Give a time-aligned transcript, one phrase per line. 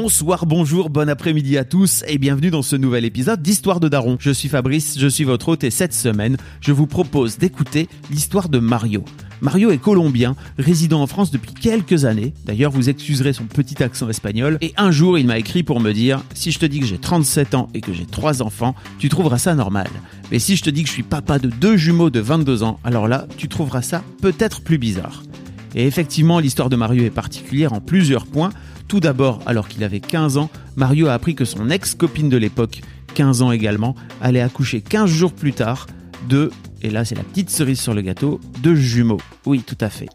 [0.00, 4.16] Bonsoir, bonjour, bon après-midi à tous et bienvenue dans ce nouvel épisode d'Histoire de Daron.
[4.20, 8.48] Je suis Fabrice, je suis votre hôte et cette semaine, je vous propose d'écouter l'histoire
[8.48, 9.04] de Mario.
[9.40, 12.32] Mario est colombien, résidant en France depuis quelques années.
[12.44, 14.58] D'ailleurs, vous excuserez son petit accent espagnol.
[14.60, 16.98] Et un jour, il m'a écrit pour me dire Si je te dis que j'ai
[16.98, 19.88] 37 ans et que j'ai 3 enfants, tu trouveras ça normal.
[20.30, 22.78] Mais si je te dis que je suis papa de deux jumeaux de 22 ans,
[22.84, 25.24] alors là, tu trouveras ça peut-être plus bizarre.
[25.74, 28.50] Et effectivement, l'histoire de Mario est particulière en plusieurs points.
[28.88, 32.80] Tout d'abord, alors qu'il avait 15 ans, Mario a appris que son ex-copine de l'époque,
[33.14, 35.86] 15 ans également, allait accoucher 15 jours plus tard
[36.26, 36.50] de,
[36.80, 39.20] et là c'est la petite cerise sur le gâteau, de jumeaux.
[39.44, 40.08] Oui, tout à fait.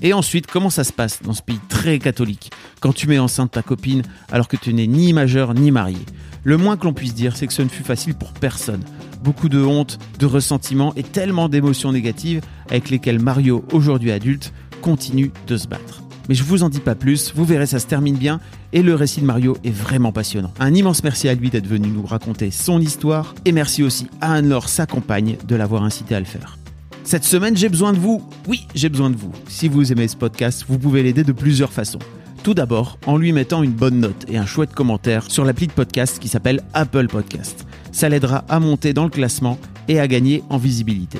[0.00, 3.52] Et ensuite, comment ça se passe dans ce pays très catholique quand tu mets enceinte
[3.52, 5.98] ta copine alors que tu n'es ni majeur ni marié?
[6.44, 8.84] Le moins que l'on puisse dire, c'est que ce ne fut facile pour personne.
[9.24, 15.32] Beaucoup de honte, de ressentiment et tellement d'émotions négatives avec lesquelles Mario, aujourd'hui adulte, continue
[15.46, 16.03] de se battre.
[16.28, 18.40] Mais je vous en dis pas plus, vous verrez ça se termine bien
[18.72, 20.52] et le récit de Mario est vraiment passionnant.
[20.58, 24.34] Un immense merci à lui d'être venu nous raconter son histoire et merci aussi à
[24.34, 26.58] Anne-Laure, sa compagne, de l'avoir incité à le faire.
[27.04, 28.22] Cette semaine, j'ai besoin de vous.
[28.48, 29.30] Oui, j'ai besoin de vous.
[29.48, 31.98] Si vous aimez ce podcast, vous pouvez l'aider de plusieurs façons.
[32.42, 35.72] Tout d'abord, en lui mettant une bonne note et un chouette commentaire sur l'appli de
[35.72, 37.66] podcast qui s'appelle Apple Podcast.
[37.92, 39.58] Ça l'aidera à monter dans le classement
[39.88, 41.18] et à gagner en visibilité.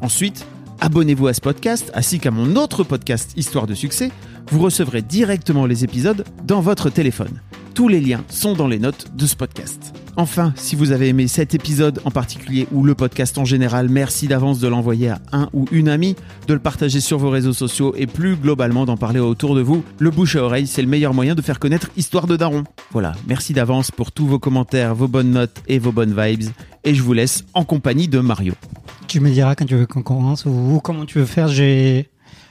[0.00, 0.46] Ensuite,
[0.80, 4.10] abonnez-vous à ce podcast ainsi qu'à mon autre podcast Histoire de succès
[4.50, 7.40] vous recevrez directement les épisodes dans votre téléphone.
[7.74, 9.94] Tous les liens sont dans les notes de ce podcast.
[10.16, 14.26] Enfin, si vous avez aimé cet épisode en particulier ou le podcast en général, merci
[14.26, 16.16] d'avance de l'envoyer à un ou une amie,
[16.48, 19.84] de le partager sur vos réseaux sociaux et plus globalement d'en parler autour de vous.
[19.98, 22.64] Le bouche à oreille, c'est le meilleur moyen de faire connaître Histoire de Daron.
[22.90, 26.50] Voilà, merci d'avance pour tous vos commentaires, vos bonnes notes et vos bonnes vibes.
[26.82, 28.54] Et je vous laisse en compagnie de Mario.
[29.06, 31.46] Tu me diras quand tu veux qu'on commence ou comment tu veux faire.
[31.46, 32.08] J'ai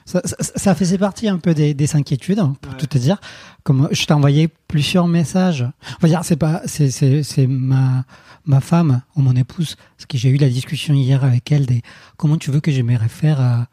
[0.08, 3.20] ça, ça, ça, faisait partie un peu des, des inquiétudes, hein, pour tout te dire.
[3.64, 5.64] Comme je t'ai envoyé plusieurs messages.
[5.64, 8.06] On va dire, c'est pas, c'est, c'est, c'est ma,
[8.46, 11.82] ma femme ou mon épouse, parce que j'ai eu la discussion hier avec elle des
[12.16, 13.68] comment tu veux que je me réfère à,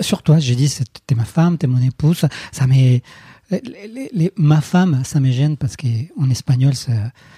[0.00, 0.38] sur toi.
[0.38, 0.74] J'ai dit,
[1.06, 2.24] t'es ma femme, t'es mon épouse.
[2.52, 3.02] Ça m'est,
[3.50, 6.92] les, les, les, ma femme, ça me gêne parce qu'en espagnol, ça,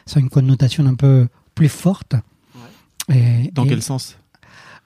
[0.07, 2.15] ça a une connotation un peu plus forte.
[3.09, 3.17] Ouais.
[3.17, 4.17] Et, Dans et, quel sens?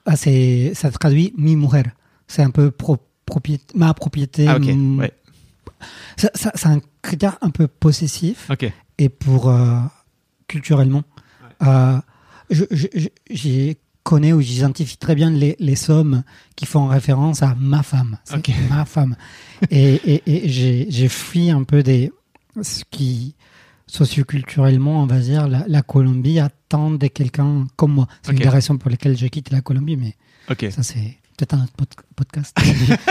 [0.07, 1.83] Ah, c'est, ça traduit mi mujer.
[2.27, 4.47] C'est un peu pro, propriété, ma propriété.
[4.47, 5.13] Ah, ouais.
[6.15, 8.49] Ça, ça, c'est un critère un peu possessif.
[8.97, 9.79] Et pour euh,
[10.47, 11.03] culturellement,
[11.61, 11.67] ouais.
[11.67, 11.99] euh,
[12.49, 12.87] je, je,
[13.29, 16.23] je connais ou j'identifie très bien les, les sommes
[16.55, 18.17] qui font référence à ma femme.
[18.23, 18.55] C'est okay.
[18.69, 19.15] ma femme.
[19.69, 22.11] et, et, et j'ai, j'ai fui un peu des
[22.61, 23.35] ce qui
[23.85, 28.07] socioculturellement, on va dire, la, la Colombie attend de quelqu'un comme moi.
[28.21, 30.15] C'est une des raisons pour lesquelles j'ai quitté la Colombie, mais
[30.71, 32.57] ça c'est peut-être un autre pod podcast.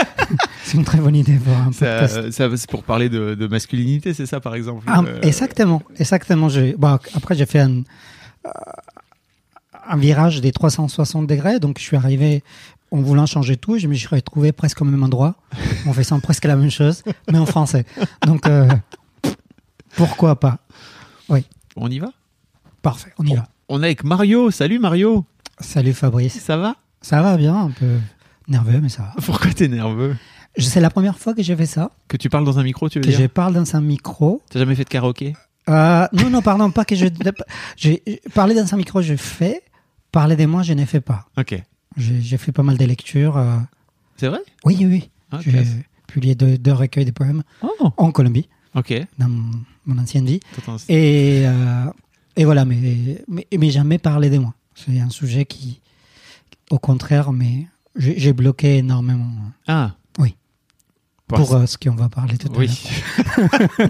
[0.63, 2.31] c'est une très bonne idée pour un podcast.
[2.31, 5.21] Ça, ça, c'est pour parler de, de masculinité, c'est ça par exemple ah, euh...
[5.21, 6.49] Exactement, exactement.
[6.77, 7.83] Bon, après, j'ai fait un,
[8.45, 8.49] euh,
[9.87, 12.43] un virage des 360 degrés, donc je suis arrivé
[12.91, 15.35] en voulant changer tout, je me suis retrouvé presque au même endroit,
[15.85, 17.85] en faisant presque la même chose, mais en français.
[18.25, 18.67] Donc, euh,
[19.95, 20.59] pourquoi pas?
[21.29, 21.45] Oui.
[21.75, 22.11] On y va?
[22.81, 23.47] Parfait, on y on, va.
[23.69, 24.51] On est avec Mario.
[24.51, 25.25] Salut Mario.
[25.59, 26.39] Salut Fabrice.
[26.39, 26.75] Ça va?
[27.01, 27.97] Ça va bien, un peu
[28.47, 29.13] nerveux, mais ça va.
[29.23, 30.15] Pourquoi t'es nerveux?
[30.57, 31.91] C'est la première fois que j'ai fait ça.
[32.07, 33.19] Que tu parles dans un micro, tu veux que dire?
[33.19, 34.41] je parle dans un micro.
[34.49, 35.35] T'as jamais fait de karaoké?
[35.69, 37.07] Euh, Non, non, pardon, pas que je.
[37.75, 38.01] j'ai
[38.33, 39.61] parlé dans un micro, je fais.
[40.11, 41.27] Parler de moi, je ne fais pas.
[41.37, 41.61] Ok.
[41.97, 43.37] J'ai fait pas mal de lectures.
[43.37, 43.57] Euh...
[44.17, 44.39] C'est vrai?
[44.63, 45.09] Oui, oui.
[45.31, 45.63] Ah, j'ai
[46.07, 47.91] publié deux, deux, recueils de poèmes oh.
[47.97, 48.47] en Colombie.
[48.75, 48.93] Ok.
[49.17, 49.27] Dans
[49.85, 50.39] mon ancienne vie.
[50.87, 51.85] Et, euh,
[52.35, 54.53] et voilà, mais, mais, mais jamais parler de moi.
[54.75, 55.81] C'est un sujet qui,
[56.69, 59.31] au contraire, mais j'ai bloqué énormément.
[59.67, 59.95] Ah.
[60.19, 60.35] Oui.
[61.27, 62.67] Pour, pour euh, ce qu'on va parler tout à oui.
[62.67, 63.89] l'heure.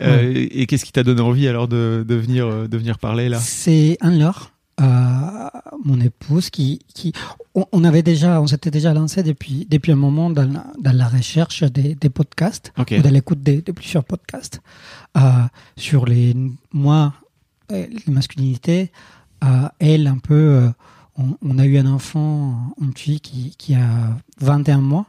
[0.00, 0.48] euh, ouais.
[0.50, 3.38] Et qu'est-ce qui t'a donné envie alors de, de, venir, de venir parler là?
[3.38, 4.84] C'est Anne-Laure, euh,
[5.84, 7.12] mon épouse, qui, qui
[7.54, 10.96] on, on avait déjà, on s'était déjà lancé depuis, depuis un moment dans la, dans
[10.96, 12.98] la recherche des, des podcasts, okay.
[12.98, 14.60] ou dans l'écoute de, de, plusieurs podcasts,
[15.16, 15.20] euh,
[15.76, 16.34] sur les,
[16.72, 17.14] moi,
[17.70, 18.90] les masculinités,
[19.78, 20.70] elle un peu
[21.42, 25.06] on, a eu un enfant, une fille qui, a 21 mois.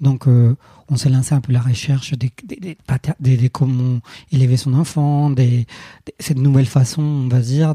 [0.00, 0.56] Donc, euh,
[0.88, 2.76] on s'est lancé un peu la recherche des, des,
[3.20, 4.00] des, comment
[4.32, 5.66] élever son enfant, des,
[6.18, 7.74] cette nouvelle façon, on va dire,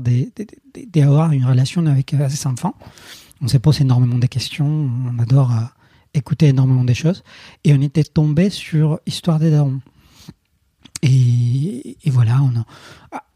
[0.94, 2.76] d'avoir une relation avec ses enfants.
[3.42, 5.62] On s'est posé énormément de questions, on adore euh,
[6.14, 7.24] écouter énormément des choses.
[7.64, 9.82] Et on était tombé sur Histoire des darons.
[11.02, 12.40] Et, voilà,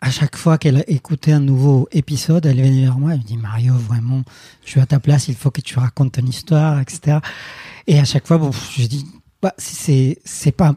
[0.01, 3.37] à chaque fois qu'elle écoutait un nouveau épisode, elle venait vers moi, elle me dit
[3.37, 4.23] Mario, vraiment,
[4.65, 7.19] je suis à ta place, il faut que tu racontes ton histoire, etc.
[7.85, 9.05] Et à chaque fois, bon, je dis,
[9.41, 10.17] bah, c'est
[10.55, 10.75] pas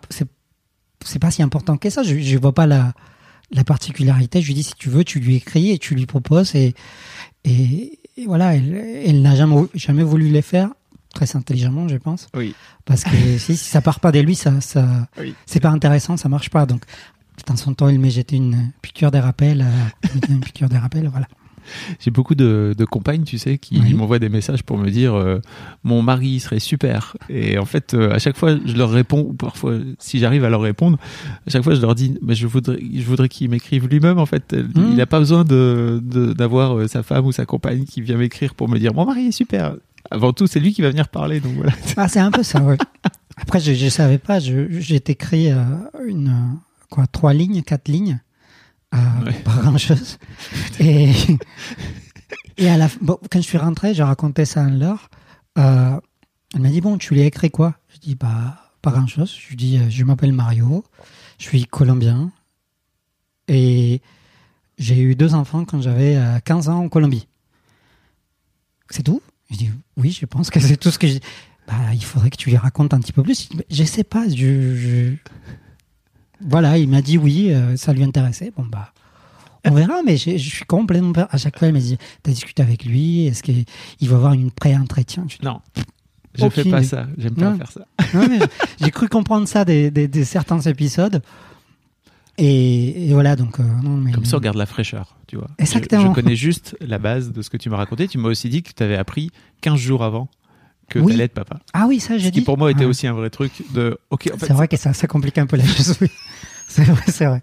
[1.05, 2.03] c'est pas si important que ça.
[2.03, 2.93] Je je vois pas la
[3.51, 4.41] la particularité.
[4.41, 6.75] Je lui dis si tu veux, tu lui écris et tu lui proposes et
[8.27, 8.55] voilà.
[8.55, 8.75] Elle,
[9.07, 10.71] elle n'a jamais jamais voulu les faire
[11.27, 12.29] très intelligemment, je pense.
[12.37, 12.55] Oui.
[12.85, 15.35] Parce que si, si ça part pas de lui, ça, ça Oui.
[15.47, 16.67] c'est pas intéressant, ça marche pas.
[16.67, 16.83] Donc,
[17.39, 20.79] de temps en temps, il m'a jeté une piqûre des rappels, euh, une piqûre des
[20.79, 21.27] rappels, voilà.
[22.01, 23.95] J'ai beaucoup de, de compagnes, tu sais, qui Oui.
[23.95, 25.39] m'envoient des messages pour me dire euh,
[25.85, 27.17] mon mari serait super.
[27.29, 30.51] Et en fait, euh, à chaque fois, je leur réponds, ou parfois, si j'arrive à
[30.51, 30.99] leur répondre,
[31.47, 34.19] à chaque fois, je leur dis, mais je voudrais, je voudrais qu'il m'écrive lui-même.
[34.19, 34.73] En fait, Mhm.
[34.91, 38.17] il n'a pas besoin de de- d'avoir euh, sa femme ou sa compagne qui vient
[38.17, 39.77] m'écrire pour me dire mon mari est super.
[40.13, 41.41] Avant tout, c'est lui qui va venir parler.
[41.41, 41.73] Donc voilà.
[41.97, 42.77] Ah, c'est un peu ça, oui.
[43.37, 45.65] Après, je, je savais pas, j'ai écrit euh,
[46.07, 46.59] une,
[46.91, 48.21] quoi, trois lignes, quatre lignes,
[48.95, 49.33] euh, Ouais.
[49.43, 50.19] pas grand chose.
[50.81, 51.11] Et,
[52.59, 55.09] et à la, bon, quand je suis rentré, j'ai raconté ça à Laure.
[55.59, 55.99] Euh,
[56.55, 57.75] elle m'a dit, bon, tu l'as écrit quoi?
[57.95, 59.35] Je dis, bah, pas grand chose.
[59.41, 60.85] Je lui dis, je m'appelle Mario,
[61.39, 62.31] je suis colombien
[63.49, 64.01] et
[64.79, 67.27] j'ai eu deux enfants quand j'avais euh, 15 ans en Colombie.
[68.91, 69.23] C'est tout?
[69.53, 71.21] Je dis, oui, je pense que c'est tout ce que j'ai.
[71.69, 73.49] Bah, il faudrait que tu lui racontes un petit peu plus.
[73.71, 75.13] Je sais pas, je, je-
[76.41, 78.53] Voilà, il m'a dit oui, euh, ça lui intéressait.
[78.57, 78.93] Bon, bah,
[79.65, 81.13] on verra, mais je, je suis complètement.
[81.31, 83.65] À chaque fois, il m'a dit T'as discuté avec lui Est-ce qu'il
[84.03, 85.25] va avoir une pré-entretien?
[85.43, 85.61] Non,
[86.35, 87.07] je fais pas ça.
[87.17, 87.59] J'aime pas Non.
[87.59, 87.87] faire ça.
[88.81, 91.23] J'ai cru comprendre ça des, des- des certains épisodes.
[92.45, 93.61] Et, et voilà, donc.
[93.61, 95.49] euh, non, mais Comme ça, on garde la fraîcheur, tu vois.
[95.59, 96.09] Exactement.
[96.09, 98.09] Je, connais juste la base de ce que tu m'as raconté.
[98.09, 99.31] Tu m'as aussi dit que tu avais appris
[99.61, 100.29] 15 jours avant
[100.91, 101.07] que Oui.
[101.07, 101.61] tu allais être papa.
[101.73, 102.41] Ah oui, ça, j'ai Ce dit.
[102.41, 102.87] qui pour moi était Ouais.
[102.87, 105.47] aussi un vrai truc de OK, en fait, C'est vrai que ça, ça complique un
[105.47, 106.09] peu la chose, oui.
[106.69, 107.43] C'est vrai, c'est vrai.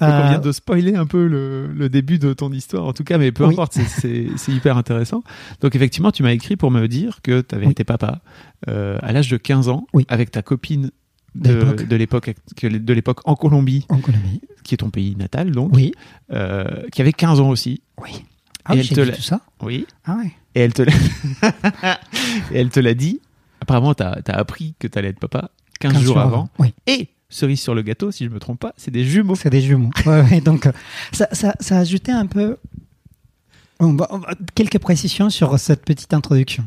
[0.00, 2.92] Donc, on Euh, vient de spoiler un peu le, le début de ton histoire, en
[2.92, 3.52] tout cas, mais peu Oui.
[3.54, 5.24] importe, c'est- hyper intéressant.
[5.60, 7.72] Donc, effectivement, tu m'as écrit pour me dire que tu avais Oui.
[7.72, 8.20] été papa
[8.68, 10.92] euh, à l'âge de 15 ans avec ta copine
[11.34, 11.52] De
[11.96, 12.34] l'époque.
[12.62, 14.40] de l'époque en Colombie, En Colombie.
[14.64, 15.92] qui est ton pays natal, donc, Oui.
[16.32, 17.82] euh, qui avait 15 ans aussi.
[18.02, 18.24] Oui.
[18.64, 19.86] Ah Et oui, elle te dit tout ça Oui.
[20.04, 20.32] Ah ouais.
[20.54, 20.92] Et elle te l'a
[22.52, 23.20] Et elle te l'a dit.
[23.60, 26.48] Apparemment, tu as, appris que tu allais être papa 15, 15 jours avant.
[26.58, 26.74] Oui.
[26.86, 29.34] Et cerise sur le gâteau, si je me trompe pas, c'est des jumeaux.
[29.34, 29.90] C'est des jumeaux.
[30.06, 30.72] Ouais, ouais, donc, euh,
[31.12, 32.56] ça, ça, ça a ajouté un peu.
[33.80, 34.08] Bon, bah,
[34.54, 36.66] quelques précisions sur cette petite introduction.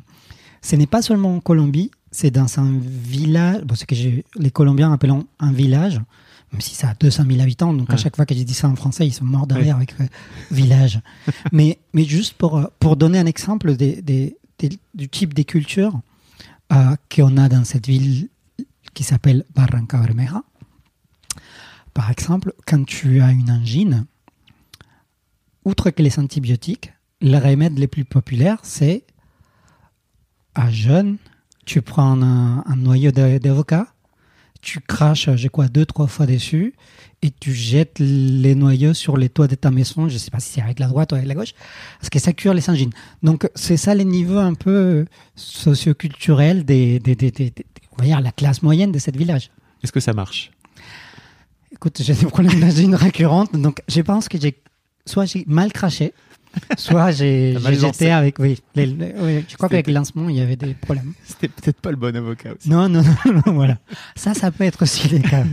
[0.62, 4.92] Ce n'est pas seulement en Colombie, c'est dans un village, bon, ce que les Colombiens
[4.92, 6.00] appellent un village,
[6.52, 8.68] même si ça a 200 000 habitants, donc à chaque fois que j'ai dit ça
[8.68, 10.06] en français, ils sont morts de rire avec euh,
[10.52, 11.00] village.
[11.54, 15.46] mais, mais juste pour, euh, pour donner un exemple des, des- des- du type des
[15.46, 16.02] cultures
[16.74, 18.28] euh, qu'on a dans cette ville
[18.94, 20.44] qui s'appelle Barranca Bermeja.
[21.94, 24.06] Par exemple, quand tu as une angine,
[25.64, 26.92] outre que les antibiotiques,
[27.22, 29.04] les remèdes les plus populaires, c'est
[30.56, 31.18] à jeûne,
[31.72, 33.88] tu prends un, un noyau d'avocat,
[34.62, 36.74] tu craches, je crois, deux, trois fois dessus,
[37.22, 40.42] et tu jettes les noyaux sur les toits de ta maison, je ne sais pas
[40.42, 41.54] si c'est avec la droite ou avec la gauche,
[42.00, 42.90] parce que ça cure les angines.
[43.24, 48.06] Donc, c'est ça les niveaux un peu socioculturels des, des, des, des- des- on va
[48.06, 49.50] dire, la classe moyenne de ce village.
[49.82, 50.52] Est-ce que ça marche?
[51.72, 54.62] Écoute, j'ai des problèmes d'angine récurrentes, donc je pense que j'ai
[55.06, 56.14] soit j'ai mal craché,
[56.78, 58.40] soit j'ai jeté avec.
[58.40, 61.14] Oui, les- les- oui, je crois qu'avec le lancement, il y avait des problèmes?
[61.24, 62.70] C'était peut-être pas le bon avocat aussi.
[62.70, 63.78] Non, non, non, non, voilà.
[64.16, 65.44] Ça, ça peut être aussi les cas.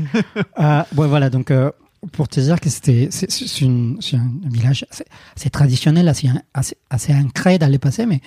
[0.59, 1.71] euh, ouais, voilà, donc euh,
[2.13, 5.05] pour te dire que c'était c'est c'est une- c'est un village assez,
[5.37, 8.21] assez traditionnel, assez, assez, assez ancré dans le passé, mais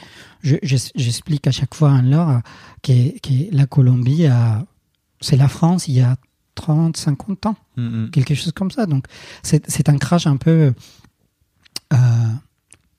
[0.43, 2.41] je- je- j'explique à chaque fois en l'heure
[2.83, 4.65] que, que la Colombie, a-
[5.21, 6.15] c'est la France il y a
[6.55, 8.09] 30, 50 ans Mm, mm.
[8.11, 8.85] quelque chose comme ça.
[8.85, 9.05] Donc,
[9.41, 10.73] c'est c'est un crash un peu
[11.93, 11.95] euh,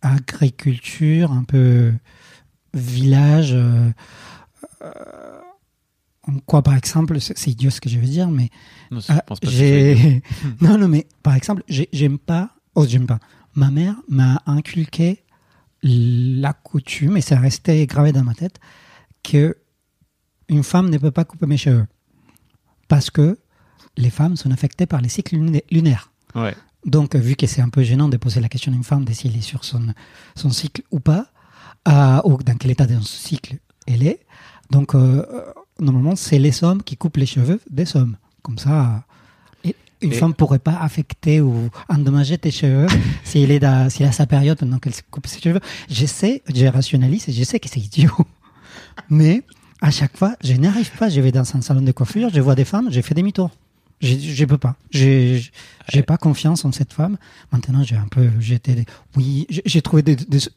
[0.03, 1.93] agriculture, un peu
[2.75, 3.53] village.
[3.53, 3.91] euh,
[4.83, 5.41] euh,
[6.25, 8.49] en quoi, par exemple, c'est idiot ce que je veux dire, mais
[8.91, 10.21] Non, je pense pas que
[10.65, 12.55] non, non, mais par exemple, j'ai- j'aime pas.
[12.75, 13.19] Oh, j'aime pas.
[13.55, 15.25] Ma mère m'a inculqué
[15.83, 18.61] la coutume, et c'est resté gravé dans ma tête,
[19.25, 19.57] que
[20.49, 21.87] une femme ne peut pas couper mes cheveux.
[22.89, 23.39] Parce que
[23.97, 25.37] les femmes sont affectées par les cycles
[25.71, 26.13] lunaires.
[26.35, 26.55] Ouais.
[26.85, 29.13] Donc, vu que c'est un peu gênant de poser la question à une femme de
[29.13, 29.95] si elle est sur son,
[30.35, 31.27] son cycle ou pas,
[31.89, 34.21] euh, ou dans quel état de cycle elle est.
[34.71, 35.25] Donc, euh,
[35.79, 38.17] normalement, c'est les hommes qui coupent les cheveux des hommes.
[38.43, 39.05] Comme ça,
[39.65, 42.89] une Et- femme pourrait pas affecter ou endommager tes cheveux
[43.25, 45.61] si elle est dans, a sa période pendant qu'elle se coupe ses cheveux.
[45.89, 48.11] Je sais, je rationalise et je sais que c'est idiot.
[49.09, 49.43] Mais
[49.81, 51.09] à chaque fois, je n'arrive pas.
[51.09, 53.51] Je vais dans un salon de coiffure, je vois des femmes, j'ai fait demi-tour.
[54.03, 54.75] Je, peux pas.
[54.91, 55.43] J'ai,
[55.89, 57.19] j'ai pas confiance en cette femme.
[57.53, 58.85] Maintenant, j'ai un peu, j'étais,
[59.17, 60.03] oui, j'ai trouvé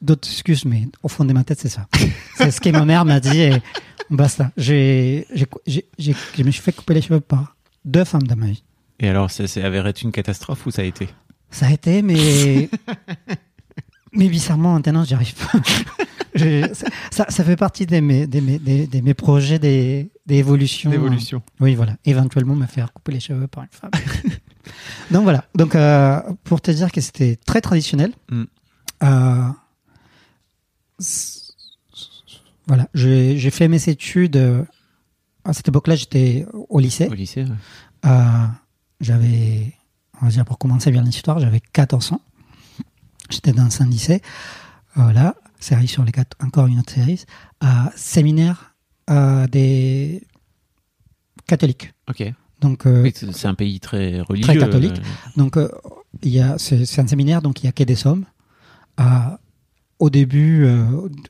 [0.02, 1.88] d'autres excuses, mais au fond de ma tête, c'est ça.
[2.38, 3.62] c'est ce que ma mère m'a dit et
[4.10, 4.52] basta.
[4.58, 8.64] J'ai, je me suis fait couper les cheveux par deux femmes dans ma vie.
[9.00, 11.08] Et alors, ça s'est avéré être une catastrophe ou ça a été?
[11.52, 12.70] Ça a été, mais,
[14.16, 15.60] mais bizarrement, maintenant, j'y arrive pas.
[16.36, 16.68] Je-
[17.12, 20.90] ça, fait partie de mes, projets des- d'évolution.
[21.62, 21.96] Oui, voilà.
[22.04, 23.92] Éventuellement, me faire couper les cheveux par une femme.
[25.12, 25.46] Donc voilà.
[25.56, 28.12] Donc euh, pour te dire que c'était très traditionnel.
[28.30, 28.44] Mm.
[29.04, 29.48] euh,
[32.68, 32.88] voilà.
[32.94, 34.38] J'ai fait mes études.
[34.38, 34.64] euh,
[35.44, 37.08] À cette époque-là, j'étais au lycée.
[37.08, 38.10] Au lycée ouais.
[39.02, 39.74] J'avais,
[40.22, 42.22] on va dire pour commencer bien l'histoire, j'avais 14 ans.
[43.30, 44.22] J'étais dans un lycée.
[44.96, 45.36] Voilà.
[45.60, 47.24] Série sur les quatre, encore une autre série.
[47.64, 48.76] Euh, séminaire
[49.10, 50.22] euh, des
[51.48, 51.94] catholiques.
[52.10, 52.24] Ok.
[52.62, 54.54] Donc, euh, Oui, c'est un pays très religieux.
[54.54, 54.98] Très catholique.
[54.98, 55.70] euh, donc euh,
[56.24, 58.26] il y a, c'est, un séminaire, donc il y a que des hommes.
[59.00, 59.04] Euh,
[60.00, 60.86] au début, euh,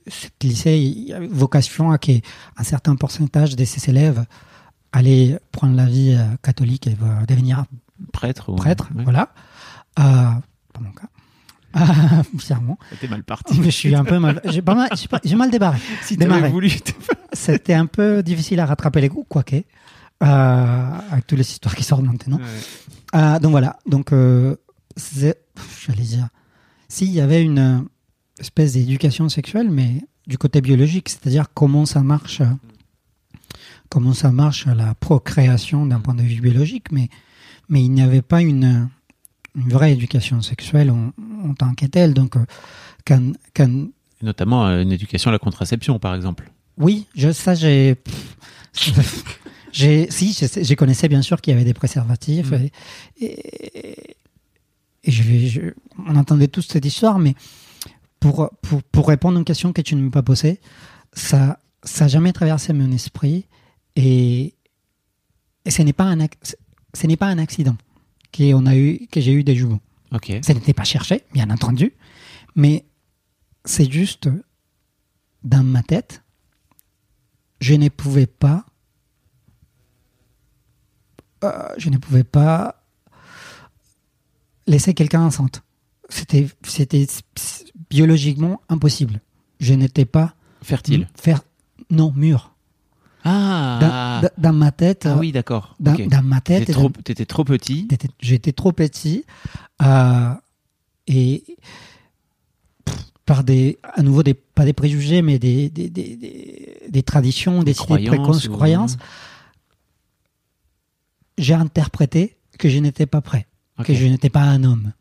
[0.08, 2.20] ce lycée il y avait vocation à qu'un
[2.64, 4.26] certain pourcentage de ses élèves
[4.92, 6.96] allaient prendre la vie euh, catholique et
[7.28, 7.66] devenir
[8.14, 8.50] prêtre.
[8.52, 8.90] ou- prêtre.
[8.96, 9.04] ouais.
[9.04, 9.34] Voilà.
[10.00, 10.04] Euh,
[10.74, 11.10] pas mon cas.
[11.78, 12.80] Ah, bizarrement.
[12.90, 13.62] C'était mal parti.
[13.62, 14.42] Je suis un peu mal.
[14.46, 15.78] J'ai, mal, j'ai, débarré.
[16.04, 16.72] si t'avais voulu.
[17.34, 19.58] C'était un peu difficile à rattraper les coups, quoique.
[20.24, 22.38] Euh, avec toutes les histoires qui sortent maintenant.
[22.38, 22.44] Ouais.
[23.12, 24.56] Ah, donc voilà, donc euh,
[24.96, 26.28] j'allais dire,
[26.88, 27.80] s'il y avait une euh,
[28.40, 32.46] espèce d'éducation sexuelle, mais du côté biologique, c'est-à-dire comment ça marche, euh,
[33.90, 37.10] comment ça marche la procréation d'un point de vue biologique, mais
[37.70, 38.90] mais il n'y avait pas une
[39.56, 41.12] une vraie éducation sexuelle en,
[41.44, 42.14] en tant que telle.
[42.14, 42.46] Donc euh,
[43.06, 43.88] quand, quand
[44.22, 46.50] Notamment euh, une éducation à la contraception, par exemple.
[46.78, 47.96] oui, je, ça j'ai.
[48.74, 52.52] si, je, sais- je connaissais bien sûr qu'il y avait des préservatifs.
[52.52, 52.68] Mm.
[53.22, 54.16] Et, et,
[55.04, 55.74] et je, vais- je-
[56.08, 57.36] on entendait tous cette histoire, mais
[58.20, 60.60] pour, pour, pour répondre à une question que tu ne m'as pas posée,
[61.14, 63.46] ça ça n'a jamais traversé mon esprit.
[63.96, 64.56] Et,
[65.66, 66.18] et ce n'est pas, un
[66.94, 67.78] ce n'est pas un accident
[68.36, 69.80] qu'on a eu, que j'ai eu des jumeaux.
[70.12, 70.32] Ok.
[70.42, 71.94] Ça n'était pas cherché, bien entendu,
[72.56, 72.86] mais
[73.66, 74.30] c'est juste
[75.44, 76.24] dans ma tête,
[77.62, 78.66] je ne pouvais pas,
[81.44, 82.84] euh, je ne pouvais pas
[84.68, 85.64] laisser quelqu'un enceinte.
[86.10, 87.06] C'était, c'était
[87.90, 89.22] biologiquement impossible.
[89.60, 91.08] Je n'étais pas Fertile.
[91.16, 91.42] faire
[91.90, 92.55] non mûr.
[93.26, 94.22] Dans, Ah.
[94.22, 95.76] dans- dans ma tête, Ah oui, d'accord.
[95.80, 96.90] dans, ma tête, T'étais trop,
[97.28, 97.88] trop petit.
[98.22, 99.26] J'étais trop petit
[99.82, 100.30] euh,
[101.08, 101.44] et
[102.86, 107.04] pff, par des, à nouveau des, pas des préjugés, mais des, des, des, des, des
[107.04, 108.98] traditions, des, idées croyances préconçues, croyances.
[111.38, 113.48] J'ai interprété que je n'étais pas prêt,
[113.84, 114.94] que je n'étais pas un homme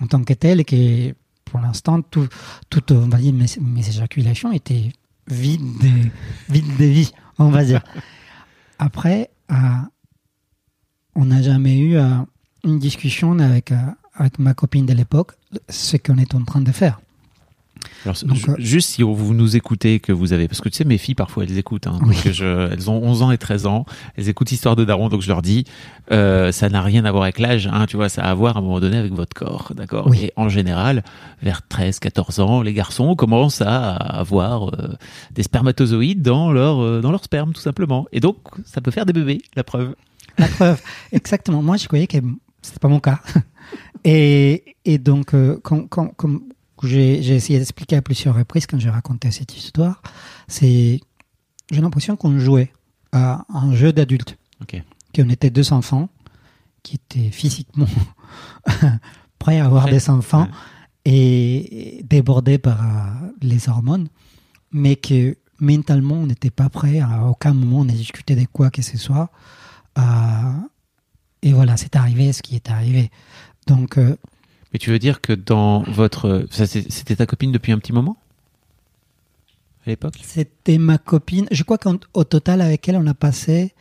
[0.00, 1.14] en tant que tel et que
[1.44, 2.28] pour l'instant, tout,
[2.70, 4.92] tout, on va dire, mes, mes éjaculations étaient
[5.28, 6.10] vides de,
[6.52, 7.12] vides de vie,
[7.42, 7.62] on va.
[8.78, 9.54] Après, euh,
[11.14, 12.08] on n'a jamais eu euh,
[12.64, 13.76] une discussion avec, euh,
[14.14, 15.32] avec ma copine de l'époque,
[15.68, 17.00] ce qu'on est en train de faire.
[18.04, 20.76] Alors, Donc, ju- euh, juste si vous nous écoutez, que vous avez, parce que tu
[20.76, 22.14] sais, mes filles parfois elles écoutent, hein, Oui.
[22.24, 23.84] donc je, elles ont 11 ans et 13 ans,
[24.16, 25.64] elles écoutent Histoire de Daron, donc je leur dis,
[26.10, 28.56] euh, ça n'a rien à voir avec l'âge, hein, tu vois, ça a à voir
[28.56, 30.06] à un moment donné avec votre corps, d'accord?
[30.08, 30.24] Oui.
[30.24, 31.04] Et en général,
[31.42, 34.88] vers 13, 14 ans, les garçons commencent à avoir euh,
[35.32, 38.06] des spermatozoïdes dans leur, dans leur sperme, tout simplement.
[38.12, 39.94] Et donc, ça peut faire des bébés, la preuve.
[40.38, 40.80] La preuve,
[41.12, 41.62] exactement.
[41.62, 42.16] Moi, je croyais que
[42.62, 43.20] c'était pas mon cas.
[44.04, 46.10] Et, et donc, quand, quand,
[46.82, 50.02] j'ai essayé d'expliquer à plusieurs reprises quand j'ai raconté cette histoire,
[50.48, 51.00] c'est
[51.70, 52.72] j'ai l'impression qu'on jouait
[53.12, 54.36] à un jeu d'adulte.
[54.60, 54.82] Ok.
[55.14, 56.08] Qu'on était deux enfants
[56.82, 57.86] qui étaient physiquement
[59.38, 60.48] prêts à avoir Prêts, des enfants
[61.06, 61.12] ouais.
[61.12, 64.08] et, débordés par euh, les hormones,
[64.72, 67.00] mais que mentalement, on n'était pas prêt.
[67.00, 69.30] À aucun moment, on n'a discuté de quoi que ce soit.
[69.98, 70.02] Euh,
[71.42, 73.10] et voilà, c'est arrivé ce qui est arrivé.
[73.66, 74.16] Donc, euh,
[74.72, 78.16] Mais tu veux dire que dans votre, c'était ta copine depuis un petit moment?
[79.86, 80.14] À l'époque?
[80.22, 81.46] C'était ma copine.
[81.50, 83.74] Je crois qu'au total, avec elle, on a passé.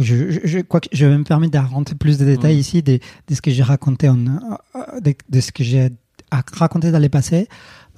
[0.00, 2.82] Je, je, je crois que je vais me permettre de rentrer plus de détails ici
[2.82, 5.90] de, de ce que j'ai raconté, en, euh, de, de ce que j'ai
[6.30, 7.48] à raconter dans les passés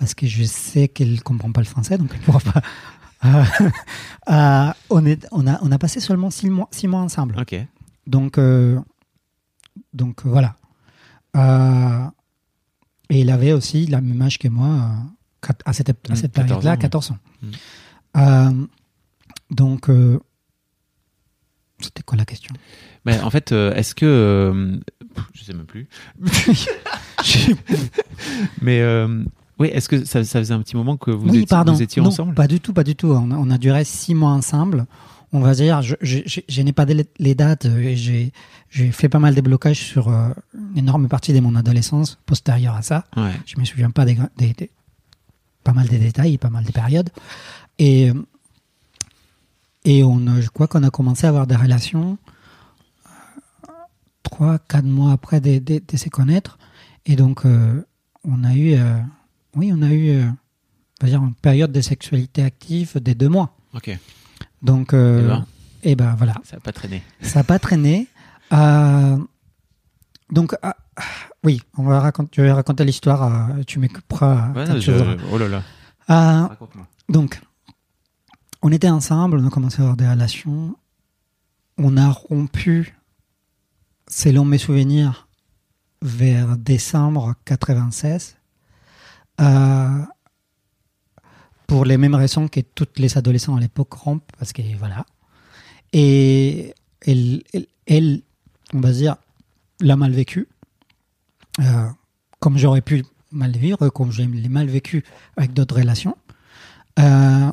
[0.01, 2.63] parce que je sais qu'elle comprend pas le français, donc elle pourra pas.
[3.23, 3.45] Euh,
[4.31, 7.39] euh, on, est, on, a, on a passé seulement six mois, six mois ensemble.
[7.39, 7.55] Ok.
[8.07, 8.81] Donc, euh,
[9.93, 10.57] donc voilà.
[13.11, 16.33] Et il avait aussi la même âge que moi euh, à cette, à Mm, cette
[16.33, 17.19] 14 période-là, ans, 14 ans.
[17.43, 17.49] Mm.
[18.17, 18.67] Euh,
[19.51, 20.19] donc, euh,
[21.81, 22.55] c'était quoi la question?
[23.07, 24.81] En fait, euh, est-ce que.
[25.33, 25.89] je sais même plus.
[28.63, 28.83] Mais.
[29.59, 31.73] oui, est-ce que ça, ça faisait un petit moment que vous, oui, étiez, pardon.
[31.73, 32.35] vous étiez Non, ensemble?
[32.35, 33.09] Pas du tout, pas du tout.
[33.09, 34.87] On a, on a duré six mois ensemble.
[35.33, 37.07] On va dire, je, je, je- je n'ai pas les,
[37.37, 38.33] dates euh, et j'ai,
[38.93, 42.83] fait pas mal de blocages sur euh, une énorme partie de mon adolescence postérieure à
[42.83, 43.05] ça.
[43.17, 43.33] Ouais.
[43.47, 44.71] Je me souviens pas des, gra- des- des-
[45.63, 47.11] pas mal des détails, pas mal des périodes.
[47.79, 48.11] Et,
[49.85, 52.19] et on, je crois qu'on a commencé à avoir des relations
[53.07, 53.11] euh,
[54.25, 56.59] trois, quatre mois après de, de- de se connaître.
[57.07, 57.83] Et donc, euh,
[58.25, 58.77] on a eu,
[59.57, 60.35] oui, on a eu, on
[61.03, 63.57] va dire, une période de sexualité active des deux mois.
[63.75, 63.97] Ok.
[64.63, 65.47] Donc, euh, Eh ben.
[65.83, 66.35] et ben voilà.
[66.45, 67.03] Ça n'a pas traîné.
[67.23, 68.09] Ça n'a pas traîné.
[68.53, 69.17] Euh,
[70.31, 70.77] donc, ah,
[71.45, 73.23] oui, on va raconter, je vais raconter l'histoire.
[73.57, 74.51] euh, tu m'écouteras.
[74.53, 75.63] Ouais, je- Oh là là.
[76.11, 76.49] Euh,
[77.09, 77.41] donc,
[78.63, 80.77] on était ensemble, on a commencé à avoir des relations.
[81.79, 82.95] On a rompu,
[84.09, 85.29] selon mes souvenirs,
[86.03, 88.37] vers décembre 96.
[89.41, 90.03] Euh,
[91.71, 95.07] pour les mêmes raisons que toutes les adolescents à l'époque rompent, parce que voilà.
[95.93, 98.23] Et elle, elle, elle,
[98.75, 99.15] on va dire,
[99.79, 100.49] l'a mal vécu,
[101.61, 101.89] euh,
[102.41, 105.05] comme j'aurais pu mal vivre, comme je l'ai mal vécu
[105.37, 106.17] avec d'autres relations.
[106.99, 107.53] Euh,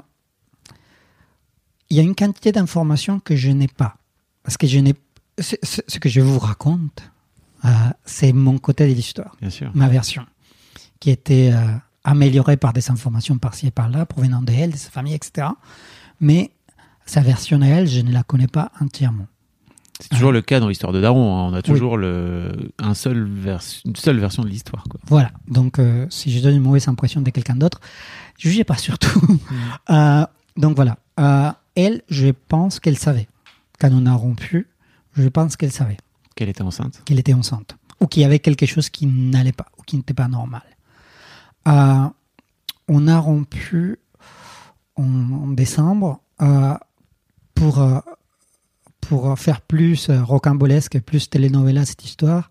[1.91, 3.97] Il y a une quantité d'informations que je n'ai pas.
[4.41, 4.95] Parce que je n'ai.
[5.39, 7.11] Ce, que je vous raconte,
[7.65, 7.69] euh,
[8.03, 9.37] c'est mon côté de l'histoire
[9.75, 10.25] ma version,
[10.99, 11.53] qui était
[12.07, 15.47] améliorée par des informations par-ci et par-là, provenant d'elle, de sa famille, etc.
[16.21, 16.51] Mais
[17.05, 19.27] sa version à elle, je ne la connais pas entièrement.
[19.99, 21.35] C'est toujours le cas dans l'histoire de Daron.
[21.35, 21.49] hein.
[21.51, 24.83] On a toujours le, un seul vers, une seule version de l'histoire.
[25.07, 25.31] Voilà.
[25.47, 27.81] Donc, euh, si je donne une mauvaise impression de quelqu'un d'autre,
[28.37, 29.21] jugez pas surtout.
[29.89, 30.97] Euh, donc voilà.
[31.19, 33.27] Euh, elle, je pense qu'elle savait.
[33.79, 34.67] Quand on a rompu,
[35.15, 35.97] je pense qu'elle savait
[36.35, 37.01] Qu'elle était enceinte.
[37.05, 40.13] qu'elle était enceinte ou qu'il y avait quelque chose qui n'allait pas ou qui n'était
[40.13, 40.61] pas normal.
[41.67, 42.09] Euh,
[42.87, 43.99] on a rompu
[44.95, 46.73] en, en décembre euh,
[47.55, 47.99] pour, euh,
[49.01, 52.49] pour faire plus rocambolesque, plus telenovela cette histoire.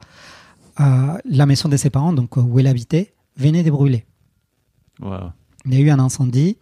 [0.79, 4.05] la maison de ses parents, donc où elle habitait, venait de brûler.
[5.01, 5.33] Wow.
[5.65, 6.59] Il y a eu un incendie.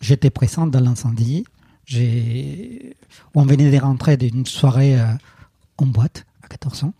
[0.00, 1.44] J'étais présente dans l'incendie.
[1.84, 2.96] J'ai...
[3.34, 4.96] On venait de rentrer d'une soirée
[5.76, 6.94] en boîte à 14 ans,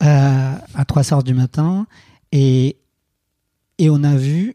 [0.00, 1.86] à 3 heures du matin,
[2.30, 2.76] et,
[3.78, 4.54] et on a vu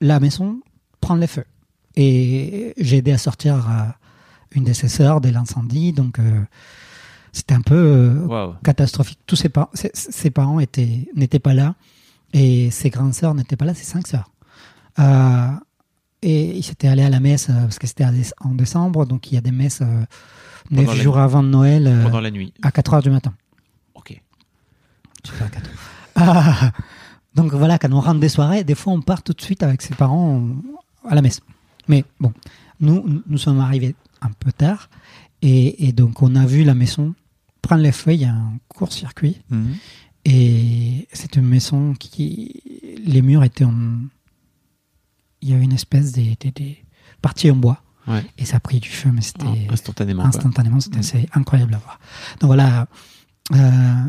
[0.00, 0.60] la maison
[1.00, 1.44] prendre les feux.
[1.96, 3.84] Et j'ai aidé à sortir euh,
[4.52, 6.40] une de ses sœurs de l'incendie, donc euh,
[7.32, 8.54] c'était un peu euh, Wow.
[8.64, 9.18] catastrophique.
[9.26, 11.74] Tous ses, par- ses, ses parents étaient, n'étaient pas là
[12.32, 14.30] et ses grandes sœurs n'étaient pas là, ses cinq sœurs.
[14.98, 15.48] Euh,
[16.22, 19.34] et ils s'étaient allés à la messe parce que c'était à en décembre, donc il
[19.34, 19.82] y a des messes
[20.70, 21.22] neuf jours nuit.
[21.22, 22.54] avant Noël euh, Pendant la nuit.
[22.62, 23.34] à 4 heures du matin.
[23.94, 24.20] Ok.
[25.24, 25.70] Super gâteau.
[26.14, 26.70] Ah,
[27.34, 29.82] donc voilà, quand on rentre des soirées, des fois on part tout de suite avec
[29.82, 30.46] ses parents
[31.08, 31.40] à la messe.
[31.88, 32.32] Mais bon,
[32.80, 34.88] nous, nous sommes arrivés un peu tard
[35.40, 37.14] et, et donc on a vu la maison
[37.62, 39.74] prendre les feuilles, il y a un court-circuit Mhm.
[40.24, 42.62] et c'est une maison qui.
[43.04, 43.98] Les murs étaient en.
[45.40, 46.74] Il y avait une espèce de, de, de
[47.20, 48.24] partie en bois Ouais.
[48.36, 50.24] et ça a pris du feu, mais c'était Ah, instantanément.
[50.24, 52.00] instantanément, c'était assez incroyable à voir.
[52.40, 52.88] Donc voilà,
[53.54, 54.04] euh,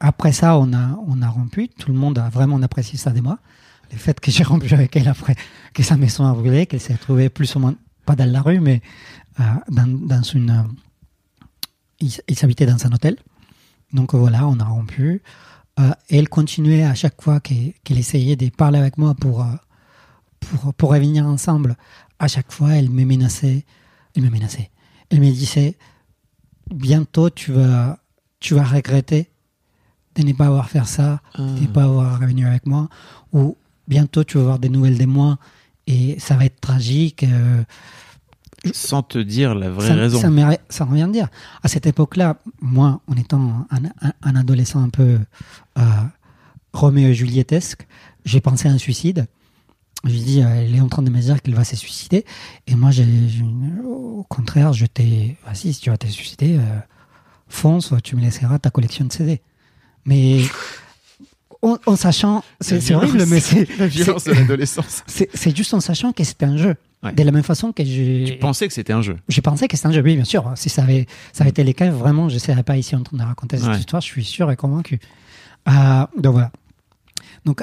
[0.00, 1.68] après ça, on a, on a rompu.
[1.68, 3.38] Tout le monde a vraiment apprécié ça de moi.
[3.92, 5.34] Le fait que j'ai rompu avec elle après
[5.74, 7.74] que sa maison a brûlé, qu'elle s'est retrouvée plus ou moins,
[8.06, 8.80] pas dans la rue, mais
[9.40, 10.50] euh, dans, dans une.
[10.50, 13.16] euh, ils s'habitaient dans un hôtel.
[13.92, 15.22] Donc voilà, on a rompu.
[15.78, 19.54] Euh, elle continuait à chaque fois qu'elle qu'elle essayait de parler avec moi pour, euh,
[20.40, 21.76] pour, pour revenir ensemble.
[22.18, 23.64] À chaque fois, elle me menaçait.
[24.14, 24.70] Elle me menaçait.
[25.10, 25.76] Elle me disait
[26.72, 27.98] bientôt tu vas,
[28.38, 29.30] tu vas regretter
[30.22, 31.42] de ne pas avoir fait ça, Ah.
[31.42, 32.88] de ne pas avoir revenu avec moi,
[33.32, 33.56] ou
[33.88, 35.38] bientôt tu vas avoir des nouvelles de moi
[35.86, 37.24] et ça va être tragique.
[37.24, 37.62] euh,
[38.72, 40.20] Sans te dire la vraie ça, raison.
[40.20, 40.28] Ça,
[40.68, 41.28] ça revient de dire.
[41.62, 45.18] À cette époque-là, moi, en étant un, un- un adolescent un peu
[45.78, 45.82] euh,
[46.72, 47.86] Roméo et Julietesque,
[48.24, 49.26] j'ai pensé à un suicide.
[50.04, 52.24] Je lui dis, euh, elle est en train de me dire qu'elle va se suicider.
[52.66, 53.06] Et moi, j'ai,
[53.84, 56.78] au contraire, je t'ai, vas-y, si tu vas te suicider, euh,
[57.48, 59.40] fonce, tu me laisseras ta collection de CD.
[60.04, 60.42] Mais
[61.62, 65.02] en, en sachant, c'est c'est horrible, mais c'est La violence de l'adolescence.
[65.06, 66.74] c'est c'est juste en sachant que c'était un jeu.
[67.02, 67.12] Ouais.
[67.12, 69.16] De la même façon que j'ai Tu pensais que c'était un jeu.
[69.28, 70.02] j'ai pensé que c'était un jeu.
[70.02, 70.52] Oui, bien sûr.
[70.56, 73.02] Si ça avait, ça avait été le cas, vraiment, je ne serais pas ici en
[73.02, 73.78] train de raconter cette Ouais.
[73.78, 74.02] histoire.
[74.02, 74.98] Je suis sûr et convaincu.
[75.68, 76.50] Euh, donc voilà.
[77.46, 77.62] Donc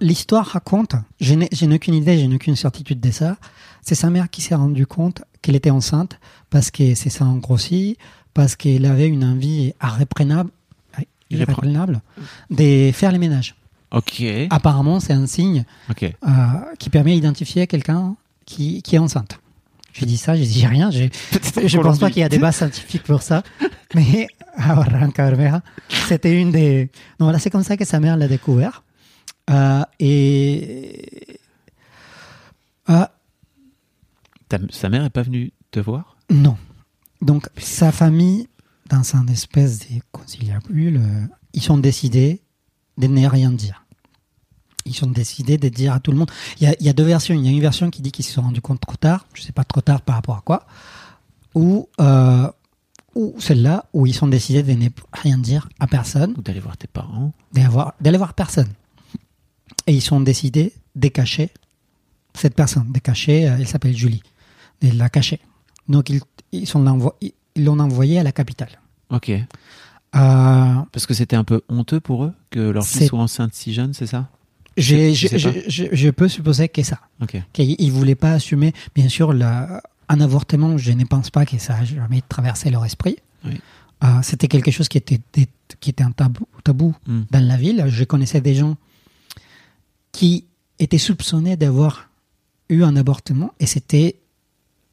[0.00, 3.36] l'histoire raconte, je n'ai je aucune idée, je n'ai aucune certitude de ça.
[3.82, 6.18] C'est sa mère qui s'est rendue compte qu'elle était enceinte
[6.50, 7.96] parce que ses seins ont grossi,
[8.34, 10.50] parce qu'elle avait une envie irréprénable,
[11.30, 12.00] irréprénable
[12.50, 13.54] de faire les ménages.
[13.90, 14.22] Ok.
[14.50, 15.64] Apparemment, c'est un signe
[16.02, 16.12] euh,
[16.78, 19.40] qui permet d'identifier quelqu'un qui, qui est enceinte.
[19.94, 20.90] J'ai dit ça, j'ai dit rien.
[20.90, 23.42] Je pense pas qu'il y a des bases scientifiques pour ça.
[23.94, 24.28] Mais
[25.16, 26.84] Bermeja, c'était une des.
[27.18, 28.82] Donc voilà, c'est comme ça que sa mère l'a découvert.
[29.50, 31.38] Euh, et.
[32.90, 33.06] Euh,
[34.48, 36.16] Ta- sa mère est pas venue te voir?
[36.30, 36.56] Non.
[37.20, 38.48] Donc sa famille,
[38.88, 42.42] dans un espèce de conciliabule, euh, ils ont décidé
[42.96, 43.84] de ne rien dire.
[44.84, 46.30] Ils ont décidé de dire à tout le monde.
[46.60, 47.34] Il y a, il y a deux versions.
[47.34, 49.26] Il y a une version qui dit qu'ils se sont rendus compte trop tard.
[49.34, 50.66] Je sais pas trop tard par rapport à quoi.
[51.54, 52.50] Ou, euh,
[53.14, 56.76] ou celle-là où ils ont décidé de ne rien dire à personne, ou d'aller voir
[56.76, 58.68] tes parents d'aller voir, personne.
[59.86, 61.50] Et ils ont décidé de cacher
[62.34, 63.48] cette personne, de cacher.
[63.48, 64.22] euh, elle s'appelle Julie,
[64.80, 65.40] de la cacher.
[65.88, 66.20] Donc ils,
[66.52, 66.80] ils sont
[67.58, 68.70] ils l'ont envoyée à la capitale.
[69.10, 69.28] Ok.
[69.30, 69.44] Euh,
[70.14, 73.92] Parce que c'était un peu honteux pour eux que leur fille soit enceinte si jeune,
[73.92, 74.28] c'est ça?
[74.76, 77.00] Je peux supposer que ça.
[77.20, 77.36] Ok.
[77.52, 78.72] qu'ils ne voulaient pas assumer.
[78.94, 82.84] Bien sûr, la- un avortement, je ne pense pas que ça a jamais traversé leur
[82.84, 83.16] esprit.
[83.44, 83.60] Oui.
[84.04, 85.48] Euh, C'était quelque chose qui était, des-
[85.80, 87.22] qui était un tabou, tabou Hmm.
[87.30, 87.84] dans la ville.
[87.88, 88.76] Je connaissais des gens
[90.12, 90.44] qui
[90.78, 92.08] étaient soupçonnés d'avoir
[92.68, 94.16] eu un avortement et c'était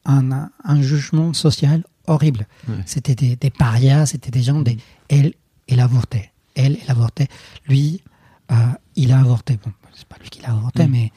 [0.06, 2.48] un, un jugement social horrible.
[2.68, 2.76] Ouais.
[2.86, 4.78] C'était des, des parias, c'était des gens, des,
[5.10, 5.34] elle,
[5.68, 6.32] elle avortait.
[6.56, 7.28] Elle, elle avortait.
[7.68, 8.02] Lui,
[8.52, 8.56] euh,
[8.96, 9.58] il a avorté.
[9.64, 10.92] Bon, c'est pas lui qui l'a avorté, Mm.
[10.92, 11.12] mais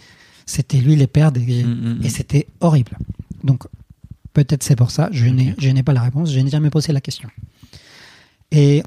[0.46, 2.04] c'était lui le père des, Mm, mm, mm.
[2.04, 2.96] et c'était horrible.
[3.44, 3.64] Donc,
[4.32, 5.08] peut-être c'est pour ça.
[5.12, 6.32] Je n'ai, je n'ai pas la réponse.
[6.32, 7.28] Je n'ai jamais posé la question.
[8.50, 8.82] Et,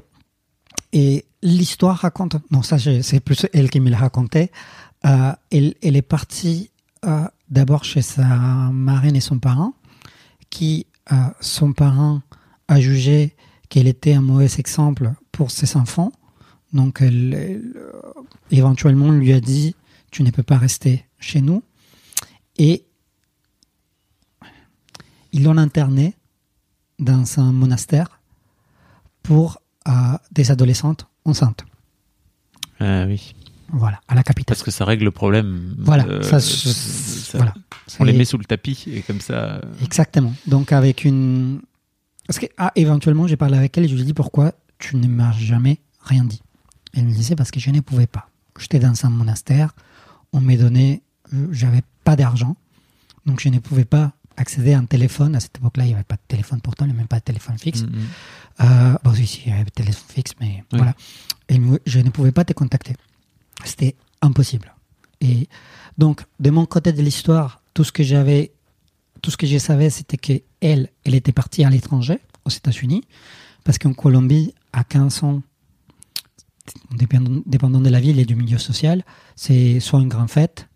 [0.92, 2.36] et l'histoire raconte.
[2.50, 4.50] Non, ça, c'est plus elle qui me l'a raconté.
[5.06, 6.70] Euh, elle, elle est partie
[7.04, 9.74] euh, d'abord chez sa marraine et son parent,
[10.50, 10.86] qui,
[11.40, 12.22] son parent,
[12.68, 13.36] a jugé
[13.68, 16.12] qu'elle était un mauvais exemple pour ses enfants.
[16.72, 17.82] Donc, elle, elle,
[18.50, 19.74] éventuellement, lui a dit
[20.10, 21.62] Tu ne peux pas rester chez nous.
[22.56, 22.84] Et
[25.32, 26.14] ils l'ont interné
[26.98, 28.20] dans un monastère
[29.22, 29.60] pour
[30.30, 31.64] des adolescentes enceintes.
[32.78, 33.34] Ah oui.
[33.72, 34.54] Voilà, à la capitale.
[34.54, 35.74] Parce que ça règle le problème.
[35.78, 37.54] Voilà, Euh, ça, ça- voilà.
[38.00, 39.34] On les met sous le tapis et comme ça.
[39.34, 40.34] euh, Exactement.
[40.46, 41.60] Donc avec une...
[42.26, 44.96] Parce que, ah, éventuellement, j'ai parlé avec elle et je lui ai dit pourquoi tu
[44.96, 46.42] ne m'as jamais rien dit?
[46.94, 48.28] Elle me disait parce que je ne pouvais pas.
[48.58, 49.74] J'étais dans un monastère,
[50.32, 51.02] on m'a donné,
[51.50, 52.56] j'avais pas d'argent,
[53.26, 55.34] donc je ne pouvais pas accéder à un téléphone.
[55.34, 57.82] À cette époque-là, il n'y avait pas de téléphone portable, même pas de téléphone fixe.
[57.82, 58.00] mm, mm.
[58.64, 60.78] Euh, bon, si, si, il y avait téléphone fixe, mais Oui.
[60.78, 60.94] voilà.
[61.48, 62.94] Et je ne pouvais pas te contacter.
[63.64, 64.74] C'était impossible.
[65.20, 65.48] Et
[65.98, 68.52] donc, de mon côté de l'histoire, tout ce que j'avais,
[69.22, 73.04] tout ce que je savais, c'était que elle, était partie à l'étranger, aux États-Unis,
[73.64, 75.42] parce qu'en Colombie, à 15 ans,
[76.92, 79.04] dépendant, de la ville et du milieu social,
[79.36, 80.68] c'est soit une grande fête,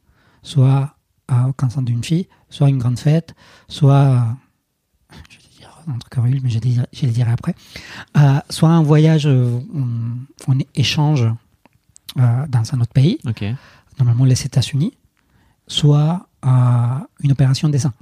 [0.43, 0.97] soit
[1.29, 3.35] à 15 ans d'une fille, soit une grande fête,
[3.69, 4.37] soit
[5.29, 6.59] je vais dire un truc horrible, mais je,
[6.93, 7.55] je le dirai après.
[8.17, 9.61] Euh, soit un voyage euh,
[10.49, 11.27] en, en échange
[12.19, 13.19] euh, dans un autre pays,
[13.99, 14.93] normalement les États-Unis,
[15.67, 17.95] soit euh, une opération des seins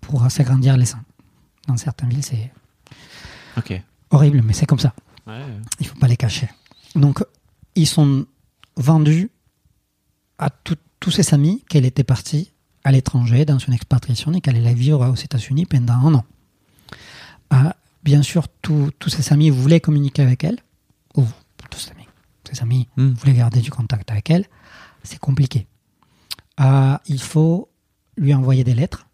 [0.00, 1.02] pour s'agrandir les seins.
[1.66, 2.52] Dans certaines villes, c'est
[4.10, 4.94] horrible, mais c'est comme ça.
[5.26, 5.40] Ouais.
[5.80, 6.48] Il faut pas les cacher.
[6.94, 7.22] Donc,
[7.74, 8.24] ils sont
[8.76, 9.30] vendus
[10.38, 12.52] à tout- tous ses amis qu'elle était partie
[12.84, 16.24] à l'étranger dans une expatriation et qu'elle allait vivre aux États-Unis pendant un an.
[17.52, 17.70] Euh,
[18.04, 20.58] bien sûr, tous ses amis voulaient communiquer avec elle,
[21.16, 21.24] ou
[22.48, 23.14] ses amis, ses amis Mm.
[23.14, 24.44] voulaient garder du contact avec elle.
[25.02, 25.66] C'est compliqué.
[26.60, 27.68] Euh, il faut
[28.16, 29.06] lui envoyer des lettres,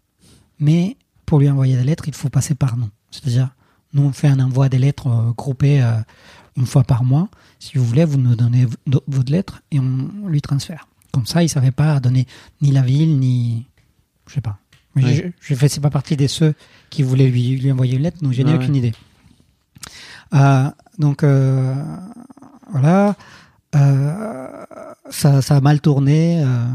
[0.59, 2.89] mais pour lui envoyer des lettres, il faut passer par nous.
[3.11, 3.49] C'est-à-dire,
[3.93, 5.93] nous, on fait un envoi des lettres euh, groupées euh,
[6.57, 7.29] une fois par mois.
[7.59, 8.65] Si vous voulez, vous nous donnez
[9.07, 10.87] votre lettre et on lui transfère.
[11.11, 12.25] Comme ça, il ne savait pas donner
[12.61, 13.65] ni la ville, ni.
[14.27, 14.57] Je sais pas.
[14.95, 15.15] Mais Oui.
[15.15, 16.53] je, je faisais pas partie de ceux
[16.89, 18.77] qui voulaient lui, lui envoyer une lettre, donc je n'ai Ah aucune ouais.
[18.79, 18.93] idée.
[20.33, 21.75] Euh, donc, euh,
[22.73, 23.15] voilà.
[23.75, 24.65] Euh,
[25.09, 26.43] ça, ça a mal tourné.
[26.43, 26.65] euh,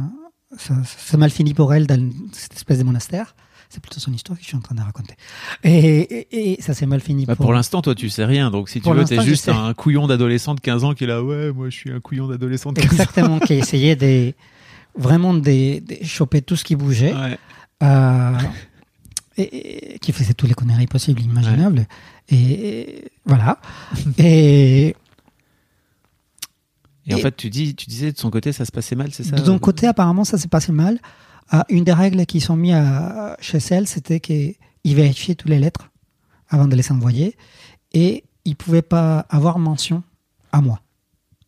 [0.56, 3.34] ça, ça a mal fini pour elle dans cette espèce de monastère.
[3.68, 5.14] C'est plutôt son histoire que je suis en train de raconter.
[5.62, 7.26] Et, et, et ça s'est mal fini.
[7.26, 8.50] Bah, pour, pour l'instant, toi, tu sais rien.
[8.50, 11.06] Donc, si tu Pour veux, t'es juste un couillon d'adolescent de 15 ans qui est
[11.06, 12.92] là, ouais, moi, je suis un couillon d'adolescent de 15 ans.
[12.94, 14.32] Exactement, qui essayait de
[14.96, 17.12] vraiment de, de choper tout ce qui bougeait.
[17.14, 17.38] Ouais.
[17.82, 18.38] euh,
[19.36, 21.86] et, et qui faisait tous les conneries possibles, imaginables.
[22.30, 23.58] Et voilà.
[24.18, 24.96] et
[27.08, 29.24] Et, en fait, tu dis, tu disais de son côté, ça se passait mal, c'est
[29.24, 31.00] ça de ton côté, apparemment, ça s'est passé mal.
[31.54, 35.58] Euh, une des règles qui sont mises à- chez elle, c'était qu'il vérifiait toutes les
[35.58, 35.90] lettres
[36.48, 37.36] avant de les envoyer.
[37.92, 40.02] Et il pouvait pas avoir mention
[40.52, 40.80] à moi.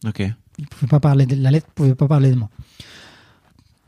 [0.06, 0.22] Ok.
[0.58, 2.48] Il pouvait pas parler de, la lettre pouvait pas parler de moi.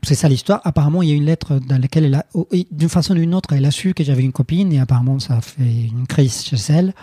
[0.03, 0.61] C'est ça l'histoire.
[0.65, 3.33] Apparemment, il y a une lettre dans laquelle elle a, oh, d'une façon ou d'une
[3.33, 6.43] autre, elle a su que j'avais une copine et apparemment ça a fait une crise
[6.43, 6.93] chez elle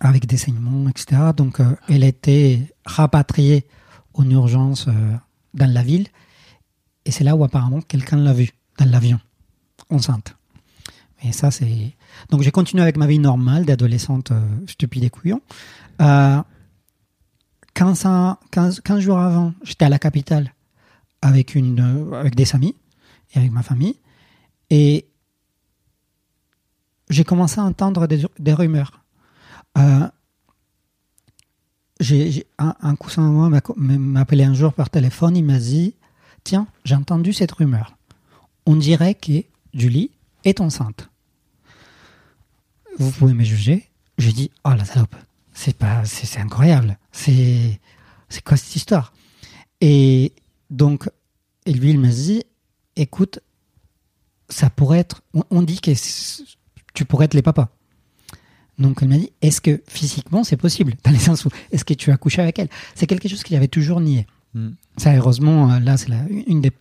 [0.00, 1.20] avec des saignements, etc.
[1.36, 3.66] Donc, euh, elle été rapatriée
[4.14, 4.92] en urgence euh,
[5.54, 6.08] dans la ville
[7.04, 9.20] et c'est là où apparemment quelqu'un l'a vue dans l'avion,
[9.90, 10.36] enceinte.
[11.22, 11.94] Et ça, c'est.
[12.30, 15.42] Donc, j'ai continué avec ma vie normale d'adolescente euh, stupide et couillon.
[16.00, 16.42] Euh,
[17.74, 20.54] 15, ans- 15, 15 jours avant, j'étais à la capitale
[21.20, 22.74] avec, une, euh, avec des amis
[23.34, 23.96] et avec ma famille.
[24.70, 25.08] Et
[27.10, 28.99] j'ai commencé à entendre des rumeurs.
[29.78, 30.08] Euh,
[32.00, 35.36] j'ai, un, un cousin à moi m'a, appelé un jour par téléphone.
[35.36, 35.94] Il m'a dit
[36.44, 37.96] Tiens, j'ai entendu cette rumeur.
[38.66, 40.10] On dirait que Julie
[40.44, 41.10] est enceinte.
[42.98, 43.88] Vous pouvez me juger.
[44.18, 45.14] J'ai dit Oh la salope,
[45.52, 46.98] c'est pas, c'est, incroyable.
[47.12, 47.80] C'est,
[48.44, 49.12] quoi cette histoire?
[49.80, 50.32] Et
[50.70, 51.08] donc,
[51.66, 52.42] et lui, il m'a dit
[52.96, 53.40] Écoute,
[54.48, 55.22] ça pourrait être.
[55.34, 55.92] On, on dit que
[56.94, 57.68] tu pourrais être les papas.
[58.80, 60.94] Donc, elle m'a dit Est-ce que physiquement c'est possible?
[61.04, 62.68] Dans les sens où est-ce que tu as couché avec elle?
[62.94, 64.26] C'est quelque chose qu'il avait toujours nié.
[64.54, 64.70] Hmm.
[64.96, 66.08] Ça, heureusement, euh, là, c'est
[66.46, 66.72] une des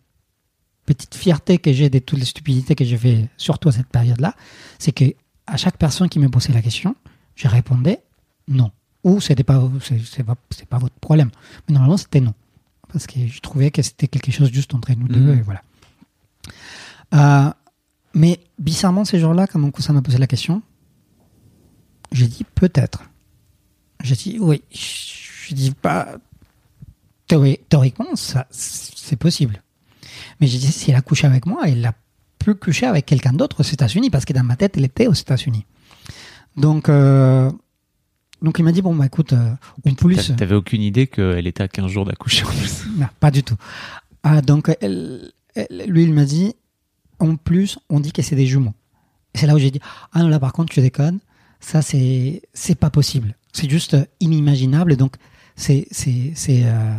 [0.85, 4.33] petites fiertés que j'ai de toutes les stupidités que j'ai fait, surtout à cette période-là,
[4.79, 5.05] c'est que
[5.45, 6.95] à chaque personne qui me posait la question,
[7.35, 7.99] je répondais
[8.47, 8.71] non.
[9.03, 10.35] Ou c'était pas, c'est pas,
[10.69, 11.29] pas votre problème.
[11.67, 12.33] Mais normalement, c'était non.
[12.91, 15.39] Parce que je trouvais que c'était quelque chose juste entre nous deux, Mhm.
[15.39, 15.61] et voilà.
[17.13, 17.51] Euh,
[18.13, 20.61] mais bizarrement, ces jours-là, quand mon cousin m'a posé la question,
[22.11, 23.03] j'ai dit peut-être.
[24.03, 24.61] J'ai dit oui.
[24.71, 26.15] Je dis pas.
[27.27, 29.61] Théori- théoriquement, ça, c'est possible.
[30.39, 31.93] Mais j'ai dit, si elle a couché avec moi, elle a
[32.39, 35.13] pu coucher avec quelqu'un d'autre aux États-Unis, parce que dans ma tête, elle était aux
[35.13, 35.65] États-Unis.
[36.57, 37.51] Donc, euh,
[38.41, 39.53] donc il m'a dit, bon, bah écoute, euh,
[39.87, 40.15] en plus.
[40.27, 42.85] T'a- T'avais aucune idée qu'elle était à 15 jours d'accoucher en plus.
[42.97, 43.55] Non, pas du tout.
[44.23, 46.55] Ah, donc, elle- elle- lui, il m'a dit,
[47.19, 48.73] en plus, on dit que c'est des jumeaux.
[49.35, 49.79] Et c'est là où j'ai dit,
[50.13, 51.19] ah non, là, par contre, tu déconnes.
[51.59, 53.35] Ça, c'est, c'est pas possible.
[53.53, 54.93] C'est juste euh, inimaginable.
[54.93, 55.15] Et donc,
[55.55, 56.95] c'est, c'est, c'est, euh,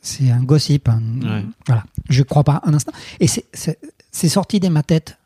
[0.00, 0.88] c'est un gossip.
[0.88, 1.44] un- Ouais.
[1.66, 1.84] Voilà.
[2.08, 2.92] Je crois pas un instant.
[3.20, 3.46] Et c'est,
[4.12, 5.18] sorti de ma tête.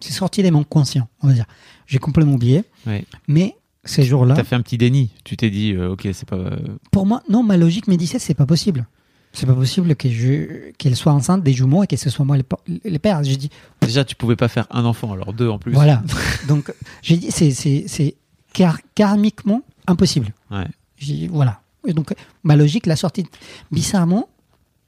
[0.00, 1.46] C'est sorti de mon conscient, on va dire.
[1.86, 2.64] J'ai complètement oublié.
[2.86, 3.04] Ouais.
[3.28, 4.34] Mais ces jours-là.
[4.34, 5.10] T'as fait un petit déni.
[5.24, 6.50] Tu t'es dit, euh, ok, c'est pas.
[6.90, 8.86] Pour moi, non, ma logique me disait c'est pas possible.
[9.32, 12.36] C'est pas possible que je qu'elle soit enceinte des jumeaux et que ce soit moi
[12.84, 13.22] les, pères.
[13.22, 15.72] J'ai dit Déjà, tu pouvais pas faire un enfant, alors deux en plus.
[15.72, 16.02] voilà.
[16.48, 18.16] Donc j'ai dit c'est c'est c'est
[18.52, 20.34] car- karmiquement impossible.
[20.50, 20.66] Ouais.
[20.96, 21.62] J'ai dit voilà.
[21.86, 22.12] Et donc
[22.42, 23.24] ma logique la sortie
[23.70, 24.28] bizarrement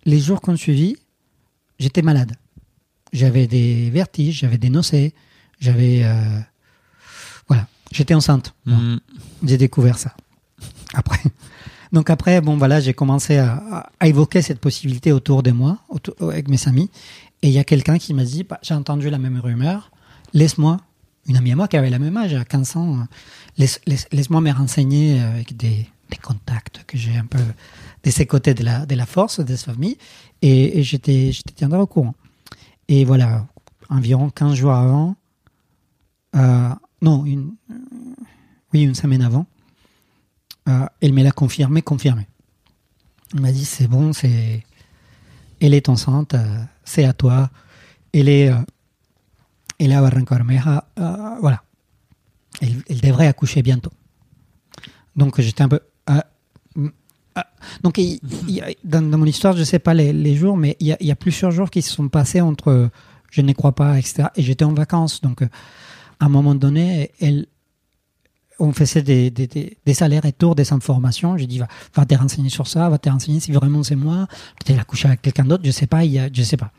[0.05, 0.97] les jours qu'on suivi,
[1.79, 2.33] j'étais malade.
[3.13, 5.15] J'avais des vertiges, j'avais des nausées,
[5.61, 6.41] j'avais euh,
[7.47, 8.55] voilà, j'étais enceinte.
[8.67, 8.97] Hmm.
[9.45, 10.15] J'ai découvert ça.
[10.95, 11.21] Après.
[11.93, 15.79] Donc après, bon voilà, j'ai commencé à, évoquer cette possibilité autour de moi,
[16.21, 16.91] avec mes amis.
[17.43, 19.91] Et il y a quelqu'un qui m'a dit, bah, j'ai entendu la même rumeur,
[20.33, 20.79] laisse-moi,
[21.27, 23.03] une amie à moi qui avait la même âge, à 15 ans, euh,
[23.59, 25.89] laisse, laisse, laisse-moi me renseigner avec des,
[26.23, 27.39] contacts que j'ai un peu
[28.05, 29.97] de ces côtés de la, de la force, de cette famille.
[30.43, 32.15] Et, et j'étais, j'étais tiendrai au courant.
[32.89, 33.47] Et voilà,
[33.89, 35.17] environ 15 jours avant,
[36.37, 36.69] euh,
[37.03, 37.75] non, une, euh,
[38.73, 39.52] oui, une semaine avant, euh,
[40.67, 42.27] elle me l'a confirmé, confirmé.
[43.35, 44.63] Elle m'a dit c'est bon, c'est,
[45.61, 47.51] elle est enceinte, euh, c'est à toi.
[48.13, 48.57] Elle est, euh,
[49.79, 51.63] elle est à Barrancabermeja, euh, voilà.
[52.61, 53.93] Elle, devrait accoucher bientôt.
[55.17, 55.81] Donc j'étais un peu.
[56.77, 56.89] mm,
[57.35, 57.47] ah.
[57.83, 57.99] donc
[58.85, 61.81] dans, mon histoire, je sais pas les, jours, mais il y, a, plusieurs jours qui
[61.81, 62.91] se sont passés entre
[63.31, 64.25] je ne crois pas, etc.
[64.37, 65.49] Et j'étais en vacances, donc à
[66.27, 67.47] un moment donné, elle,
[68.63, 71.37] on faisait des, des, des, des allers-retours, des informations.
[71.37, 74.27] J'ai dit, va, va te renseigner sur ça, va te renseigner si vraiment c'est moi.
[74.59, 76.57] Peut-être elle a couché avec quelqu'un d'autre, je sais pas, il y a, je sais
[76.57, 76.71] pas.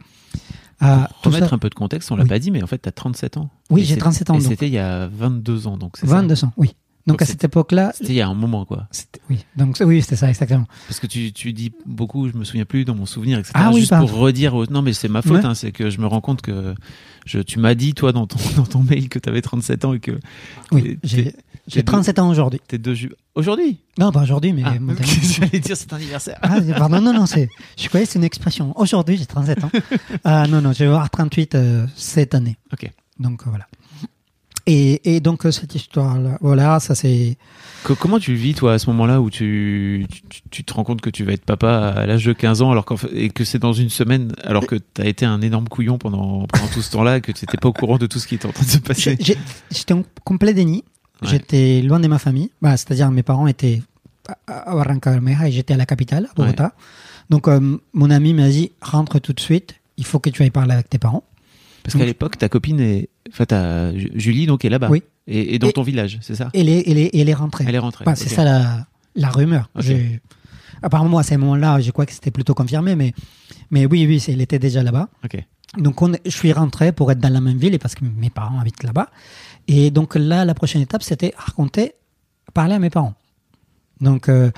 [0.82, 2.30] Euh, tout Remettre ça- un peu de contexte, on l'a Oui.
[2.30, 3.50] pas dit, mais en fait, t'as 37 ans.
[3.70, 6.16] Oui, j'ai c'est- 37 ans, Et c'était il y a 22 ans, donc c'est ça
[6.16, 6.76] 22 ans, oui.
[7.06, 8.88] Donc, Donc, à cette époque-là, C'était il y a un moment, quoi.
[9.30, 10.66] oui, donc oui, c'était ça exactement.
[10.88, 13.52] Parce que tu, tu dis beaucoup, je me souviens plus dans mon souvenir, etc.
[13.58, 14.08] Ah oui, Juste pardon.
[14.08, 15.46] pour redire, non mais c'est ma faute, Ouais.
[15.46, 16.74] hein, c'est que je me rends compte que
[17.26, 19.94] je, tu m'as dit, toi, dans ton, dans ton mail, que tu avais 37 ans
[19.94, 20.18] et que
[20.72, 21.36] Oui, j'ai
[21.68, 22.60] j'ai t'es 37 ans aujourd'hui.
[22.68, 23.80] T'es deux ju- Aujourd'hui?
[23.98, 25.06] Non, pas aujourd'hui, mais ah, maintenant.
[25.24, 26.38] J'allais dire c'est anniversaire.
[26.42, 28.74] Ah, pardon, non, non, c'est, je croyais que c'est une expression.
[28.80, 29.72] Aujourd'hui, j'ai 37 ans.
[30.24, 32.58] Ah, non, non, je vais avoir 38 euh, cette année.
[32.74, 32.90] Ok.
[33.20, 33.66] Donc, euh, voilà.
[34.66, 37.38] Et, et donc, euh, cette histoire-là, voilà, ça c'est.
[37.84, 40.86] Co- comment tu le vis, toi, à ce moment-là où tu, tu, tu te rends
[40.86, 43.44] compte que tu vas être papa à l'âge de 15 ans alors fait- et que
[43.44, 46.82] c'est dans une semaine, alors que tu as été un énorme couillon pendant, pendant tout
[46.82, 48.54] ce temps-là et que tu n'étais pas au courant de tout ce qui était en
[48.54, 49.18] train de se passer?
[49.70, 50.86] J'étais en complet déni.
[51.22, 51.30] Ouais.
[51.30, 52.50] J'étais loin de ma famille.
[52.62, 53.82] Bah, C'est-à-dire, mes parents étaient
[54.48, 56.74] à Barranca Bermeja et j'étais à la capitale, à Bogota.
[57.30, 60.50] Donc, euh, mon ami m'a dit rentre tout de suite, il faut que tu ailles
[60.50, 61.24] parler avec tes parents.
[61.84, 63.10] Parce qu'à l'époque, ta copine est.
[63.30, 64.90] Enfin, ta Ju- Julie, donc, est là-bas.
[64.90, 65.04] Oui.
[65.28, 66.50] Et, et dans Et- ton village, c'est ça?
[66.54, 67.66] Elle est, elle est, elle est rentrée.
[67.68, 68.06] Elle est rentrée.
[68.06, 69.70] Bah, c'est ça la, la rumeur.
[69.76, 69.84] Ok.
[69.84, 70.22] J'ai-
[70.82, 73.14] Apparemment, à ce moment-là, je crois que c'était plutôt confirmé, mais,
[73.72, 75.08] mais oui, oui, elle était déjà là-bas.
[75.24, 75.38] Ok.
[75.78, 78.30] Donc, on, je suis rentré pour être dans la même ville et parce que mes
[78.30, 79.10] parents habitent là-bas.
[79.68, 81.94] Et donc là, la prochaine étape, c'était raconter,
[82.54, 83.14] parler à mes parents.
[84.02, 84.52] Donc, euh,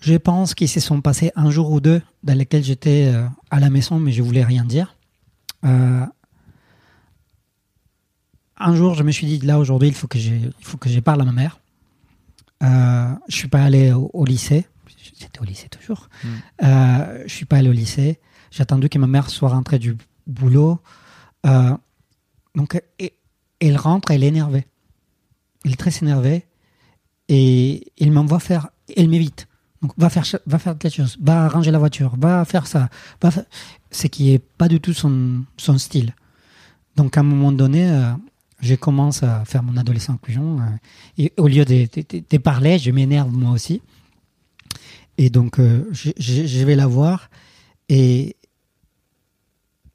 [0.00, 3.58] je pense qu'ils se sont passés un jour ou deux dans lesquels j'étais euh, à
[3.60, 4.94] la maison, mais je voulais rien dire.
[5.64, 6.04] Euh,
[8.56, 10.88] un jour, je me suis dit, là, aujourd'hui, il faut que j'ai- il faut que
[10.88, 11.58] je parle à ma mère.
[12.62, 14.66] Euh, je suis pas allé au, au lycée.
[15.18, 16.08] J'étais au lycée toujours.
[16.22, 16.28] Mm.
[16.62, 18.20] Euh, je suis pas allé au lycée.
[18.50, 20.78] J'ai attendu que ma mère soit rentrée du boulot.
[22.54, 23.14] Donc, et-
[23.66, 24.66] elle rentre, elle est énervée.
[25.64, 26.44] Elle est très énervée.
[27.28, 28.68] Et il m'envoie faire.
[28.96, 29.48] Elle m'évite.
[29.82, 31.16] Donc, va faire, va faire quelque chose.
[31.20, 32.14] Va ranger la voiture.
[32.18, 32.88] Va faire ça.
[33.90, 35.44] Ce qui est pas du tout son,
[35.78, 36.14] style.
[36.96, 38.12] Donc, à un moment donné, euh,
[38.60, 40.60] je commence à faire mon adolescent couillon.
[40.60, 40.64] euh,
[41.18, 43.82] et au lieu de, parler, je m'énerve moi aussi.
[45.16, 47.30] Et donc, euh, je, vais la voir.
[47.88, 48.36] Et,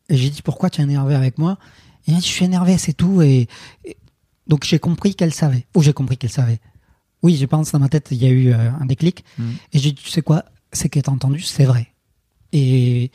[0.09, 1.57] et j'ai dit, pourquoi tu es énervé avec moi?
[2.09, 3.21] Dit, je suis énervé, c'est tout.
[3.21, 3.47] Et,
[3.85, 3.97] et-
[4.47, 5.65] donc, j'ai compris qu'elle savait.
[5.75, 6.59] Ou j'ai compris qu'elle savait.
[7.21, 9.23] Oui, je pense, dans ma tête, il y a eu euh, un déclic.
[9.37, 9.49] Mm.
[9.73, 10.45] Et j'ai dit, tu sais quoi?
[10.73, 11.87] Ce tu as entendu, c'est vrai.
[12.53, 13.11] Et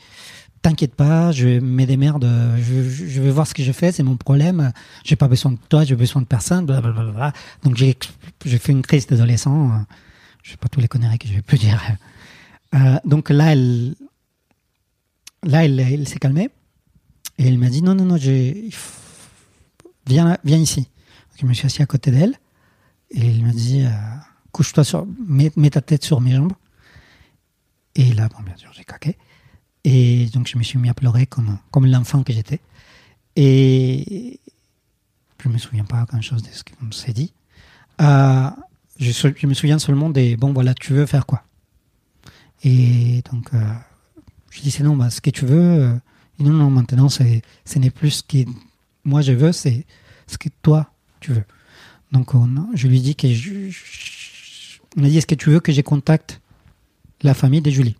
[0.61, 2.27] t'inquiète pas, je me démerde,
[2.57, 4.71] je, je- je vais voir ce que je fais, c'est mon problème.
[5.03, 6.65] J'ai pas besoin de toi, j'ai besoin de personne.
[6.65, 7.33] blablabla.
[7.63, 7.97] Donc, j'ai
[8.45, 9.71] j'ai fait une crise d'adolescent.
[9.71, 9.77] euh,
[10.43, 11.81] Je sais pas tous les conneries que je vais plus dire.
[12.75, 13.95] Euh, donc là, elle,
[15.43, 16.49] là, elle, elle s'est calmée.
[17.37, 18.17] Et elle m'a dit, non, non, non,
[20.07, 20.81] viens, viens ici.
[20.81, 22.35] Donc, je me suis assis à côté d'elle.
[23.11, 23.89] Et elle m'a dit, euh,
[24.51, 26.53] couche-toi sur, mets, ta tête sur mes jambes.
[27.95, 29.17] Et là, bon, bien sûr, j'ai craqué.
[29.83, 32.61] Et donc, je me suis mis à pleurer comme, comme l'enfant que j'étais.
[33.35, 34.39] Et
[35.43, 37.33] je me souviens pas grand chose de ce qu'on s'est dit.
[38.01, 38.49] Euh,
[38.99, 41.43] je, me souviens seulement des, bon, voilà, tu veux faire quoi?
[42.63, 43.73] Et donc, euh,
[44.49, 45.99] je dis, c'est non, bah, ce que tu veux.
[46.39, 48.49] Non, non, maintenant, c'est, ce n'est plus ce que
[49.03, 49.85] moi je veux, c'est
[50.27, 51.43] ce que toi tu veux.
[52.11, 55.59] Donc, on- je lui dis que je, je- on a dit, est-ce que tu veux
[55.59, 56.41] que je contacte
[57.21, 57.95] la famille de Julie?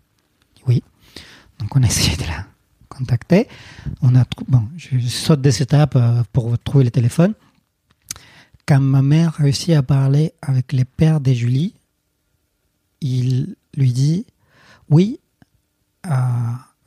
[0.66, 0.82] Oui.
[1.58, 2.46] Donc, on a essayé de la
[2.88, 3.48] contacter.
[4.02, 7.34] On a, bon, je saute des étapes euh, pour trouver le téléphone.
[8.66, 11.74] Quand ma mère réussit à parler avec les pères de Julie,
[13.00, 14.26] il lui dit
[14.90, 15.20] oui,
[16.06, 16.10] euh,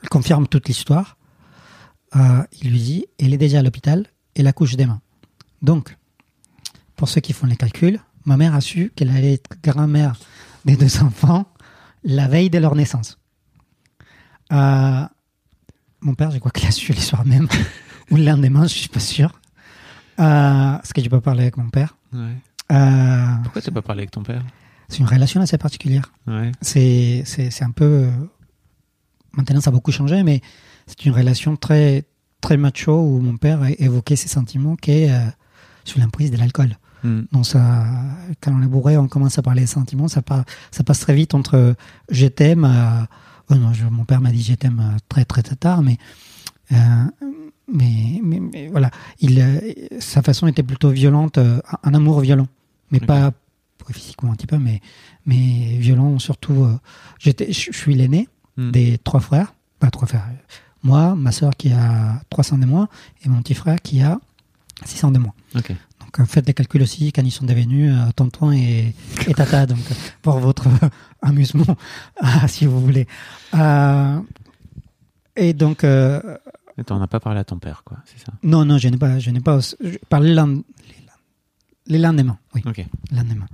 [0.03, 1.15] il confirme toute l'histoire.
[2.15, 5.01] Euh, il lui dit elle est déjà à l'hôpital et la couche demain.
[5.61, 5.95] Donc,
[6.95, 10.15] pour ceux qui font les calculs, ma mère a su qu'elle allait être grand-mère
[10.65, 11.45] des deux enfants
[12.03, 13.17] la veille de leur naissance.
[14.51, 15.01] Euh,
[16.01, 17.47] mon père, je crois qu'il a su le soir même
[18.11, 19.39] ou le lendemain, je suis pas sûr.
[20.19, 21.97] Euh, parce que je peux parler avec mon père?
[22.13, 22.35] Ouais.
[22.71, 24.43] Euh, Pourquoi tu n'as pas parlé avec ton père?
[24.87, 26.11] c'est une relation assez particulière.
[26.25, 26.51] Ouais.
[26.61, 28.09] C'est, c'est, c'est un peu.
[29.33, 30.41] Maintenant, ça a beaucoup changé, mais
[30.89, 32.04] c'est une relation très,
[32.41, 35.19] très macho où mon père a évoqué ses sentiments qui est euh,
[35.86, 36.78] sous l'emprise de l'alcool.
[37.04, 37.21] Mm.
[37.32, 37.86] Donc, ça,
[38.41, 41.56] quand on est bourré, on commence à parler des sentiments, ça, passe très vite entre
[41.56, 41.73] euh,
[42.10, 42.65] je t'aime.
[42.65, 43.08] à-
[43.49, 43.56] oh
[43.91, 45.97] mon père m'a dit je t'aime euh, très, très, très tard, mais.
[46.73, 46.75] euh,
[47.71, 49.60] mais, mais, mais voilà, il, euh,
[49.99, 52.47] sa façon était plutôt violente, euh, un amour violent,
[52.91, 53.32] mais pas
[53.91, 54.82] physiquement un petit peu, mais,
[55.25, 56.63] mais violent surtout.
[56.63, 56.78] euh,
[57.19, 58.71] je je suis l'aîné Mm.
[58.71, 60.28] des trois frères, pas trois frères,
[60.84, 62.88] moi, ma soeur qui a 300 de moins
[63.23, 64.19] et mon petit frère qui a
[64.86, 65.34] 600 de moins.
[65.56, 65.71] Ok.
[66.00, 68.94] Donc euh, faites des calculs aussi quand ils sont devenus euh, tonton et,
[69.27, 70.67] et tata, donc euh, pour votre
[71.21, 71.75] amusement,
[72.21, 73.08] ah, si vous voulez.
[73.56, 74.19] Euh,
[75.36, 76.38] et donc, euh,
[76.77, 78.32] Mais t'en as pas parlé à ton père, quoi, c'est ça?
[78.44, 80.62] Non, non, je n'ai pas, je n'ai pas je parlais l'an-
[81.88, 82.62] Le lendemain, oui.
[82.65, 82.86] Ok.
[83.12, 83.48] Le lendemain.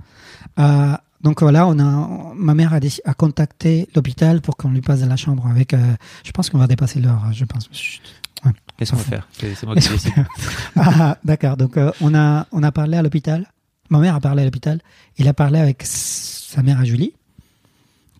[1.26, 5.16] Donc voilà, on a, ma mère a, contacté l'hôpital pour qu'on lui passe dans la
[5.16, 5.74] chambre avec.
[5.74, 7.68] euh, je pense qu'on va dépasser l'heure, je pense.
[7.72, 8.00] Chut.
[8.78, 9.26] Laisse-moi faire?
[9.32, 10.12] C'est moi qui décide.
[10.76, 11.56] ah, d'accord.
[11.56, 13.50] Donc euh, on a on a parlé à l'hôpital.
[13.90, 14.80] Ma mère a parlé à l'hôpital.
[15.18, 17.12] Il a parlé avec sa mère à Julie,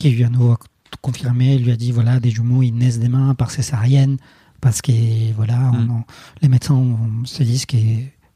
[0.00, 0.56] qui lui a nouveau
[1.00, 1.54] confirmé.
[1.54, 4.16] Il lui a dit voilà des jumeaux ils naissent des mains par césarienne
[4.60, 4.90] parce que
[5.36, 5.90] voilà on- Mm.
[5.92, 6.04] on-
[6.42, 7.76] les médecins on- se disent que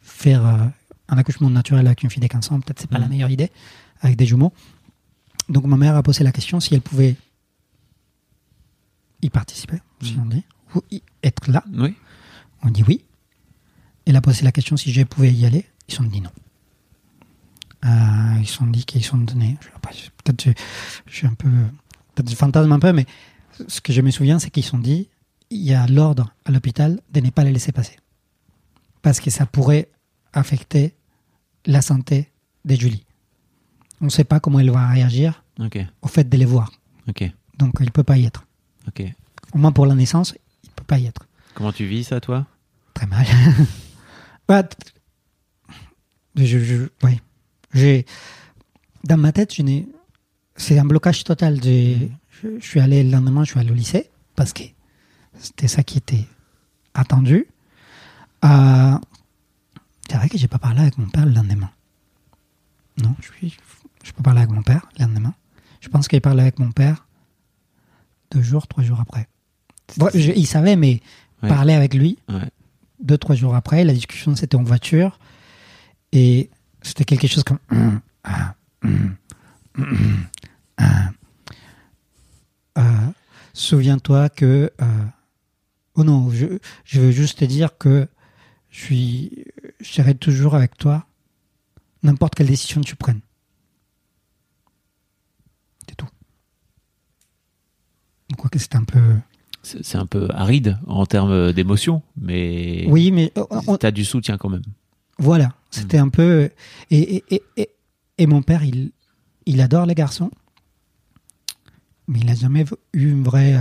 [0.00, 0.58] faire euh,
[1.08, 3.02] un accouchement naturel avec une fille de 15 ans peut-être c'est pas Mm.
[3.02, 3.50] la meilleure idée
[4.00, 4.52] avec des jumeaux.
[5.48, 7.16] Donc ma mère a posé la question si elle pouvait
[9.22, 10.44] y participer, si on dit,
[10.74, 11.64] ou y être là.
[11.72, 11.94] Oui.
[12.62, 13.04] On dit oui.
[14.06, 15.66] Elle a posé la question si je pouvais y aller.
[15.88, 16.30] Ils sont dit non.
[17.84, 19.56] Euh, ils sont dit qu'ils sont donnés.
[20.24, 20.50] Peut-être je,
[21.06, 21.50] je suis un peu.
[22.14, 23.06] Peut-être je fantasme un peu, mais
[23.68, 25.08] ce que je me souviens, c'est qu'ils sont dit
[25.50, 27.96] il y a l'ordre à l'hôpital de ne pas les laisser passer.
[29.02, 29.90] Parce que ça pourrait
[30.32, 30.94] affecter
[31.66, 32.30] la santé
[32.64, 33.04] de Julie.
[34.00, 35.44] On ne sait pas comment elle va réagir
[36.02, 36.72] au fait de les voir.
[37.58, 38.46] Donc il ne peut pas y être.
[39.52, 40.34] Au moins pour la naissance,
[40.64, 41.26] il ne peut pas y être.
[41.54, 42.46] Comment tu vis ça, toi?
[42.94, 43.26] Très mal.
[44.48, 44.64] Bah,
[46.34, 46.86] je, je.
[47.72, 48.04] J'ai,
[49.04, 49.86] dans ma tête, je n'ai,
[50.56, 51.62] c'est un blocage total.
[51.62, 52.10] J'ai-
[52.42, 54.62] Je, je suis allé le lendemain, je suis allé au lycée parce que
[55.38, 56.24] c'était ça qui était
[56.94, 57.46] attendu.
[58.44, 58.98] Euh,
[60.08, 61.70] c'est vrai que j'ai pas parlé avec mon père le lendemain.
[63.02, 63.56] Non, je suis,
[64.04, 65.34] je peux parler avec mon père le lendemain.
[65.80, 67.06] Je pense qu'il parlait avec mon père
[68.30, 69.28] deux jours, trois jours après.
[70.14, 71.00] Je- il savait, mais
[71.42, 71.48] Ouais.
[71.48, 72.48] parler avec lui, Ouais.
[73.02, 75.18] deux, trois jours après, la discussion c'était en voiture
[76.12, 76.50] et
[76.82, 78.54] c'était quelque chose comme hum, ah.
[82.78, 82.82] Euh,
[83.52, 85.04] souviens-toi que euh,
[85.96, 86.46] oh non je,
[86.84, 88.08] je veux juste te dire que
[88.70, 89.44] je suis
[89.80, 91.04] je serai toujours avec toi
[92.02, 93.20] n'importe quelle décision tu prennes
[95.88, 96.06] c'est tout
[98.40, 99.16] donc quoi que c'est un peu
[99.62, 103.90] C'est c'est un peu aride en termes d'émotion, mais oui mais euh, on- tu as
[103.90, 104.62] du soutien quand même.
[105.18, 106.48] Voilà, c'était un peu.
[106.90, 107.68] Et, et, et,
[108.16, 108.90] et, mon père, il,
[109.44, 110.30] il adore les garçons,
[112.08, 112.64] mais il n'a jamais
[112.94, 113.60] eu une vraie euh,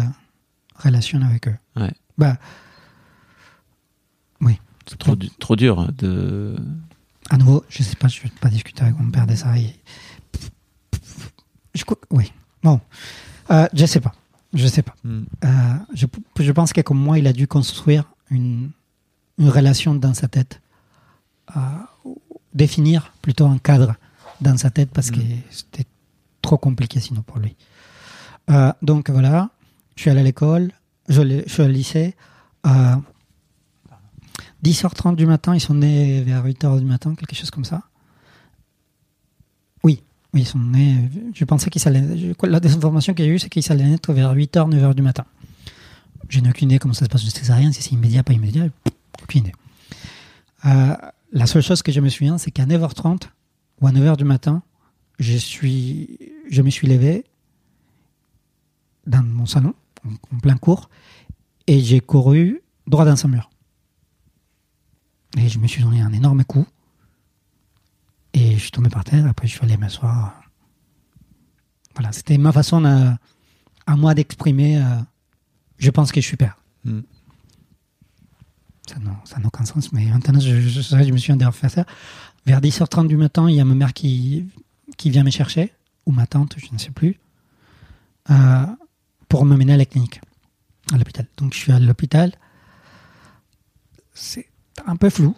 [0.77, 1.57] relation avec eux.
[1.75, 1.91] Ouais.
[2.17, 2.37] Bah,
[4.39, 4.57] oui.
[4.97, 6.55] Trop, du- trop dur de.
[7.29, 9.57] À nouveau, je sais pas, je vais pas discuter avec mon père de ça.
[9.57, 9.75] et-
[11.75, 12.31] Je, oui.
[12.63, 12.79] Bon,
[13.51, 14.13] euh, je sais pas.
[14.53, 14.95] Je sais pas.
[15.03, 15.23] Hmm.
[15.43, 15.47] Euh,
[15.93, 16.05] je,
[16.39, 18.71] je pense que comme moi, il a dû construire une,
[19.37, 20.61] une relation dans sa tête,
[21.55, 21.59] euh,
[22.53, 23.95] définir plutôt un cadre
[24.41, 25.19] dans sa tête parce que
[25.49, 25.85] c'était
[26.41, 27.55] trop compliqué sinon pour lui.
[28.49, 29.49] Euh, donc voilà,
[29.95, 30.71] je suis allé à l'école,
[31.07, 32.15] je, je suis au lycée.
[32.65, 32.95] Euh,
[34.63, 37.83] 10h30 du matin, ils sont nés vers 8h du matin, quelque chose comme ça.
[40.33, 41.09] Oui, ils sont nés.
[41.33, 42.03] Je pensais qu'ils allaient.
[42.43, 45.25] La désinformation que j'ai eue, c'est qu'ils allaient naître vers 8h, 9h du matin.
[46.27, 48.67] Je n'ai aucune idée comment ça se passe une césarienne, si c'est immédiat, pas immédiat,
[49.23, 49.55] aucune idée.
[50.65, 50.95] Euh,
[51.31, 53.23] la seule chose que je me souviens, c'est qu'à 9h30
[53.81, 54.61] ou à 9h du matin,
[55.17, 56.19] je, suis,
[56.49, 57.25] je me suis levé
[59.07, 59.73] dans mon salon,
[60.05, 60.89] en, en plein cours,
[61.65, 63.49] et j'ai couru droit dans un mur.
[65.37, 66.65] Et je me suis donné un énorme coup.
[68.33, 69.25] Et je suis tombé par terre.
[69.27, 70.41] Après, je suis allé m'asseoir.
[71.95, 73.17] Voilà, c'était ma façon à,
[73.85, 74.77] à moi d'exprimer.
[74.77, 75.01] euh,
[75.77, 76.57] je pense que je suis père.
[76.85, 77.01] Hmm.
[78.87, 81.85] Ça n'a aucun sens, mais maintenant, je, je, je, je me suis d'ailleurs fait ça.
[82.45, 84.47] Vers 10h30 du matin, il y a ma mère qui,
[84.97, 85.71] qui vient me chercher,
[86.05, 87.19] ou ma tante, je ne sais plus,
[88.31, 88.65] euh,
[89.27, 90.21] pour m'amener à la clinique,
[90.91, 91.27] à l'hôpital.
[91.37, 92.33] Donc, je suis à l'hôpital.
[94.13, 94.47] C'est
[94.87, 95.35] un peu flou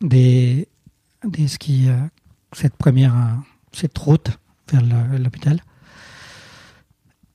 [0.00, 0.66] des,
[1.26, 1.96] des ce qui, euh,
[2.52, 3.34] cette première, euh,
[3.72, 4.30] cette route
[4.70, 4.82] vers
[5.18, 5.60] l'hôpital.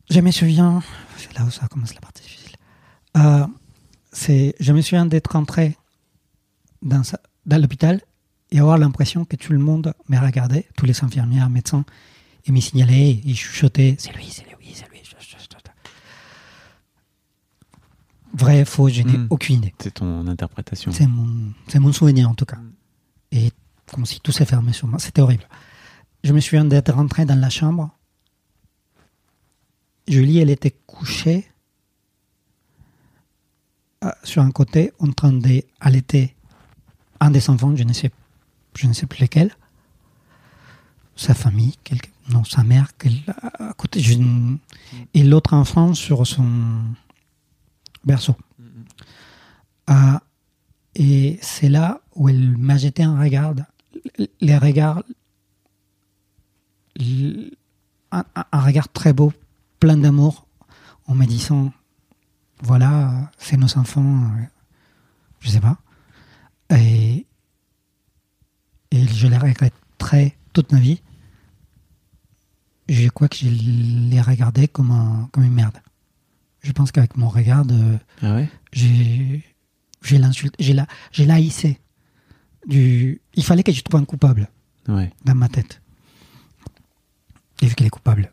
[0.10, 0.82] Je me souviens,
[1.18, 2.56] c'est là où ça commence la partie difficile.
[3.18, 3.46] Euh,
[4.12, 5.78] c'est, je me souviens d'être entré
[6.82, 7.02] dans,
[7.46, 8.02] dans l'hôpital
[8.52, 11.86] et avoir l'impression que tout le monde me regardait, tous les infirmières, médecins,
[12.46, 15.00] et me signalaient, ils chuchotaient, c'est lui, c'est lui, c'est lui.
[18.34, 19.28] Vrai, faux, je n'ai Mm.
[19.32, 19.74] aucune idée.
[19.80, 20.92] C'est ton interprétation.
[20.92, 22.60] C'est mon, c'est mon souvenir en tout cas.
[23.32, 23.52] Et
[23.92, 25.00] comme si tout s'est fermé sur moi.
[25.00, 25.48] C'était horrible.
[26.24, 27.96] Je me souviens d'être rentré dans la chambre.
[30.08, 31.50] Julie, elle était couchée
[34.04, 36.36] euh, sur un côté en train d'allaiter
[37.20, 38.12] un des enfants, je ne sais,
[38.78, 39.56] je ne sais plus lequel.
[41.16, 41.76] Sa famille,
[42.30, 42.92] non, sa mère,
[43.60, 44.56] à côté, je ne-
[45.14, 46.48] et l'autre enfant sur son
[48.06, 48.36] berceau.
[49.88, 50.22] Ah,
[50.96, 53.54] et c'est là où elle m'a jeté un regard
[54.42, 55.04] les regards,
[58.12, 59.34] un, un regard très beau,
[59.80, 60.48] plein d'amour,
[61.08, 61.72] en me disant,
[62.62, 64.30] voilà, c'est nos enfants,
[65.40, 65.78] je sais pas.
[66.72, 67.26] Et,
[68.92, 71.02] et je les regretterai toute ma vie.
[72.88, 75.78] Je crois que je les regardais comme, un, comme une merde.
[76.62, 77.64] Je pense qu'avec mon regard,
[78.22, 78.50] ah ouais?
[78.74, 79.46] j'ai
[80.02, 81.80] j'ai l'insulte, j'ai la, j'ai laïcé.
[82.66, 84.50] Du, il fallait que je trouve un coupable
[84.88, 85.12] ouais.
[85.26, 85.82] dans ma tête.
[87.62, 88.32] Et vu qu'elle est coupable,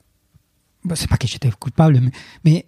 [0.84, 2.10] bah, c'est pas que j'étais coupable, mais,
[2.44, 2.66] mais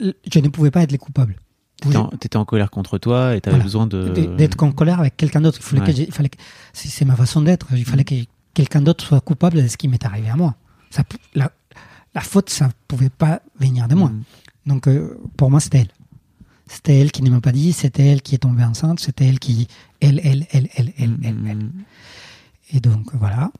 [0.00, 1.36] je ne pouvais pas être les coupables.
[1.80, 1.88] Tu
[2.26, 4.36] étais en colère contre toi et tu avais besoin de.
[4.36, 5.58] D'être en colère avec quelqu'un d'autre.
[5.60, 6.38] Il fallait que, il fallait que,
[6.72, 7.68] c'est ma façon d'être.
[7.72, 8.14] Il fallait que
[8.54, 10.56] quelqu'un d'autre soit coupable de ce qui m'est arrivé à moi.
[10.90, 11.04] Ça,
[11.34, 11.50] la,
[12.14, 14.10] la, faute, ça pouvait pas venir de moi.
[14.10, 14.22] Mm.
[14.66, 15.88] Donc, euh, pour moi, c'était elle.
[16.70, 19.40] C'était elle qui ne m'a pas dit, c'était elle qui est tombée enceinte, c'était elle
[19.40, 19.66] qui.
[20.00, 21.68] Elle, elle, elle, elle, elle, elle, elle.
[22.72, 23.50] Et donc, voilà.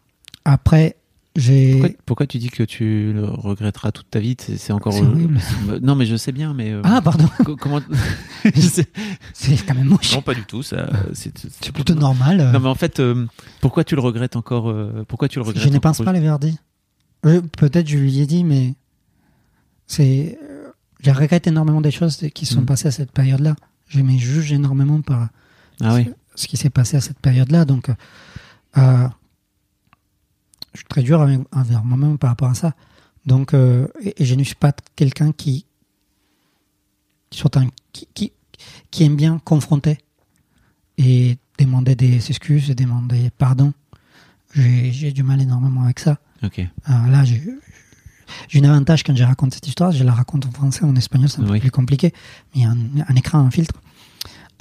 [0.44, 0.96] Après,
[1.34, 4.36] pourquoi, pourquoi, tu dis que tu le regretteras toute ta vie?
[4.38, 5.40] C'est encore horrible.
[5.82, 7.28] Non, mais je sais bien, mais euh, ah pardon.
[7.58, 7.80] comment
[8.54, 10.14] C'est quand même moche.
[10.14, 10.62] Non, pas du tout.
[10.62, 12.40] Ça, c'est plutôt normal.
[12.40, 12.52] Euh.
[12.52, 13.26] Non, mais en fait, euh,
[13.60, 14.74] pourquoi tu le regrettes encore
[15.08, 16.58] Pourquoi tu le regrettes Je ne pense pas l'avoir dit.
[17.22, 18.74] Peut-être je lui ai dit, mais
[19.86, 20.38] c'est.
[21.02, 22.66] Je regrette énormément des choses qui se sont mm.
[22.66, 23.56] passées à cette période-là.
[23.88, 25.28] Je me juge énormément par
[25.80, 26.10] ah, oui.
[26.34, 27.64] ce, qui s'est passé à cette période-là.
[27.64, 27.90] Donc.
[28.76, 29.08] Euh,
[30.72, 32.74] je suis très dur envers moi-même par rapport à ça.
[33.26, 35.66] Donc, euh, et, je ne suis pas quelqu'un qui,
[37.30, 37.42] qui,
[38.14, 38.32] qui,
[38.90, 39.98] qui, aime bien confronter
[40.96, 43.72] et demander des excuses et demander pardon.
[44.54, 46.18] J'ai du mal énormément avec ça.
[46.84, 47.24] Alors là,
[48.48, 51.28] j'ai un avantage quand je raconte cette histoire, je la raconte en français, en espagnol,
[51.28, 52.12] c'est un peu plus compliqué,
[52.54, 53.74] mais il y a un, écran, un filtre.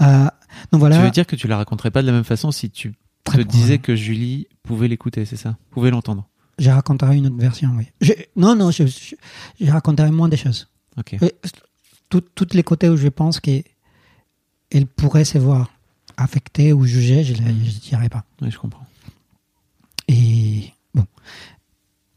[0.02, 0.26] Euh,
[0.72, 0.98] donc voilà.
[0.98, 2.96] Tu veux dire que tu la raconterais pas de la même façon si tu
[3.26, 5.58] te disais que Julie pouvait l'écouter, c'est ça?
[5.72, 6.28] Pouvait l'entendre?
[6.58, 7.88] Je raconterai une autre version, oui.
[8.36, 10.68] non, non, je, je, raconterai moins des choses.
[10.98, 11.16] Ok.
[12.10, 13.64] toutes les côtés où je pense qu'elle
[14.96, 15.72] pourrait se voir
[16.18, 18.26] affectée ou jugée, je ne dirai pas.
[18.42, 18.86] Oui, je comprends.
[20.10, 21.06] Et bon,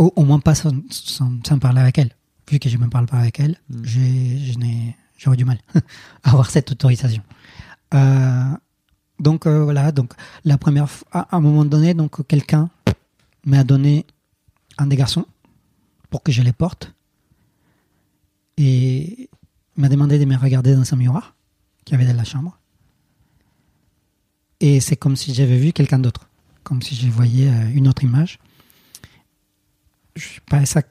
[0.03, 2.11] au, moins pas sans, sans, parler avec elle.
[2.50, 4.92] Vu que je ne me parle pas avec elle, mm.
[5.18, 5.59] j'aurais du mal
[6.22, 7.22] à avoir cette autorisation.
[7.94, 8.44] Euh,
[9.20, 10.12] donc euh, voilà, donc
[10.44, 12.70] la première fois, à un moment donné, donc quelqu'un
[13.44, 14.07] m'a donné
[14.78, 15.26] un des garçons
[16.11, 16.94] pour que je les porte
[18.57, 19.28] et
[19.76, 21.34] m'a demandé de me regarder dans un miroir
[21.84, 22.59] qui avait dans la chambre.
[24.61, 26.28] Et c'est comme si j'avais vu quelqu'un d'autre,
[26.62, 28.38] comme si je voyais euh, une autre image.
[30.16, 30.82] Je ne sais pas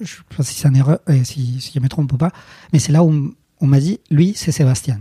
[0.00, 2.30] je sais pas si c'est une erreur, euh, si, si, je me trompe ou pas,
[2.72, 5.00] mais c'est là où on m'a dit, lui, c'est Sébastien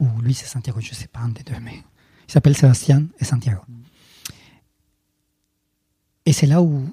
[0.00, 1.82] ou lui c'est Santiago, je sais pas un des deux, mais
[2.28, 3.62] il s'appelle Sébastien et Santiago.
[6.26, 6.88] Et c'est là où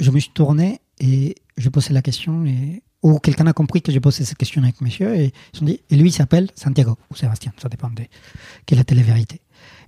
[0.00, 3.92] je me suis tourné et je posais la question et ou quelqu'un a compris que
[3.92, 6.50] j'ai posé cette question avec monsieur et ils se sont dit et lui il s'appelle
[6.54, 8.02] Santiago ou Sébastien, ça dépend de
[8.66, 9.40] quelle était la vérité.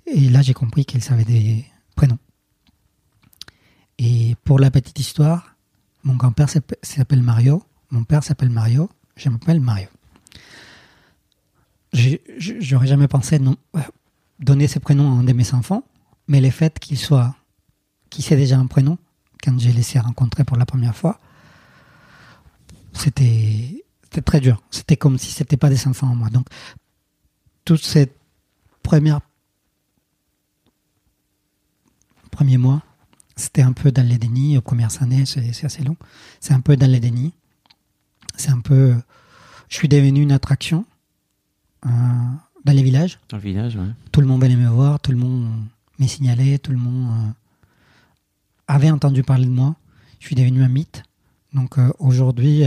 [0.07, 1.65] Et là j'ai compris qu'il savait des
[1.97, 2.19] prénoms.
[4.03, 5.55] Et pour la petite histoire,
[6.03, 9.89] mon grand-père s'appelle Mario, mon père s'appelle Mario, je m'appelle Mario
[11.93, 13.81] j'aurais jamais pensé euh,
[14.39, 15.85] donner ce prénom à un de mes enfants,
[16.29, 17.35] mais le fait qu'il soit,
[18.11, 18.99] qu'il sait déjà un prénom,
[19.43, 21.19] quand j'ai laissé rencontrer pour la première fois,
[22.93, 24.63] c'était, c'était très dur.
[24.71, 26.29] C'était comme si c'était pas des enfants en moi.
[26.29, 26.47] Donc,
[27.65, 28.17] toute cette
[28.83, 29.21] première,
[32.31, 32.83] premier mois,
[33.41, 34.59] c'était un peu dans les dénis.
[34.59, 35.97] Aux premières années, c'est assez long.
[36.41, 37.33] C'est un peu dans les dénis.
[38.37, 38.95] C'est un peu,
[39.69, 40.85] je suis devenu une attraction
[41.87, 41.89] euh,
[42.65, 43.19] dans les villages.
[43.29, 43.89] Dans le village, ouais.
[44.13, 45.49] Tout le monde venait me voir, tout le monde
[45.99, 47.31] m'est signalé, tout le monde euh,
[48.69, 49.75] avait entendu parler de moi.
[50.21, 51.03] Je suis devenu un mythe.
[51.53, 52.65] Donc euh, aujourd'hui,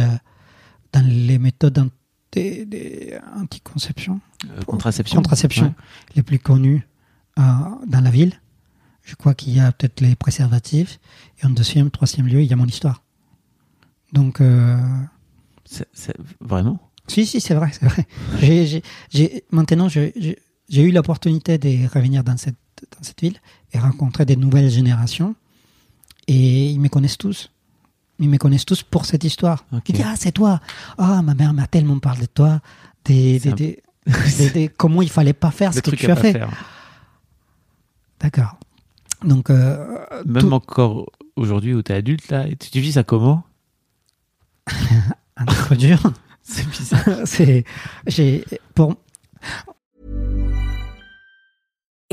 [0.92, 1.90] dans les méthodes
[2.34, 4.20] d'anticonception,
[4.66, 5.74] contraception, contraception
[6.16, 6.88] les plus connues
[7.38, 8.34] dans la ville,
[9.04, 11.00] je crois qu'il y a peut-être les préservatifs.
[11.42, 13.04] Et en deuxième, troisième lieu, il y a mon histoire.
[14.14, 14.42] Donc.
[15.66, 16.80] c'est vraiment?
[17.08, 18.08] Si, si, c'est vrai, c'est vrai.
[19.12, 20.38] j'ai, maintenant, j'ai
[20.70, 22.56] eu l'opportunité de revenir dans cette,
[22.96, 23.38] dans cette ville
[23.74, 25.36] et rencontrer des nouvelles générations.
[26.28, 27.52] Et ils me connaissent tous.
[28.20, 29.66] Ils me connaissent tous pour cette histoire.
[29.88, 30.62] Ils disent, ah, c'est toi.
[30.98, 32.62] Ah, ma mère m'a tellement parlé de toi.
[33.04, 33.82] Des, des,
[34.54, 36.40] des, comment il fallait pas faire ce que tu as fait.
[38.22, 38.58] D'accord.
[39.24, 43.44] Donc, euh, même encore aujourd'hui où tu es adulte, là, tu vis ça comment
[45.38, 46.00] Un peu dur.
[46.44, 47.20] C'est bizarre.
[47.26, 47.64] c'est,
[48.06, 48.44] j'ai,
[48.76, 48.96] pour.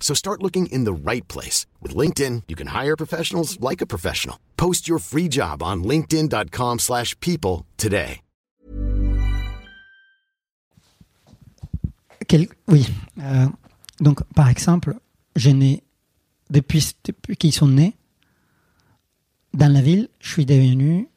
[0.00, 1.66] So start looking in the right place.
[1.82, 4.36] With LinkedIn, you can hire professionals like a professional.
[4.56, 8.20] Post your free job on linkedin.com/people slash people today.
[12.26, 12.86] Quel- oui.
[13.20, 13.46] Euh,
[14.00, 14.94] donc, par exemple,
[15.36, 15.82] je n'ai,
[16.50, 17.96] depuis, depuis qu'ils sont nés,
[19.54, 21.08] dans la ville, je suis devenu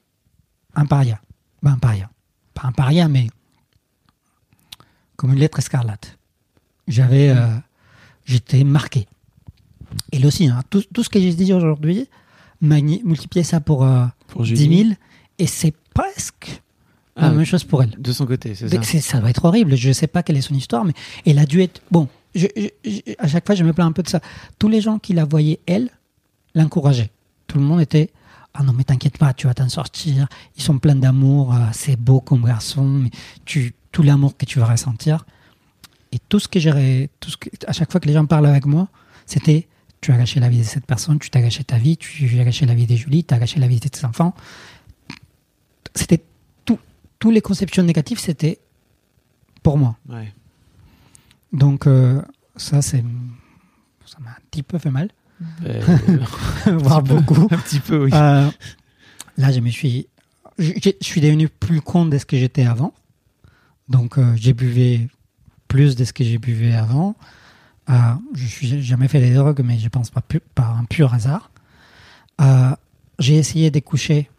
[0.76, 1.22] un paria.
[1.62, 2.10] Ben, un paria.
[2.54, 3.28] Pas un paria, mais
[5.18, 6.18] comme une lettre escarlate.
[6.88, 7.58] J'avais, euh,
[8.32, 9.08] j'étais marqué.
[10.12, 12.08] Et aussi, hein, tout, tout ce que j'ai dit aujourd'hui,
[12.62, 14.84] multiplier ça pour, euh, Pour 10 Julie.
[14.86, 14.90] 000,
[15.40, 16.62] et c'est presque
[17.18, 17.92] la Ah, même chose pour elle.
[18.00, 19.02] De son côté, c'est ça.
[19.02, 19.76] Ça doit être horrible.
[19.76, 20.94] Je ne sais pas quelle est son histoire, mais
[21.26, 21.82] elle a dû être.
[21.92, 24.22] Bon, je- je- je- à chaque fois, je me plains un peu de ça.
[24.60, 25.90] Tous les gens qui la voyaient, elle,
[26.56, 27.12] l'encourageaient.
[27.48, 28.10] Tout le monde était
[28.54, 30.28] Ah non, mais t'inquiète pas, tu vas t'en sortir.
[30.58, 31.54] Ils sont pleins d'amour.
[31.56, 32.84] euh, C'est beau comme garçon.
[32.86, 33.10] Mais
[33.46, 35.26] tu, tout l'amour que tu vas ressentir.
[36.12, 37.09] Et tout ce que j'ai.
[37.20, 38.88] tout ce que- À chaque fois que les gens parlent avec moi,
[39.26, 39.68] c'était
[40.01, 42.43] Tu as gâché la vie de cette personne, tu t'as gâché ta vie, tu as
[42.43, 44.34] gâché la vie de Julie, tu as gâché la vie de tes enfants.
[45.95, 46.24] C'était
[46.66, 46.80] tout.
[47.20, 48.59] Tous les conceptions négatives, c'était
[49.62, 49.97] pour moi.
[50.09, 50.34] Ouais.
[51.53, 52.22] Donc, euh,
[52.55, 53.03] ça, c'est.
[54.05, 55.09] Ça m'a un petit peu fait mal,
[55.66, 55.82] Euh,
[56.78, 57.47] voire beaucoup.
[57.51, 58.12] un petit peu, oui.
[58.14, 58.49] Euh,
[59.38, 60.07] là, je me suis.
[60.57, 62.93] Je, je- je suis devenu plus con de ce que j'étais avant.
[63.88, 65.09] Donc, euh, j'ai buvé
[65.72, 67.15] plus de ce que j'ai buvé avant.
[67.89, 67.93] Euh,
[68.34, 70.22] je j'ai jamais fait des drogues, mais je pense pas
[70.53, 71.49] par un pur hasard.
[72.41, 72.76] Euh,
[73.19, 74.30] j'ai essayé de coucher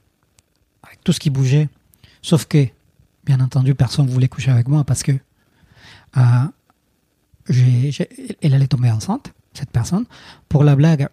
[0.83, 1.71] avec tout ce qui bougeait,
[2.21, 2.67] sauf que,
[3.25, 5.13] bien entendu, personne voulait coucher avec moi parce que
[6.19, 6.47] euh,
[8.43, 10.05] elle allait tomber enceinte, cette personne.
[10.51, 11.09] Pour la blague,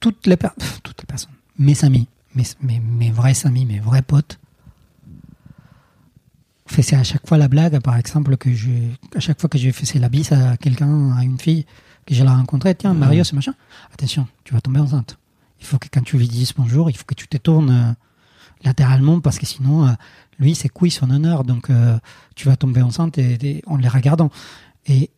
[0.00, 4.38] toutes les, personnes, mes amis, mes vrais amis, mes vrais potes,
[6.68, 8.68] faisaient à chaque fois la blague, par exemple, que je,
[9.16, 11.64] à chaque fois que je faisais la bise à quelqu'un, à une fille,
[12.06, 13.54] que je la rencontrais, tiens, Mario, c'est machin,
[13.92, 15.18] attention, tu vas tomber enceinte.
[15.60, 17.92] Il faut que quand tu lui dises bonjour, il faut que tu te tournes euh,
[18.64, 19.92] latéralement parce que sinon, euh,
[20.38, 21.98] lui, c'est couille son honneur, donc euh,
[22.36, 24.30] tu vas tomber enceinte et, et en les regardant.
[24.86, 25.10] Et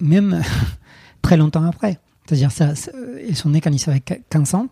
[0.00, 0.42] même
[1.22, 2.92] très longtemps après, c'est-à-dire ça, ça-
[3.26, 4.68] ils sont nés quand ils avaient 15 ans.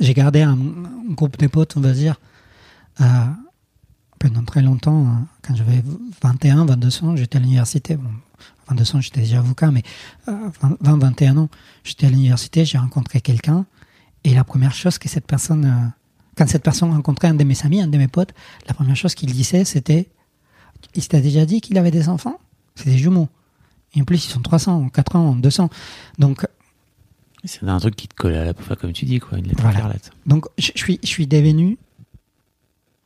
[0.00, 2.20] J'ai gardé un, un groupe de potes, on va dire,
[4.18, 5.06] pendant très longtemps.
[5.06, 5.26] hein.
[5.42, 5.82] Quand j'avais
[6.22, 7.96] 21, 22 ans, j'étais à l'université.
[7.96, 8.10] Bon,
[8.68, 9.82] 22 ans, j'étais déjà avocat, mais
[10.28, 10.48] euh,
[10.80, 11.48] 20, 21 ans,
[11.84, 13.66] j'étais à l'université, j'ai rencontré quelqu'un.
[14.24, 15.88] Et la première chose que cette personne, euh,
[16.36, 18.32] quand cette personne rencontrait un de mes amis, un de mes potes,
[18.66, 20.08] la première chose qu'il disait, c'était
[20.94, 22.38] Il t'a déjà dit qu'il avait des enfants?
[22.76, 23.28] C'est des jumeaux.
[23.94, 25.70] Et en plus, ils sont 300, 400, 200.
[26.18, 26.46] Donc,
[27.44, 29.62] C'est un truc qui te colle à la peau, comme tu dis, quoi, une lettre
[29.62, 29.92] Voilà.
[30.26, 31.78] Donc, je je suis, je suis devenu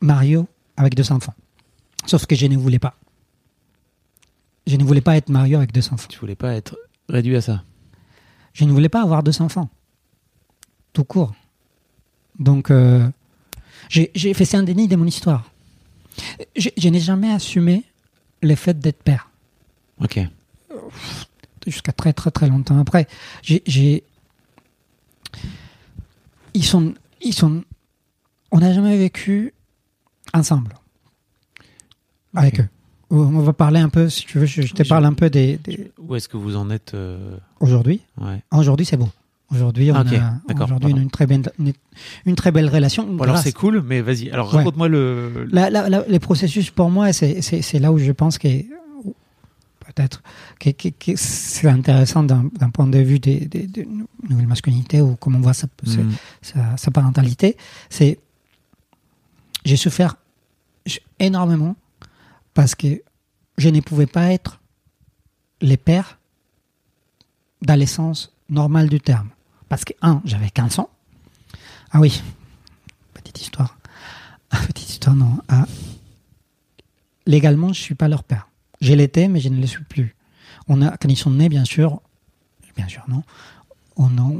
[0.00, 1.34] Mario avec deux enfants.
[2.06, 2.94] Sauf que je ne voulais pas.
[4.66, 6.06] Je ne voulais pas être Mario avec deux enfants.
[6.08, 6.76] Tu voulais pas être
[7.08, 7.62] réduit à ça?
[8.52, 9.68] Je ne voulais pas avoir deux enfants.
[10.92, 11.34] Tout court.
[12.38, 13.08] Donc, euh,
[13.88, 15.50] j'ai fait un déni de mon histoire.
[16.56, 17.84] Je, je n'ai jamais assumé
[18.42, 19.30] le fait d'être père.
[20.00, 20.20] Ok.
[21.66, 23.06] jusqu'à très très très longtemps après.
[23.42, 24.02] J'ai, j'ai-
[26.54, 27.64] ils sont, ils sont,
[28.50, 29.54] on n'a jamais vécu
[30.34, 30.74] ensemble
[32.34, 32.68] avec eux.
[33.10, 35.58] On va parler un peu, si tu veux, je, je te parle un peu des,
[35.58, 38.00] des- Où est-ce que vous en êtes euh, aujourd'hui.
[38.18, 38.42] Ouais.
[38.52, 39.10] Aujourd'hui, c'est bon.
[39.50, 41.74] Aujourd'hui, on Ok, a aujourd'hui une, très belle, une,
[42.24, 43.06] une très belle relation.
[43.06, 44.30] Bon, alors c'est cool, mais vas-y.
[44.30, 44.60] Alors Ouais.
[44.60, 45.46] raconte-moi le.
[45.52, 48.48] La- la- la- les processus, pour moi, c'est là où je pense que
[49.84, 50.22] peut-être
[50.58, 53.86] que, que- que c'est intéressant d'un point de vue des, des, des
[54.26, 56.12] nouvelles masculinités ou comment on voit sa, Mhm.
[56.40, 57.58] sa, sa parentalité.
[57.90, 58.18] C'est
[59.66, 60.16] j'ai souffert
[61.18, 61.76] énormément
[62.54, 63.02] parce que
[63.58, 64.60] je ne pouvais pas être
[65.60, 66.18] les pères
[67.62, 69.30] dans l'essence normale du terme.
[69.68, 70.90] Parce que, un, j'avais 15 ans.
[71.92, 72.22] Ah oui,
[73.14, 73.78] petite histoire.
[74.50, 75.38] Petite histoire, non.
[75.48, 75.66] Ah,
[77.26, 78.48] légalement, je ne suis pas leur père.
[78.80, 80.14] Je l'étais, mais je ne le suis plus.
[80.68, 82.02] On a, quand ils sont nés, bien sûr,
[82.76, 83.22] bien sûr, non.
[83.96, 84.30] On a,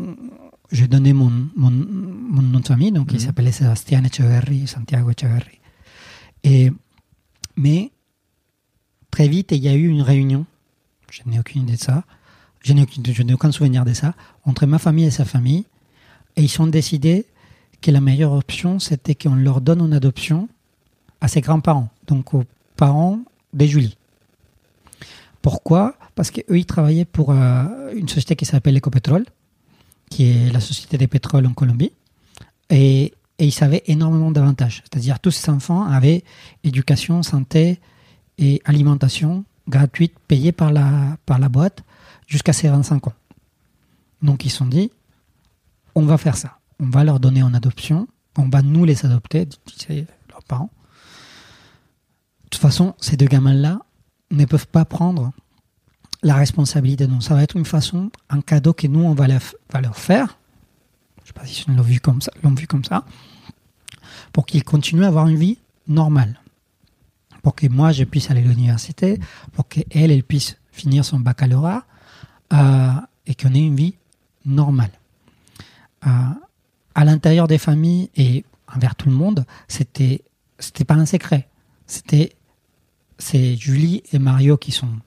[0.70, 5.61] j'ai donné mon, mon, mon nom de famille, donc il s'appelait Sébastien Echeverri, Santiago Echeverri.
[6.44, 6.70] Et,
[7.56, 7.90] mais
[9.10, 10.46] très vite, il y a eu une réunion,
[11.10, 12.04] je n'ai aucune idée de ça,
[12.62, 14.14] je n'ai aucun souvenir de ça,
[14.44, 15.64] entre ma famille et sa famille,
[16.36, 17.26] et ils ont décidé
[17.80, 20.48] que la meilleure option, c'était qu'on leur donne en adoption
[21.20, 22.44] à ses grands-parents, donc aux
[22.76, 23.20] parents
[23.52, 23.96] de Julie.
[25.42, 25.96] Pourquoi?
[26.14, 29.24] Parce qu'eux, ils travaillaient pour euh, une société qui s'appelle Ecopetrol,
[30.08, 31.92] qui est la société des pétroles en Colombie,
[32.70, 33.12] et,
[33.42, 34.84] et ils avaient énormément d'avantages.
[34.84, 36.22] C'est-à-dire tous ces enfants avaient
[36.62, 37.80] éducation, santé
[38.38, 41.82] et alimentation gratuite payée par la, par la boîte
[42.28, 43.12] jusqu'à ses 25 ans.
[44.22, 44.92] Donc ils se sont dit,
[45.96, 46.60] on va faire ça.
[46.78, 48.06] On va leur donner en adoption,
[48.38, 50.70] on va nous les adopter, disaient leurs parents.
[52.44, 53.80] De toute façon, ces deux gamins-là
[54.30, 55.32] ne peuvent pas prendre
[56.22, 57.08] la responsabilité.
[57.08, 60.38] Donc ça va être une façon, un cadeau que nous, on va leur faire.
[61.32, 63.04] Sais pas si ils l'ont vu comme ça, l'ont vu comme ça,
[64.32, 65.58] pour qu'ils continuent à avoir une vie
[65.88, 66.38] normale.
[67.42, 69.18] Pour que moi, je puisse aller à l'université,
[69.52, 71.84] pour qu'elle, elle puisse finir son baccalauréat,
[72.52, 72.92] euh,
[73.26, 73.94] et qu'on ait une vie
[74.44, 74.90] normale.
[76.06, 76.10] Euh,
[76.94, 80.22] à l'intérieur des familles et envers tout le monde, c'était
[80.58, 81.48] c'était pas un secret.
[81.86, 82.34] C'était
[83.18, 84.98] c'est Julie et Mario qui sont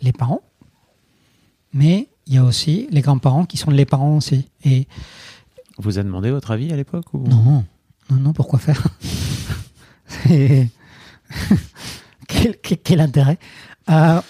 [0.00, 0.42] les parents,
[1.72, 4.48] mais il y a aussi les grands-parents qui sont les parents aussi.
[5.78, 7.26] On vous a demandé votre avis à l'époque ou...
[7.28, 7.64] non,
[8.10, 8.82] non, non, pourquoi faire?
[12.28, 13.38] Quel, quel- quel intérêt?
[13.90, 14.20] Euh,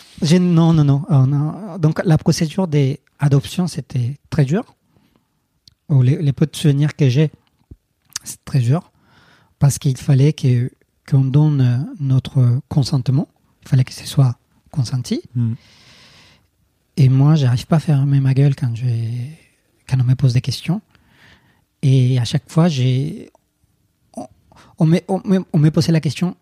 [0.41, 1.79] non, non, euh, non.
[1.79, 4.65] Donc la procédure des adoptions, c'était très dur.
[5.89, 7.31] Ou les, les peu de souvenirs que j'ai,
[8.25, 8.91] c'est très dur.
[9.59, 10.71] Parce qu'il fallait que
[11.09, 13.29] qu'on donne euh, notre consentement.
[13.63, 14.37] Il fallait que ce soit
[14.73, 15.23] consenti.
[15.35, 15.55] Hmm.
[16.97, 18.87] Et moi, j'arrive pas à fermer ma gueule quand, je,
[19.89, 20.81] quand on me pose des questions.
[21.83, 23.31] Et à chaque fois, j'ai,
[24.15, 24.27] on,
[24.79, 26.37] on m'est- posé la question.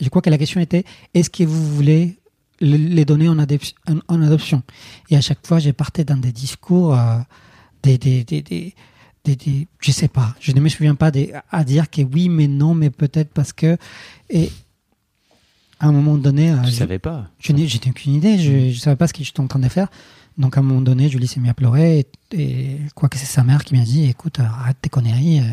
[0.00, 0.84] Je crois que la question était
[1.14, 2.18] est-ce que vous voulez
[2.60, 4.62] le- les donner en, en- adoption?
[5.10, 7.18] Et à chaque fois, j'ai parté dans des discours, euh,
[7.82, 8.74] des, des, des, des,
[9.24, 12.28] des- des- je sais pas, je ne me souviens pas des, à dire que oui,
[12.28, 13.76] mais non, mais peut-être parce que.
[14.30, 14.50] Et
[15.80, 17.28] à un moment donné, euh, je- savais pas.
[17.38, 19.58] je n'ai, je n'ai aucune idée, je ne savais pas ce que j'étais en train
[19.58, 19.88] de faire.
[20.40, 23.26] Donc à un moment donné, Julie s'est mise à pleurer et, et quoi que c'est
[23.26, 25.52] sa mère qui m'a dit écoute, arrête tes conneries, euh,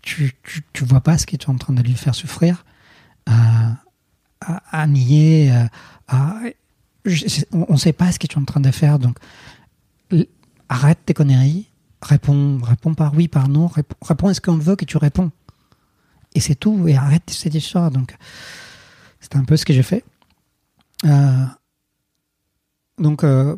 [0.00, 0.32] tu,
[0.72, 2.64] tu, vois pas ce que tu es en train de lui faire souffrir,
[3.28, 3.32] euh,
[4.40, 6.50] à, nier, euh,
[7.50, 9.18] on ne sait pas ce que tu es en train de faire, donc
[10.68, 11.68] arrête tes conneries,
[12.00, 15.32] réponds, réponds par oui, par non, réponds, à ce qu'on veut que tu réponds.
[16.36, 17.90] Et c'est tout, et arrête cette histoire.
[17.90, 18.14] Donc
[19.18, 20.04] c'est un peu ce que j'ai fait.
[22.98, 23.56] Donc, euh,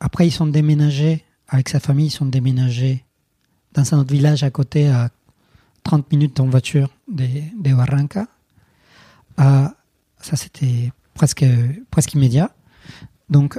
[0.00, 3.04] après, ils sont déménagés, avec sa famille, ils sont déménagés
[3.72, 5.10] dans un autre village à côté, à
[5.82, 7.26] 30 minutes en voiture de,
[7.60, 8.26] de Barranca.
[9.40, 9.68] Euh,
[10.20, 11.44] ça, c'était presque,
[11.90, 12.50] presque immédiat.
[13.28, 13.58] Donc,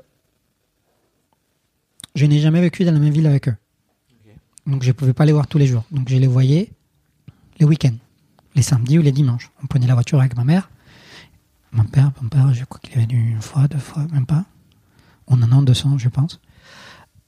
[2.15, 3.55] je n'ai jamais vécu dans la même ville avec eux.
[4.65, 5.85] Donc, je ne pouvais pas les voir tous les jours.
[5.91, 6.71] Donc, je les voyais
[7.59, 7.95] les week-ends,
[8.55, 9.49] les samedis ou les dimanches.
[9.63, 10.69] On prenait la voiture avec ma mère.
[11.71, 14.45] Mon père, mon père, je crois qu'il est venu une fois, deux fois, même pas.
[15.27, 16.39] En un an, deux ans, je pense.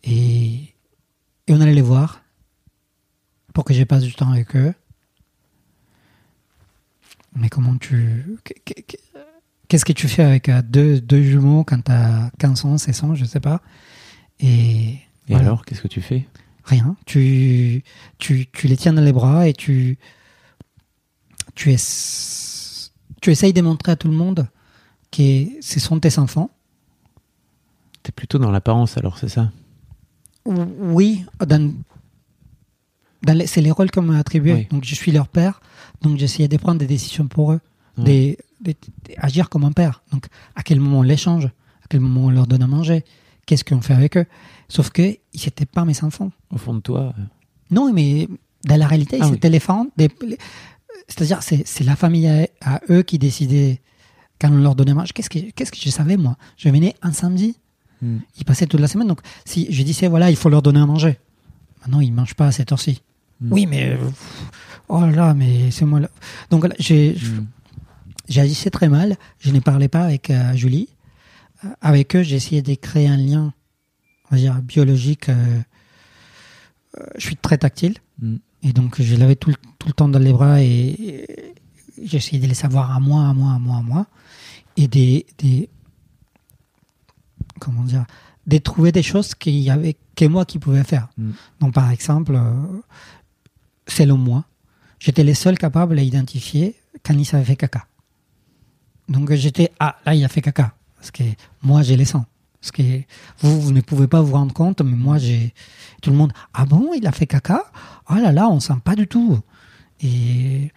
[0.04, 0.74] Et,
[1.48, 2.22] et on allait les voir
[3.54, 4.74] pour que je passe du temps avec eux.
[7.36, 8.38] Mais comment tu.
[8.44, 8.98] que- que- que-
[9.68, 13.04] Qu'est-ce que tu fais avec euh, deux, deux jumeaux quand tu as 15 ans, 16
[13.04, 13.62] ans, je sais pas.
[14.40, 14.48] Et,
[14.94, 15.46] Et voilà.
[15.46, 16.28] alors, qu'est-ce que tu fais?
[16.64, 16.96] Rien.
[17.06, 17.84] Tu,
[18.18, 20.00] tu, tu les tiens dans les bras et tu,
[21.54, 21.76] tu, es,
[23.22, 24.48] tu essayes de montrer à tout le monde
[25.12, 26.50] que ce sont tes enfants.
[28.10, 29.52] T'es plutôt dans l'apparence alors, c'est ça?
[30.44, 31.72] Oui, dans,
[33.46, 34.54] c'est les rôles qu'on m'a attribués.
[34.54, 34.68] Oui.
[34.72, 35.62] Donc je suis leur père,
[36.02, 37.60] donc j'essayais de prendre des décisions pour eux,
[38.00, 38.04] Ouais.
[38.06, 40.02] des- des- des- agir comme un père.
[40.12, 43.06] Donc à quel moment on les change, à quel moment on leur donne à manger,
[43.46, 44.26] qu'est-ce qu'on fait avec eux?
[44.70, 46.32] Sauf que ils n'étaient pas mes enfants.
[46.50, 47.14] Au fond de toi.
[47.16, 47.22] euh,
[47.70, 48.28] Non, mais
[48.66, 49.34] dans la réalité, Ah oui.
[49.34, 49.86] c'était les parents.
[51.08, 53.82] C'est-à-dire, c'est c'est la famille à, à eux qui décidait
[54.42, 55.12] quand on leur donnait à manger.
[55.14, 56.38] Qu'est-ce que, qu'est-ce que je savais, moi?
[56.58, 57.56] Je venais un samedi,
[58.02, 58.20] Hmm.
[58.38, 59.08] ils passaient toute la semaine.
[59.08, 61.20] Donc, si je disais, voilà, il faut leur donner à manger.
[61.82, 63.02] Maintenant, ils ne mangent pas à cette heure-ci.
[63.42, 63.52] Hmm.
[63.54, 63.98] Oui, mais.
[64.88, 66.10] Oh là là, mais c'est moi là.
[66.50, 67.14] Donc, j'ai.
[67.14, 67.46] Hmm.
[68.28, 69.18] J'agissais très mal.
[69.40, 70.88] Je ne parlais pas avec euh, Julie.
[71.66, 73.54] Euh, avec eux, j'ai essayé de créer un lien,
[74.30, 75.30] on va dire, biologique.
[75.30, 75.60] euh,
[77.18, 77.96] je suis très tactile.
[78.22, 78.36] Mm.
[78.64, 81.54] Et donc, je l'avais tout, le- tout le temps dans les bras et, et
[82.04, 84.06] j'essayais de les savoir à moi, à moi, à moi, à moi.
[84.78, 85.26] Et des.
[85.40, 85.70] des
[87.60, 88.06] comment dire
[88.48, 91.10] De trouver des choses qu'il y avait que moi qui pouvais faire.
[91.18, 91.32] Mm.
[91.62, 92.54] Donc, par exemple, euh,
[93.88, 94.46] selon moi,
[95.00, 97.86] j'étais le seul capable à identifier quand il avait fait caca.
[99.08, 101.24] Donc j'étais ah là il a fait caca parce que
[101.64, 102.26] moi j'ai les sangs.
[102.62, 102.84] Parce que
[103.40, 105.54] vous vous ne pouvez pas vous rendre compte mais moi j'ai
[106.02, 107.64] tout le monde ah bon il a fait caca?
[108.10, 109.40] Oh là là on sent pas du tout
[110.02, 110.72] et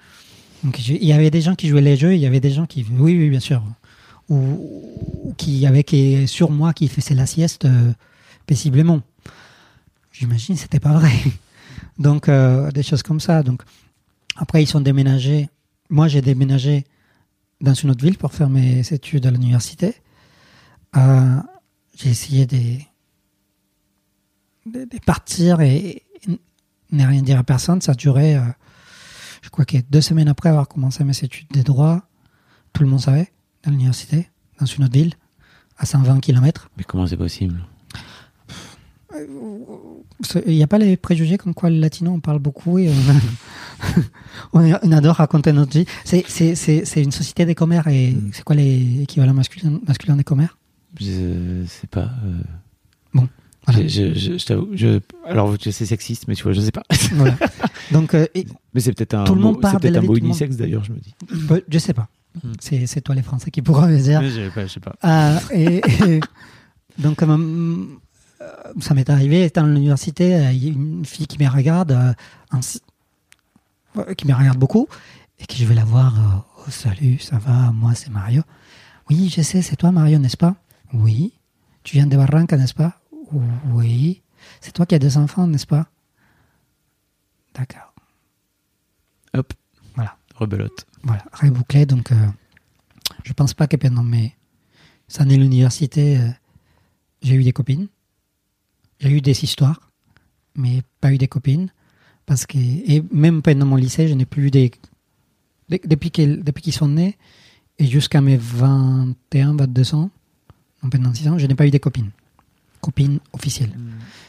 [0.64, 2.66] donc il y avait des gens qui jouaient les jeux il y avait des gens
[2.66, 3.62] qui oui oui bien sûr
[4.33, 7.93] ou, qui avaient qui sur moi qui faisaient la sieste euh,
[8.47, 9.03] paisiblement.
[10.11, 11.12] J'imagine c'était pas vrai.
[11.99, 13.62] Donc euh, des choses comme ça donc
[14.37, 15.49] après ils sont déménagés
[15.91, 16.85] moi j'ai déménagé
[17.61, 19.95] dans une autre ville pour faire mes études à l'université.
[20.97, 21.37] Euh,
[21.97, 22.78] j'ai essayé de,
[24.66, 26.39] de, partir et, et
[26.91, 27.80] ne rien dire à personne.
[27.80, 28.37] Ça a duré,
[29.43, 32.01] je crois que deux semaines après avoir commencé mes études de droit,
[32.72, 33.32] tout le monde savait,
[33.64, 34.28] dans l'université,
[34.60, 35.12] dans une autre ville,
[35.78, 36.70] à 120 km.
[36.76, 37.64] Mais comment c'est possible?
[40.46, 42.88] Il n'y a pas les préjugés comme quoi le latino, on parle beaucoup et
[44.52, 45.84] on, on- on adore raconter notre vie.
[46.04, 48.30] C'est- C'est c'est- c'est une société des commères et Mm.
[48.32, 50.56] c'est quoi les équivalents masculins, masculins des commères?
[50.98, 52.10] Je sais pas.
[52.24, 52.40] euh,
[53.14, 53.28] Bon,
[53.66, 53.86] voilà.
[53.86, 54.68] Je, je, je t'avoue,
[55.26, 56.82] alors sais sexiste, mais tu vois, je sais pas.
[57.12, 57.36] Voilà.
[57.90, 58.26] Donc, euh,
[58.72, 60.16] Mais c'est peut-être un Tout le mot, monde parle c'est peut-être de la un mot
[60.16, 61.14] unisexe d'ailleurs, je me dis.
[61.48, 62.08] bah, je sais pas.
[62.43, 62.53] Mm.
[62.61, 64.20] C'est c'est toi les Français qui pourront me dire.
[64.20, 64.95] Mais je sais pas, je sais pas.
[65.03, 66.20] Ah, et, et-
[66.99, 67.87] donc, euh,
[68.41, 68.47] euh,
[68.80, 71.93] ça m'est arrivé, étant à l'université, euh, il y a une fille qui me regarde,
[71.93, 72.12] euh,
[73.99, 74.89] euh, qui me regarde beaucoup,
[75.39, 76.18] et que je vais la voir.
[76.18, 78.43] euh, oh, salut, ça va, moi c'est Mario.
[79.11, 80.55] Oui, je sais, c'est toi Mario, n'est-ce pas?
[80.95, 81.33] Oui.
[81.85, 82.99] Tu viens de Barranca, n'est-ce pas?
[83.72, 84.22] Oui.
[84.61, 85.87] C'est toi qui as deux enfants, n'est-ce pas?
[87.55, 87.93] D'accord.
[89.35, 89.53] Hop,
[89.95, 90.16] Voilà.
[90.37, 90.87] rebelote.
[91.05, 91.86] Voilà, rebouclé.
[91.86, 92.26] Donc, euh,
[93.24, 94.34] je pense pas que pendant mes
[95.18, 96.28] années l'université, euh,
[97.22, 97.88] j'ai eu des copines.
[99.00, 99.90] J'ai eu des histoires,
[100.55, 101.70] mais pas eu des copines.
[102.24, 104.70] Parce que, et même pendant mon lycée, je n'ai plus eu des.
[105.68, 107.16] de- Depuis qu'ils depuis qu'ils sont nés,
[107.78, 110.11] et jusqu'à mes 21, 22 ans,
[110.82, 112.11] donc pendant 6 ans, je n'ai pas eu des copines.
[112.80, 113.76] Copines officielles.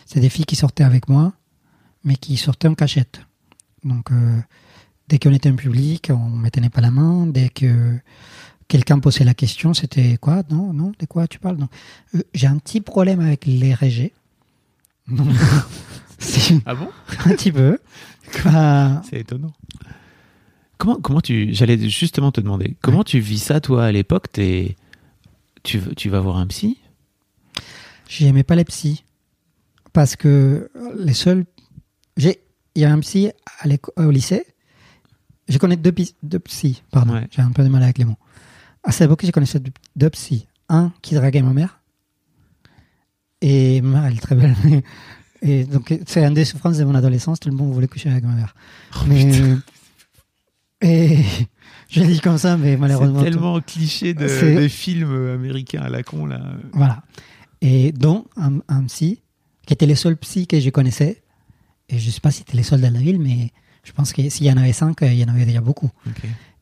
[0.06, 1.34] C'est des filles qui sortaient avec moi,
[2.04, 3.22] mais qui sortaient en cachette.
[3.84, 4.40] Donc, euh,
[5.10, 7.28] dès qu'on était en public, on ne me tenait pas la main.
[7.28, 7.98] Dès que
[8.68, 10.44] quelqu'un posait la question, c'était quoi?
[10.50, 11.58] Non, non, de quoi tu parles?
[12.16, 14.14] Euh, J'ai un petit problème avec les régés.
[16.66, 16.88] Ah bon?
[17.26, 17.78] Un petit peu.
[18.46, 19.52] Euh, C'est étonnant.
[20.78, 21.54] Comment, comment tu.
[21.54, 24.28] J'allais justement te demander, comment tu vis ça, toi, à l'époque?
[24.32, 26.78] Tu, tu vas voir un psy?
[28.08, 29.04] J'aimais pas les psys.
[29.92, 31.46] Parce que les seuls.
[32.18, 32.36] Il
[32.76, 33.30] y a un psy
[33.60, 34.46] à au lycée.
[35.48, 37.14] Je connais deux, deux psys, pardon.
[37.14, 37.28] Ouais.
[37.32, 38.18] J'ai un peu de mal avec les mots.
[38.84, 40.48] À cette époque, je connaissais deux, deux psys.
[40.70, 41.80] Un qui draguait ma mère.
[43.42, 44.56] Et ma mère, elle est très belle.
[45.42, 47.40] Et donc, c'est une des souffrances de mon adolescence.
[47.40, 48.56] Tout le monde voulait coucher avec ma mère.
[48.96, 49.42] Oh, mais.
[50.82, 51.20] Et.
[51.90, 53.20] Je le dis comme ça, mais malheureusement.
[53.20, 56.42] C'est tellement cliché de, des films américains à la con, là.
[56.72, 57.04] Voilà.
[57.62, 59.22] Et donc, un, un psy,
[59.68, 61.22] qui était le seul psy que je connaissais,
[61.90, 63.52] et je ne sais pas si c'était les seuls dans la ville, mais
[63.84, 65.90] je pense que s'il y en avait cinq, il y en avait déjà beaucoup.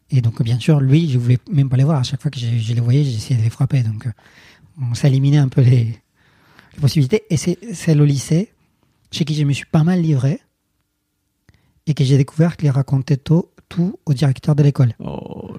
[0.09, 1.99] Et donc, bien sûr, lui, je voulais même pas les voir.
[1.99, 3.81] À chaque fois que je, je les voyais, j'essayais de les frapper.
[3.81, 4.11] Donc, euh,
[4.81, 5.85] on s'éliminait un peu les,
[6.73, 7.23] les possibilités.
[7.29, 8.51] Et c'est le lycée
[9.11, 10.41] chez qui je me suis pas mal livré
[11.87, 14.93] et que j'ai découvert qu'il racontait tout, tout au directeur de l'école.
[14.99, 15.55] Oh.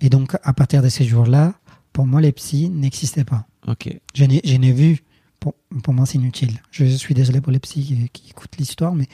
[0.00, 1.54] Et donc, à partir de ces jours-là,
[1.92, 3.46] pour moi, les psys n'existaient pas.
[3.66, 3.88] Ok.
[4.14, 4.98] Je n'ai, je n'ai vu.
[5.40, 6.60] Pour, pour moi, c'est inutile.
[6.70, 9.06] Je suis désolé pour les psys qui, qui écoutent l'histoire, mais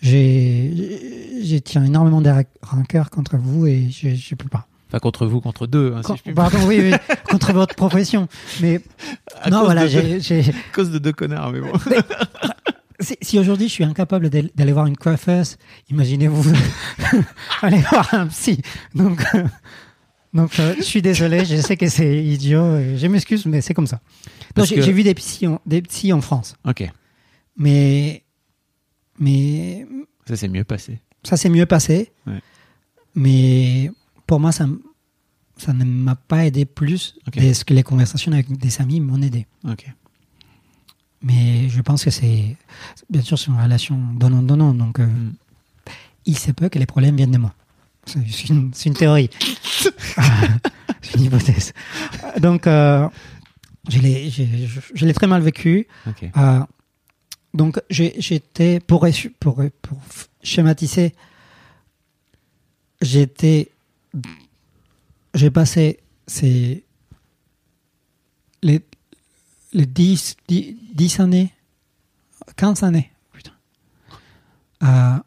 [0.00, 2.30] j'ai, j'ai tiens énormément de
[2.62, 4.66] rancœur contre vous et je ne peux pas.
[4.90, 6.92] Pas contre vous, contre deux, hein, si je puis pardon, oui, oui,
[7.28, 8.26] contre votre profession.
[8.62, 8.80] Mais
[9.42, 11.72] À non, voilà, j'ai, À cause de deux connards, mais bon.
[13.00, 15.56] si, si aujourd'hui je suis incapable d'aller voir une coiffeuse,
[15.90, 16.52] imaginez-vous
[17.62, 18.62] aller voir un psy.
[18.94, 19.44] Donc, euh,
[20.32, 23.86] Donc, euh, je suis désolé, je sais que c'est idiot, je m'excuse, mais c'est comme
[23.86, 24.00] ça.
[24.64, 26.88] J'ai que- vu des psys, en, des psys en France, Ok,
[27.58, 28.22] mais,
[29.18, 29.86] mais
[30.26, 31.00] ça c'est mieux passé.
[31.24, 32.12] ça s'est mieux passé.
[32.26, 32.40] Ouais.
[33.14, 33.90] Mais
[34.26, 34.66] pour moi, ça,
[35.56, 37.34] ça ne m'a pas aidé plus Ok.
[37.34, 39.46] que ce que les conversations avec des amis m'ont aidé.
[41.22, 42.56] Mais je pense que c'est,
[43.10, 44.72] bien sûr, c'est une relation donnant-donnant.
[44.74, 45.32] Donc, euh, Mm.
[46.26, 47.54] il se peut que les problèmes viennent de moi.
[48.06, 49.28] C'est une, une théorie.
[51.02, 51.72] c'est une hypothèse.
[52.40, 53.08] Donc, euh,
[53.88, 55.86] je l'ai très mal vécu.
[56.06, 56.30] Ok.
[56.36, 56.60] Euh,
[57.54, 59.06] donc, j'étais, pour,
[59.40, 59.98] pour, pour
[60.42, 61.14] schématiser,
[63.00, 63.70] j'étais,
[65.34, 66.84] j'ai passé ces,
[68.62, 68.80] les,
[69.72, 71.52] les 10, 10, 10 années,
[72.56, 73.52] 15 années, putain,
[74.82, 75.18] euh,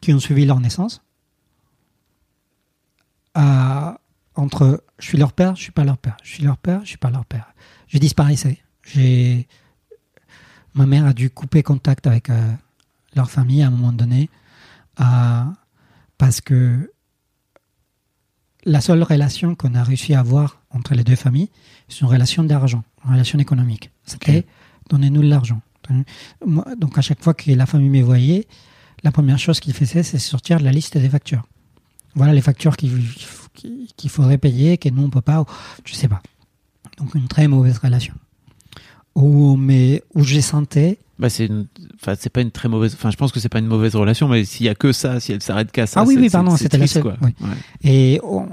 [0.00, 1.02] qui ont suivi leur naissance,
[3.34, 3.98] à-
[4.36, 6.88] entre je suis leur père, je suis pas leur père, je suis leur père, je
[6.88, 7.52] suis pas leur père.
[7.88, 8.58] Je disparaissais.
[8.82, 9.46] J'ai
[10.74, 12.52] ma mère a dû couper contact avec euh,
[13.14, 14.28] leur famille à un moment donné
[15.00, 15.44] euh,
[16.18, 16.90] parce que
[18.64, 21.50] la seule relation qu'on a réussi à avoir entre les deux familles,
[21.88, 23.90] c'est une relation d'argent, une relation économique.
[24.06, 24.46] C'était
[24.88, 25.60] donnez-nous de l'argent.
[26.78, 28.46] Donc à chaque fois que la famille me voyait,
[29.02, 31.46] la première chose qu'ils faisaient, c'est sortir la liste des factures.
[32.14, 35.44] Voilà les factures qu'il faudrait payer, que nous on peut pas,
[35.84, 36.22] je sais pas.
[36.96, 38.14] Donc une très mauvaise relation.
[39.14, 41.48] Où, mais, où j'ai senti Bah c'est
[41.94, 44.26] enfin c'est pas une très mauvaise enfin je pense que c'est pas une mauvaise relation
[44.26, 46.30] mais s'il y a que ça si elle s'arrête qu'à ça Ah oui, c'est- oui,
[46.30, 47.16] pardon, c'était la seule, quoi.
[47.22, 47.30] oui.
[47.40, 47.48] Ouais.
[47.84, 48.48] Et on,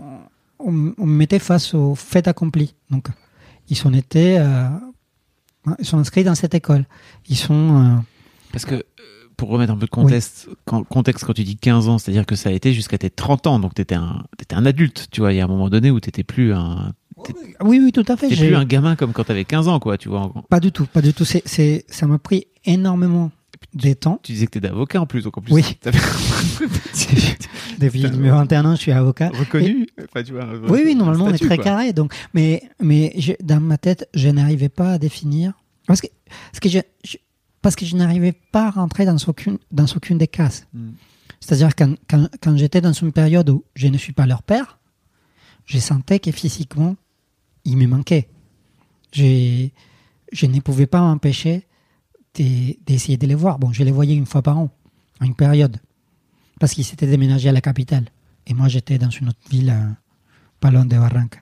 [0.60, 2.76] on- on me mettait face au fait accompli.
[2.92, 3.08] Donc,
[3.70, 4.68] ils sont été, euh,
[5.80, 6.86] ils sont inscrits dans cette école.
[7.30, 7.96] Ils sont, euh,
[8.52, 8.82] Parce que, euh,
[9.38, 12.36] pour remettre un peu de contexte, quand, contexte quand tu dis 15 ans, c'est-à-dire que
[12.36, 15.34] ça a été jusqu'à tes 30 ans, donc t'étais un, t'étais un adulte, tu vois,
[15.34, 16.94] il y a un moment donné où t'étais plus un,
[17.64, 18.30] oui, oui, tout à fait.
[18.30, 20.32] t'es j'ai- plus un gamin comme quand t'avais 15 ans, quoi, tu vois.
[20.50, 21.26] Pas du tout, pas du tout.
[21.26, 23.32] C'est, c'est, ça m'a pris énormément
[23.74, 24.20] de temps.
[24.24, 25.64] Tu disais que t'étais avocat en plus, donc en plus, Oui.
[27.80, 29.30] Depuis mes 21 ans, je suis avocat.
[29.30, 29.88] reconnu.
[30.04, 31.64] Enfin, tu vois, un- Oui, oui, un normalement, on est très quoi.
[31.64, 31.94] carré.
[31.94, 35.54] Donc, mais, mais je- dans ma tête, je n'arrivais pas à définir.
[35.88, 36.08] Parce que,
[36.52, 37.18] parce que je, je-
[37.62, 40.68] parce que je n'arrivais pas à rentrer dans aucune, dans aucune des cases.
[40.74, 40.90] Mm.
[41.40, 44.78] C'est-à-dire, quand, quand, quand j'étais dans une période où je ne suis pas leur père,
[45.66, 46.96] je sentais que physiquement,
[47.66, 48.30] il me manquait.
[49.12, 49.74] J'ai-
[50.34, 51.68] Je ne pouvais pas m'empêcher
[52.36, 53.60] de- d'essayer de les voir.
[53.60, 54.70] Bon, je les voyais une fois par an,
[55.20, 55.76] à une période,
[56.60, 58.06] parce qu'ils s'étaient déménagés à la capitale.
[58.48, 59.90] Et moi, j'étais dans une autre ville, euh,
[60.62, 61.40] pas loin de Barranca.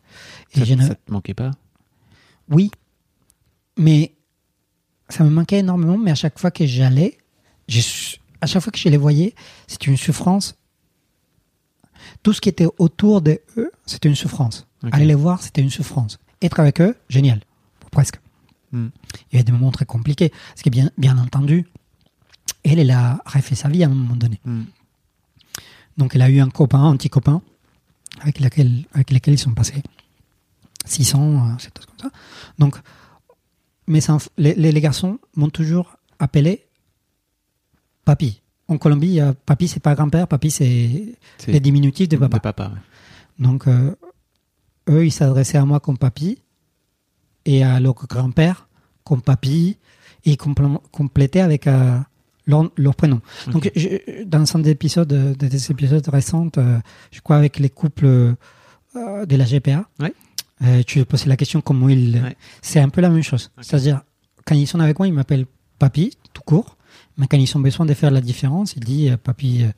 [0.55, 1.51] Et Ça, je ne- ça te manquait pas?
[2.49, 2.71] Oui,
[3.77, 4.15] mais
[5.07, 5.97] ça me manquait énormément.
[5.99, 7.19] Mais à chaque fois que j'allais,
[8.41, 9.35] à chaque fois que je les voyais,
[9.67, 10.55] c'était une souffrance.
[12.23, 14.67] Tout ce qui était autour de eux, c'était une souffrance.
[14.91, 16.19] Aller les voir, c'était une souffrance.
[16.41, 17.41] Être avec eux, génial,
[17.91, 18.19] presque.
[18.71, 18.87] Hmm.
[19.31, 20.29] Il y avait des moments très compliqués.
[20.29, 21.67] Parce que bien, bien entendu,
[22.63, 24.39] elle, elle a refait sa vie à un moment donné.
[24.45, 24.63] Hmm.
[25.97, 27.41] Donc elle a eu un copain, un petit copain,
[28.21, 29.81] avec lequel, avec lequel ils sont passés
[30.85, 32.09] 600, euh, c'est comme ça.
[32.57, 32.77] Donc,
[33.87, 36.65] mes enf- les, les, les garçons m'ont toujours appelé
[38.05, 38.38] papy.
[38.69, 41.15] En Colombie, euh, papy c'est pas grand-père, papy c'est
[41.47, 42.37] les diminutifs de papa.
[42.37, 43.43] De papa, ouais.
[43.45, 43.95] Donc, euh,
[44.89, 46.37] eux, ils s'adressaient à moi comme papy
[47.45, 48.67] et à leur grand-père
[49.03, 49.77] comme papy
[50.25, 51.97] et ils complétaient avec euh,
[52.45, 53.21] leur, leur prénom.
[53.47, 56.77] Donc, je- dans un des épisodes, des épisodes récents, euh,
[57.11, 60.83] je crois avec les couples euh, de la GPA, Ouais.
[60.83, 62.21] tu posais la question comment ils.
[62.21, 62.35] Ouais.
[62.61, 63.49] C'est un peu la même chose.
[63.61, 64.01] C'est-à-dire,
[64.45, 65.45] quand ils sont avec moi, ils m'appellent
[65.79, 66.75] papy, tout court.
[67.19, 69.63] Mais quand ils ont besoin de faire la différence, ils disent euh, papy.
[69.63, 69.71] euh,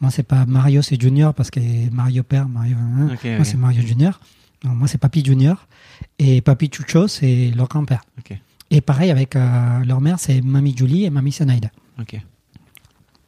[0.00, 1.60] moi, c'est pas Mario, c'est Junior parce que
[1.90, 2.76] Mario père, Mario.
[2.78, 3.08] hein.
[3.14, 4.20] Ok, moi, c'est Mario Junior.
[4.64, 5.66] Moi, c'est Papy Junior.
[6.18, 8.02] Et Papy Chucho, c'est leur grand-père.
[8.70, 11.70] Et pareil avec euh, leur mère, c'est Mamie Julie et Mamie Sanaïda.
[12.00, 12.18] Ok.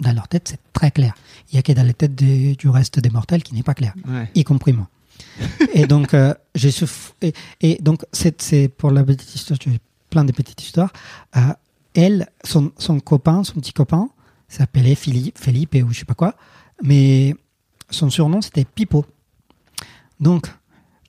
[0.01, 1.15] Dans leur tête, c'est très clair.
[1.53, 3.95] Il y a que dans les têtes du reste des mortels qui n'est pas clair,
[4.09, 4.31] Ouais.
[4.35, 4.89] y compris moi.
[5.75, 9.79] et donc, euh, j'ai souff- et, et donc, c'est pour la petite histoire, j'ai
[10.11, 10.93] plein de petites histoires.
[11.37, 11.41] Euh,
[11.97, 12.71] elle, son,
[13.01, 14.09] copain, son petit copain,
[14.49, 16.35] s'appelait Philippe, Felipe ou je sais pas quoi,
[16.83, 17.35] mais
[17.91, 19.05] son surnom c'était Pipo.
[20.21, 20.47] Donc,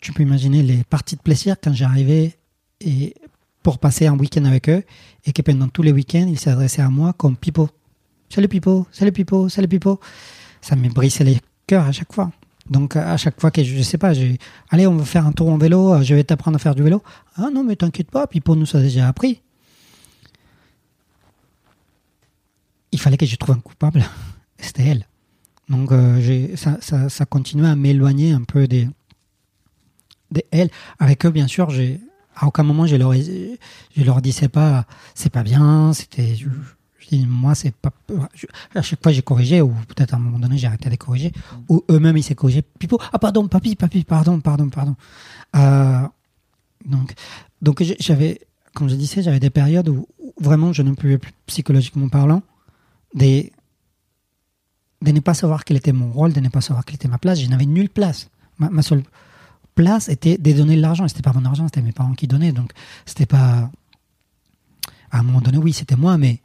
[0.01, 2.37] tu peux imaginer les parties de plaisir quand j'arrivais
[2.81, 3.15] et
[3.63, 4.83] pour passer un week-end avec eux
[5.25, 7.69] et que pendant tous les week-ends, ils s'adressaient à moi comme Pipo.
[8.29, 9.99] Salut Pipo, salut Pipo, salut Pipo.
[10.61, 12.31] Ça me brisait les cœurs à chaque fois.
[12.69, 14.37] Donc à chaque fois que je, je sais pas, j'ai
[14.69, 17.01] allez on va faire un tour en vélo, je vais t'apprendre à faire du vélo.
[17.35, 19.41] Ah non mais t'inquiète pas, Pipo nous a déjà appris.
[22.91, 24.03] Il fallait que je trouve un coupable.
[24.59, 25.07] C'était elle.
[25.69, 26.77] Donc euh, ça,
[27.09, 28.87] ça, continuait à m'éloigner un peu des,
[30.31, 30.69] des elles.
[30.97, 31.99] Avec eux, bien sûr, j'ai
[32.39, 34.85] à aucun moment je leur je leur disais pas
[35.15, 36.35] c'est pas bien, c'était
[37.25, 37.91] moi c'est pas
[38.75, 41.31] à chaque fois j'ai corrigé ou peut-être à un moment donné j'ai arrêté de corriger
[41.69, 44.95] ou eux-mêmes ils s'est corrigé Pipo ah pardon papi papi pardon pardon pardon
[45.55, 46.01] Euh,
[46.85, 47.13] donc
[47.61, 48.41] donc j'avais
[48.73, 52.43] comme je disais j'avais des périodes où, où vraiment je ne pouvais plus psychologiquement parlant
[53.13, 53.51] des
[55.01, 57.19] de ne pas savoir quel était mon rôle, de ne pas savoir quelle était ma
[57.19, 57.39] place.
[57.39, 58.29] Je n'avais nulle place.
[58.57, 59.03] Ma, ma seule
[59.75, 61.07] place était de donner de l'argent.
[61.07, 62.51] C'était pas mon argent, c'était mes parents qui donnaient.
[62.51, 62.71] Donc,
[63.05, 63.69] c'était pas.
[65.11, 66.41] À un moment donné, oui, c'était moi, mais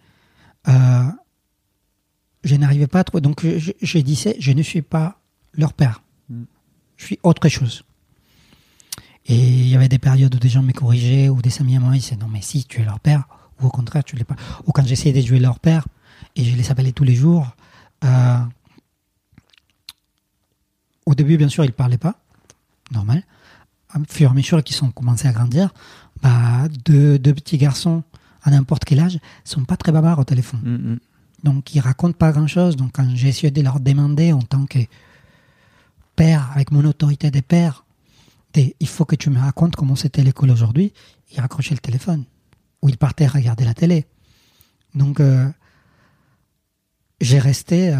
[0.69, 1.05] euh,
[2.45, 3.23] je n'arrivais pas à trouver.
[3.23, 5.19] Donc, je, je, je disais, je ne suis pas
[5.55, 6.03] leur père.
[6.97, 7.85] Je suis autre chose.
[9.27, 11.81] Et il y avait des périodes où des gens me corrigeaient, ou des amis à
[11.81, 13.25] moi ils disaient non, mais si, tu es leur père,
[13.61, 14.37] ou au contraire, tu l'es pas.
[14.67, 15.87] Ou quand j'essayais de jouer leur père,
[16.37, 17.47] et je les appelais tous les jours,
[18.05, 18.39] euh,
[21.07, 22.16] au début, bien sûr, ils parlaient pas,
[22.91, 23.22] normal.
[23.95, 25.72] Au fur et à mesure qu'ils ont commencé à grandir,
[26.22, 28.03] bah, deux, deux petits garçons
[28.43, 30.61] à n'importe quel âge sont pas très bavards au téléphone.
[30.62, 30.99] Mm, mm.
[31.45, 32.76] Donc, ils racontent pas grand-chose.
[32.76, 34.78] Donc, quand j'ai essayé de leur demander en tant que
[36.16, 37.85] père, avec mon autorité de père,
[38.55, 40.93] il faut que tu me racontes comment c'était l'école aujourd'hui,
[41.33, 42.24] ils raccrochaient le téléphone.
[42.83, 44.07] Ou ils partaient regarder la télé.
[44.95, 45.49] Donc, euh,
[47.23, 47.99] j'ai resté euh,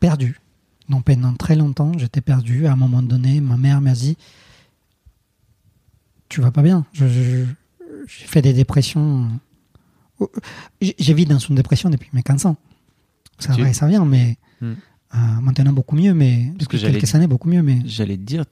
[0.00, 0.40] perdu.
[0.88, 2.66] Donc, pendant très longtemps, j'étais perdu.
[2.66, 4.16] À un moment donné, ma mère m'a dit
[6.28, 6.86] Tu vas pas bien.
[6.92, 7.46] J'ai
[8.06, 9.28] fait des dépressions.
[10.80, 12.56] J- J'ai vécu dans une dépression depuis mes 15 ans.
[13.38, 14.72] Ça Tu- va et ça vient, mais Hmm.
[15.14, 17.62] euh, maintenant beaucoup mieux, mais Parce que depuis quelques années beaucoup mieux.
[17.62, 18.44] Mais J'allais te dire,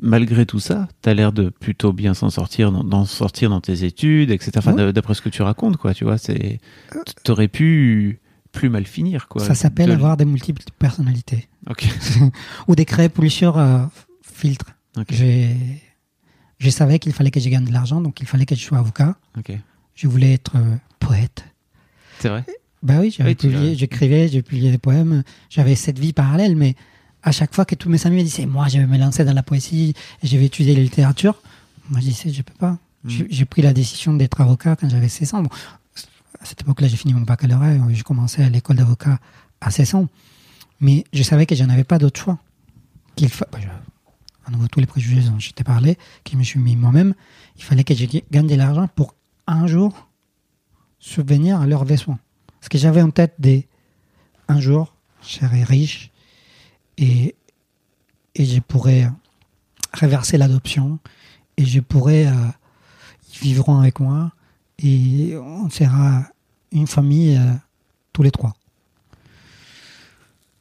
[0.00, 3.84] malgré tout ça, t'as l'air de plutôt bien s'en sortir, dans, d'en sortir dans tes
[3.84, 4.50] études, etc.
[4.56, 6.60] Enfin, d'après ce que tu racontes, quoi, tu vois, c'est,
[7.22, 8.18] t'aurais pu
[8.52, 9.42] plus mal finir, quoi.
[9.44, 11.88] ça s'appelle De- avoir des multiples personnalités Ok.
[12.68, 13.84] ou de créer plusieurs euh.
[15.10, 15.56] J'ai-
[16.58, 18.78] Je savais qu'il fallait que je gagne de l'argent, donc il fallait que je sois
[18.78, 19.16] avocat.
[19.38, 19.52] Ok.
[19.94, 21.44] Je voulais être euh, poète.
[22.20, 22.44] C'est vrai.
[22.82, 25.22] Bah oui, j'avais Oui, publié, j'écrivais, j'ai publié des poèmes.
[25.50, 26.74] J'avais cette vie parallèle, mais
[27.22, 29.32] à chaque fois que tous mes amis me disaient, moi, je vais me lancer dans
[29.32, 31.40] la poésie, et je vais étudier la littérature,
[31.90, 32.78] moi, je disais, je peux pas.
[33.04, 35.42] J'ai j'ai pris la décision d'être avocat quand j'avais 16 ans.
[35.42, 35.50] Bon,
[36.40, 39.18] à cette époque-là, j'ai fini mon baccalauréat, j'ai commencé à l'école d'avocat
[39.60, 40.08] à 16 ans.
[40.80, 42.38] Mais je savais que je n'avais pas d'autre choix.
[43.14, 43.46] Qu'il fa...
[43.52, 43.58] bah,
[44.46, 47.14] À nouveau, tous les préjugés dont je t'ai parlé, que je me suis mis moi-même,
[47.56, 49.14] il fallait que je gagne de l'argent pour
[49.46, 50.08] un jour
[50.98, 52.18] subvenir à leurs besoins.
[52.60, 53.68] Parce que j'avais en tête des
[54.48, 56.10] un jour, je serai riche
[56.98, 57.34] et,
[58.34, 59.10] et je pourrais
[59.94, 60.98] reverser l'adoption
[61.56, 62.48] et je pourrais, euh,
[63.32, 64.32] ils vivront avec moi
[64.82, 66.24] et on sera
[66.72, 67.52] une famille euh,
[68.12, 68.54] tous les trois.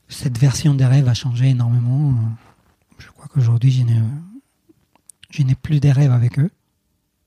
[0.10, 2.14] Cette version des rêves a changé énormément.
[2.98, 4.02] Je crois qu'aujourd'hui, je n'ai,
[5.30, 6.50] je n'ai plus des rêves avec eux.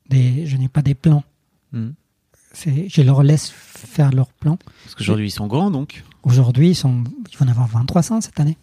[0.09, 1.25] Des, je n'ai pas des plans.
[1.73, 1.91] Hmm.
[2.53, 4.59] C'est, je leur laisse faire leurs plans.
[4.85, 6.05] Parce qu'aujourd'hui, ils sont grands, donc.
[6.23, 8.59] Aujourd'hui, ils, sont, ils vont en avoir 2300 cette année.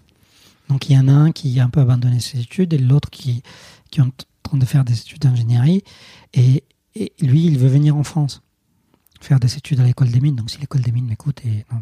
[0.70, 3.10] Donc il y en a un qui a un peu abandonné ses études et l'autre
[3.10, 3.44] qui,
[3.90, 4.12] qui est en
[4.42, 5.84] train de faire des études d'ingénierie.
[6.34, 6.64] Et,
[6.96, 8.42] et lui, il veut venir en France
[9.22, 10.36] faire des études à l'école des mines.
[10.36, 11.82] Donc si l'école des mines m'écoute, et non.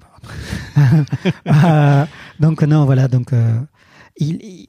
[1.48, 2.06] Euh,
[2.40, 3.08] donc non, voilà.
[3.08, 3.60] Donc euh,
[4.18, 4.68] il, il,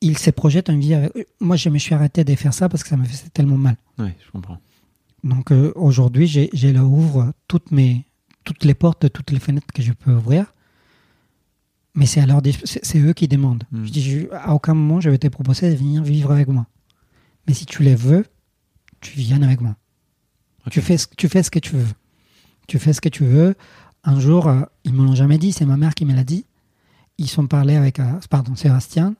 [0.00, 0.94] il se projette une vie.
[0.94, 1.12] Avec...
[1.40, 3.76] Moi, je me suis arrêté de faire ça parce que ça me faisait tellement mal.
[3.98, 4.58] Oui, je comprends.
[5.24, 8.04] Donc euh, aujourd'hui, j'ai- leur ouvre toutes, mes,
[8.44, 10.52] toutes les portes, toutes les fenêtres que je peux ouvrir.
[11.94, 13.64] Mais c'est dis- c'est c'est eux qui demandent.
[13.72, 13.84] Mm.
[13.84, 16.66] Je dis, je- à aucun moment, je vais te proposer de venir vivre avec moi.
[17.46, 18.24] Mais si tu les veux,
[19.00, 19.76] tu viens avec moi.
[20.70, 21.86] Tu, fais ce, tu fais ce que tu veux.
[22.66, 23.54] Tu fais ce que tu veux.
[24.04, 26.44] Un jour, euh, ils me l'ont jamais dit, c'est ma mère qui me l'a dit.
[27.16, 29.14] Ils sont parlé avec, euh, pardon, Sébastien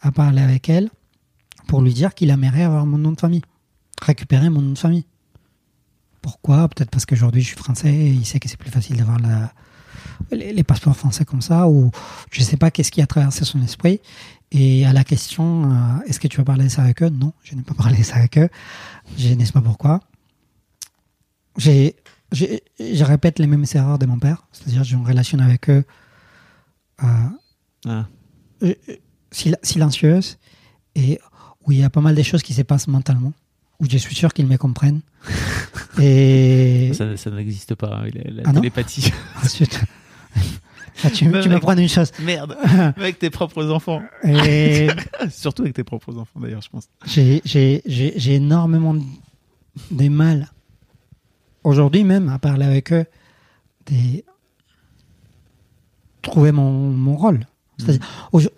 [0.00, 0.90] a parlé avec elle
[1.68, 3.42] pour lui dire qu'il aimerait avoir mon nom de famille,
[4.02, 5.04] récupérer mon nom de famille.
[6.22, 6.68] Pourquoi?
[6.68, 9.52] Peut-être parce qu'aujourd'hui je suis français et il sait que c'est plus facile d'avoir la-
[10.30, 11.90] les, les passeports français comme ça, ou
[12.30, 14.00] je ne sais pas qu'est-ce qui a traversé son esprit.
[14.52, 15.76] Et à la question, euh,
[16.06, 17.08] est-ce que tu vas parler de ça avec eux?
[17.08, 18.48] Non, je n'ai pas parlé de ça avec eux.
[19.16, 20.00] Je ne sais pas pourquoi.
[21.56, 21.96] J'ai,
[22.32, 25.84] j'ai- je répète les mêmes erreurs de mon père, c'est-à-dire j'ai une relation avec eux
[27.02, 27.06] euh,
[27.86, 28.06] Ah,
[29.32, 30.38] sil- silencieuse
[30.94, 31.18] et
[31.66, 33.32] où il y a pas mal de choses qui se passent mentalement,
[33.80, 35.00] où je suis sûr qu'ils me comprennent.
[36.00, 39.12] et ça, ça n'existe pas, hein, la, la Ah télépathie.
[39.44, 39.80] ensuite,
[41.02, 42.10] Ah, tu, tu me prends une chose.
[42.20, 42.56] Merde
[42.96, 44.02] Avec tes propres enfants.
[44.24, 44.88] Et
[45.30, 46.88] Surtout avec tes propres enfants, d'ailleurs, je pense.
[47.06, 48.94] j'ai, j'ai, j'ai, j'ai énormément
[49.90, 50.50] de mal,
[51.64, 53.06] aujourd'hui même, à parler avec eux,
[53.90, 54.22] de
[56.22, 57.46] trouver mon, mon rôle.
[57.78, 58.50] C'est-à-dire, aujo-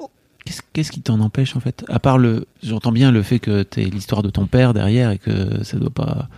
[0.44, 1.85] qu'est-ce qu'est-ce qui t'en empêche en fait?
[1.89, 5.19] À part le, j'entends bien le fait que t'es l'histoire de ton père derrière et
[5.19, 6.28] que ça doit pas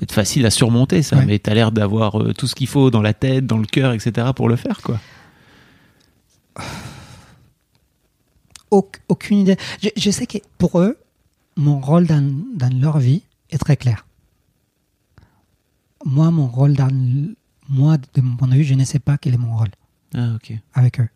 [0.00, 1.26] être facile à surmonter ça, Ouais.
[1.26, 3.92] mais t'as l'air d'avoir euh, tout ce qu'il faut dans la tête, dans le cœur,
[3.92, 4.28] etc.
[4.34, 5.00] pour le faire quoi.
[8.70, 9.56] Auc- aucune idée.
[9.82, 10.98] Je, je sais que pour eux,
[11.56, 12.22] mon rôle dans,
[12.54, 14.06] dans leur vie est très clair.
[16.04, 16.88] Moi, mon rôle dans.
[17.70, 19.68] Moi, de mon point de vue, je ne sais pas quel est mon rôle
[20.14, 20.52] Ah ok.
[20.74, 21.08] avec eux.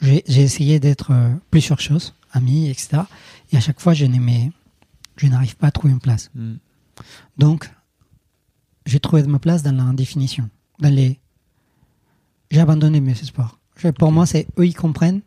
[0.00, 3.02] J'ai j'ai essayé d'être euh, plusieurs choses, amis, etc.
[3.52, 4.50] Et à chaque fois, je n'aimais-
[5.16, 6.30] je n'arrive pas à trouver une place.
[6.34, 6.54] Mm.
[7.38, 7.70] Donc,
[8.88, 10.48] j'ai trouvé ma place dans la définition.
[10.78, 11.18] Dans les...
[12.50, 13.58] J'ai abandonné mes espoirs.
[13.76, 15.20] Je- Pour moi, c'est eux, ils comprennent.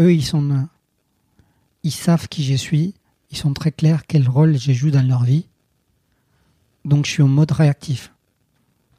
[0.00, 0.50] Eux, ils sont.
[0.50, 0.62] euh,
[1.82, 2.94] Ils savent qui je suis.
[3.30, 5.46] Ils sont très clairs quel rôle je joue dans leur vie.
[6.84, 8.12] Donc, je suis en mode réactif.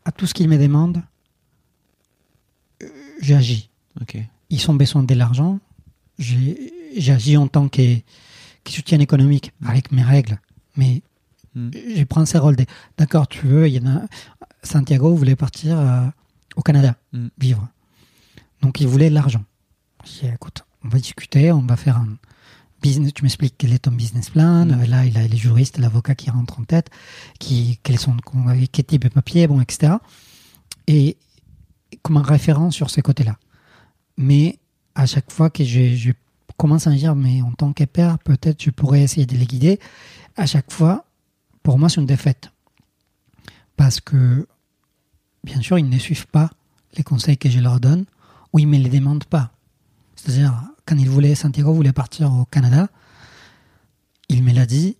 [0.04, 1.02] À tout ce qu'ils me demandent,
[2.84, 2.90] euh,
[3.22, 3.70] j'agis.
[4.50, 5.60] Ils ont besoin de l'argent.
[6.20, 7.96] J'agis en tant que,
[8.64, 10.40] que soutien économique avec mes règles.
[10.76, 11.02] Mais
[11.56, 11.70] Mm.
[11.96, 12.66] je prends ces rôles de
[12.98, 14.02] d'accord, tu veux, il y en a.
[14.64, 16.06] Santiago voulait partir euh,
[16.56, 17.28] au Canada Mm.
[17.38, 17.68] vivre.
[18.62, 19.44] Donc il voulait de l'argent.
[20.04, 22.18] J'ai dit, écoute, on va discuter, on va faire un
[22.82, 23.14] business.
[23.14, 24.66] Tu m'expliques quel est ton business plan.
[24.66, 24.84] Mm.
[24.86, 26.90] Là, il a les juristes, l'avocat qui rentre en tête,
[27.40, 28.16] qui, quels sont,
[28.72, 29.94] quel type de papier, bon, etc.
[30.88, 31.18] Et
[32.02, 33.38] comme un référent sur ce côté-là.
[34.18, 34.60] Mais
[34.94, 36.12] à chaque fois que je, je
[36.58, 39.46] commence à me dire, mais en tant que père, peut-être je pourrais essayer de les
[39.46, 39.80] guider.
[40.38, 41.05] À chaque fois,
[41.66, 42.52] pour moi, c'est une défaite.
[43.76, 44.48] Parce que,
[45.44, 46.50] bien sûr, ils ne suivent pas
[46.96, 48.06] les conseils que je leur donne
[48.54, 49.52] ou ils ne me les demandent pas.
[50.16, 50.54] C'est-à-dire,
[50.86, 52.88] quand il voulait, Santiago voulait partir au Canada,
[54.30, 54.96] il me l'a dit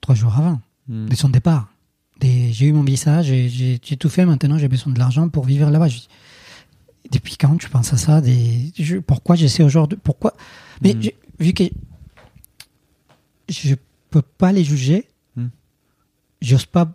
[0.00, 1.08] trois jours avant Mm.
[1.08, 1.68] de son départ.
[2.22, 5.88] J'ai eu mon visa, j'ai tout fait, maintenant j'ai besoin de l'argent pour vivre là-bas.
[7.10, 8.20] Depuis quand tu penses à ça?
[8.20, 9.98] Des, je- Pourquoi j'essaie aujourd'hui?
[10.02, 10.34] Pourquoi?
[10.82, 11.02] Mais Mm.
[11.02, 11.64] j'ai- vu que
[13.48, 13.74] je
[14.16, 15.48] peux pas les juger, Mm.
[16.40, 16.86] j'ose pas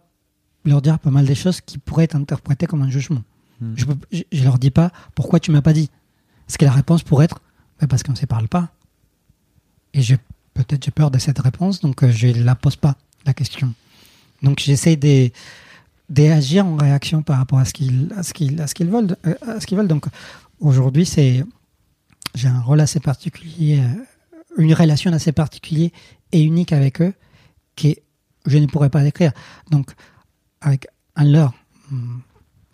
[0.65, 3.23] leur dire pas mal des choses qui pourraient être interprétées comme un jugement.
[3.59, 3.73] Mm.
[3.75, 5.89] Je, peux, je, je leur dis pas pourquoi tu m'as pas dit?
[6.47, 7.39] Parce que la réponse pourrait être
[7.79, 8.69] Ben, parce qu'on ne se parle pas.
[9.93, 10.01] Et
[10.53, 12.95] peut-être j'ai peur de cette réponse, donc euh, je la pose pas
[13.25, 13.73] la question.
[14.41, 15.29] Donc j'essaie de
[16.09, 19.15] d'agir en réaction par rapport à ce qu'ils à ce qu'ils à ce qu'ils veulent
[19.27, 19.87] euh, à ce qu'ils veulent.
[19.87, 20.05] Donc
[20.59, 21.45] aujourd'hui c'est
[22.33, 24.03] j'ai un rôle assez particulier, euh,
[24.57, 25.91] une relation assez particulière
[26.31, 27.13] et unique avec eux
[27.75, 27.89] que
[28.45, 29.31] je ne pourrais pas décrire.
[29.69, 29.91] Donc
[30.61, 31.53] avec Anne-Laure,
[31.91, 32.21] hum,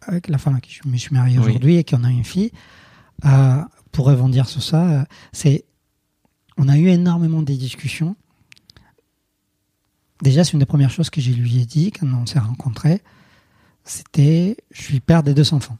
[0.02, 1.46] avec la femme à qui je me suis marié Oui.
[1.46, 2.52] aujourd'hui et qui en a une fille,
[3.26, 3.62] euh,
[3.92, 5.66] pour rebondir sur ça, euh, c'est
[6.58, 8.16] on a eu énormément de discussions.
[10.24, 13.02] Déjà, c'est une des premières choses que je lui ai dit quand on s'est rencontrés.
[13.84, 15.78] C'était, je suis père des deux enfants.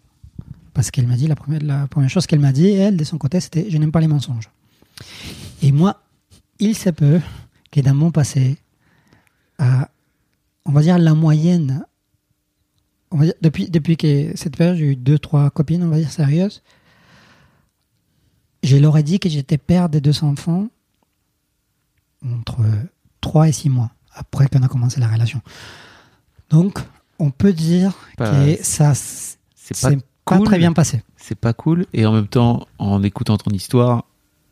[0.74, 3.18] Parce qu'elle m'a dit, la première, la première chose qu'elle m'a dit, elle, de son
[3.18, 4.50] côté, c'était, je n'aime pas les mensonges.
[5.64, 6.04] Et moi,
[6.60, 7.20] il se peut
[7.72, 8.58] que dans mon passé,
[9.62, 9.66] euh,
[10.66, 11.86] on va dire la moyenne,
[13.12, 15.98] on va dire, depuis, depuis que cette période, j'ai eu deux, trois copines, on va
[15.98, 16.62] dire, sérieuses.
[18.64, 20.68] Je leur ai dit que j'étais père des deux enfants
[22.26, 22.66] entre
[23.22, 25.42] 3 et 6 mois après qu'on a commencé la relation.
[26.50, 26.80] Donc,
[27.20, 29.92] on peut dire Pas- que ça C'est pas
[30.26, 31.04] pas très bien passé.
[31.16, 31.86] c'est pas cool.
[31.94, 34.06] Et en même temps, en écoutant ton histoire,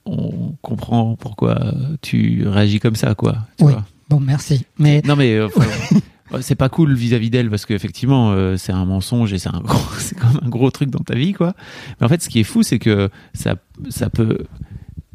[0.06, 3.38] on comprend pourquoi tu réagis comme ça, quoi.
[3.58, 3.74] tu Oui.
[3.74, 3.86] vois.
[4.10, 4.66] Bon, merci.
[4.78, 5.48] Mais Non, mais euh,
[6.32, 9.62] ouais, c'est pas cool vis-à-vis d'elle parce qu'effectivement, euh, c'est un mensonge et c'est un
[9.62, 11.54] gros, c'est quand même un gros truc dans ta vie, quoi.
[12.00, 13.56] Mais en fait, ce qui est fou, c'est que ça,
[13.90, 14.40] ça peut.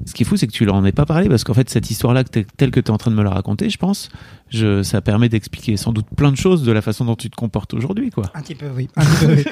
[0.07, 1.69] Ce qui est fou, c'est que tu leur en ai pas parlé parce qu'en fait,
[1.69, 4.09] cette histoire-là, telle que tu es en train de me la raconter, je pense,
[4.49, 7.37] je, ça permet d'expliquer sans doute plein de choses de la façon dont tu te
[7.37, 8.25] comportes aujourd'hui, quoi.
[8.35, 8.89] un petit peu, oui.
[8.97, 9.45] Un petit peu, oui.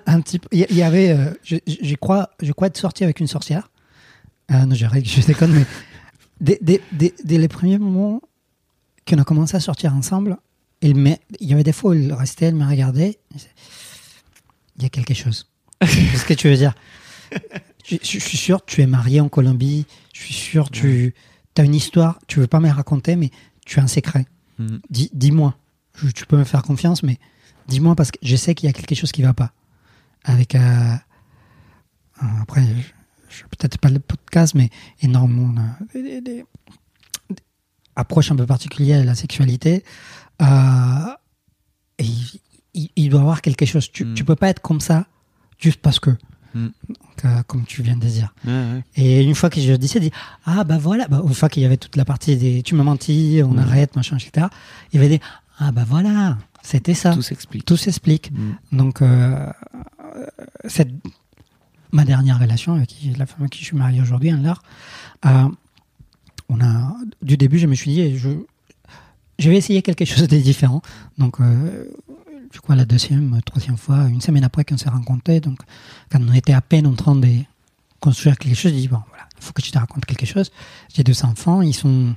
[0.06, 0.48] un petit peu.
[0.52, 3.68] Il y- avait, euh, je- je crois, je crois être sorti avec une sorcière.
[4.48, 5.64] Ah non, je, je déconne, mais
[6.40, 8.20] dès, dès- dès- dès les premiers moments
[9.08, 10.36] qu'on a commencé à sortir ensemble,
[10.82, 13.18] il, me- il y avait des fois où elle restait, elle me regardait.
[14.76, 15.48] Il y a quelque chose.
[15.80, 16.74] Qu'est-ce que tu veux dire?
[17.86, 19.86] Je, je- je suis sûr, tu es marié en Colombie.
[20.12, 21.14] Je suis sûr, tu
[21.56, 22.18] as une histoire.
[22.26, 23.30] Tu veux pas me raconter, mais
[23.64, 24.26] tu as un secret.
[24.90, 25.56] Dis- Dis-moi.
[25.96, 27.18] Je- tu peux me faire confiance, mais
[27.68, 29.52] dis-moi parce que je sais qu'il y a quelque chose qui va pas.
[30.24, 30.54] Avec.
[30.54, 30.94] euh,
[32.42, 32.64] après,
[33.36, 34.70] je, peut-être pas le podcast, mais
[35.02, 36.44] énormément euh, des, des- des-
[37.30, 37.36] des
[37.96, 39.84] approches un peu particulières de la sexualité.
[40.42, 40.46] Euh,
[41.98, 42.40] et il,
[42.74, 43.90] il- il doit y avoir quelque chose.
[43.92, 44.14] Tu, Mm.
[44.14, 45.06] tu peux pas être comme ça
[45.58, 46.10] juste parce que.
[46.54, 46.68] Mm.
[46.88, 48.34] Donc, euh, comme tu viens de dire.
[48.44, 48.84] Ouais, ouais.
[48.96, 50.10] Et une fois que je disais, dit
[50.44, 52.84] ah bah voilà, bah, une fois qu'il y avait toute la partie des tu m'as
[52.84, 53.58] menti, on Mm.
[53.58, 54.46] arrête, machin, etc.
[54.92, 55.20] Il avait des
[55.58, 57.12] ah bah voilà, c'était ça.
[57.14, 57.64] Tout s'explique.
[57.64, 58.30] Tout s'explique.
[58.32, 58.76] Mm.
[58.76, 59.50] Donc euh,
[60.66, 60.90] cette
[61.94, 64.62] ma dernière relation avec la femme avec qui je suis marié aujourd'hui, Anne-Laure,
[65.26, 65.48] euh,
[66.48, 70.82] on a, du début, je me suis dit, je, vais essayer quelque chose de différent.
[71.18, 71.84] Donc, euh,
[72.52, 75.60] je crois la deuxième, troisième fois, une semaine après qu'on s'est rencontrés, donc
[76.10, 77.28] quand on était à peine en train de
[78.00, 80.50] construire quelque chose, j'ai dit, bon, voilà, il faut que je te raconte quelque chose.
[80.92, 82.14] J'ai deux enfants, ils sont,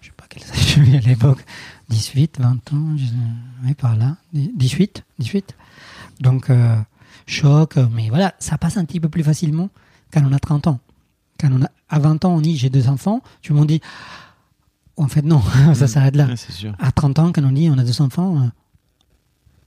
[0.00, 1.44] je sais pas quel âge j'avais à l'époque,
[1.90, 5.54] 18, 20 ans, je- ouais, par là, 18, 18.
[6.20, 6.76] Donc, euh,
[7.26, 9.70] choc, mais voilà, ça passe un petit peu plus facilement
[10.12, 10.80] quand on a 30 ans.
[11.40, 13.80] Quand on a, à 20 ans, on dit j'ai deux enfants, tu m'en dis,
[14.96, 15.42] en fait, non,
[15.74, 16.26] ça s'arrête là.
[16.26, 16.74] Ouais, c'est sûr.
[16.78, 18.46] À 30 ans, quand on dit on a deux enfants, euh,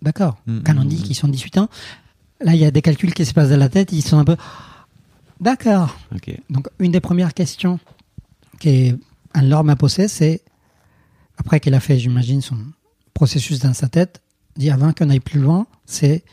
[0.01, 0.37] d'accord.
[0.45, 1.03] Mm, Quand on mm, dit mm.
[1.03, 1.69] qu'ils sont 18 ans,
[2.41, 4.25] là, il y a des calculs qui se passent dans la tête, ils sont un
[4.25, 4.37] peu,
[5.39, 5.97] d'accord.
[6.49, 7.79] Donc, une des premières questions
[8.59, 10.41] qu'Anne-Laure m'a posée, c'est,
[11.37, 12.57] après qu'elle a fait, j'imagine, son
[13.13, 14.21] processus dans sa tête,
[14.55, 16.23] dit avant qu'on aille plus loin, c'est,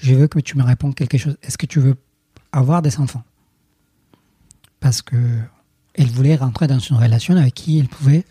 [0.00, 1.36] je veux que tu me répondes quelque chose.
[1.42, 1.96] Est-ce que tu veux
[2.52, 3.22] avoir des enfants?
[4.80, 5.16] Parce que
[5.94, 8.24] elle voulait rentrer dans une relation avec qui elle pouvait.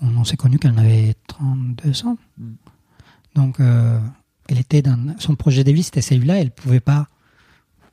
[0.00, 2.16] On, on s'est connu qu'elle avait 32 ans.
[2.38, 2.52] Mm.
[3.34, 3.98] Donc, euh,
[4.48, 6.40] elle était dans son projet de vie, c'était celui-là.
[6.40, 7.08] Elle pouvait pas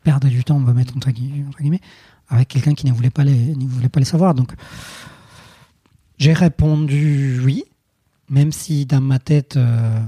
[0.04, 1.82] perdre du temps, on va mettre entre guillemets,
[2.30, 4.34] avec quelqu'un qui ne voulait pas les, ne voulait pas les savoir.
[4.34, 4.54] Donc,
[6.18, 7.64] j'ai répondu oui,
[8.30, 10.00] même si dans ma tête, euh,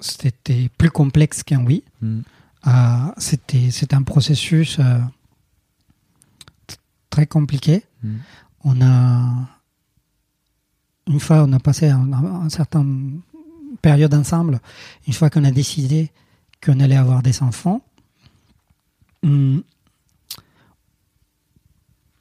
[0.00, 1.84] c'était plus complexe qu'un oui.
[2.00, 2.20] Mm.
[2.66, 2.70] Euh,
[3.18, 4.98] c'était c'est un processus euh,
[7.10, 7.84] très compliqué.
[8.02, 8.16] Mm.
[8.64, 9.48] On a
[11.06, 12.84] une fois on a passé un, un certain
[13.82, 14.60] période ensemble.
[15.06, 16.10] Une fois qu'on a décidé
[16.64, 17.82] qu'on allait avoir des enfants,
[19.22, 19.62] hum,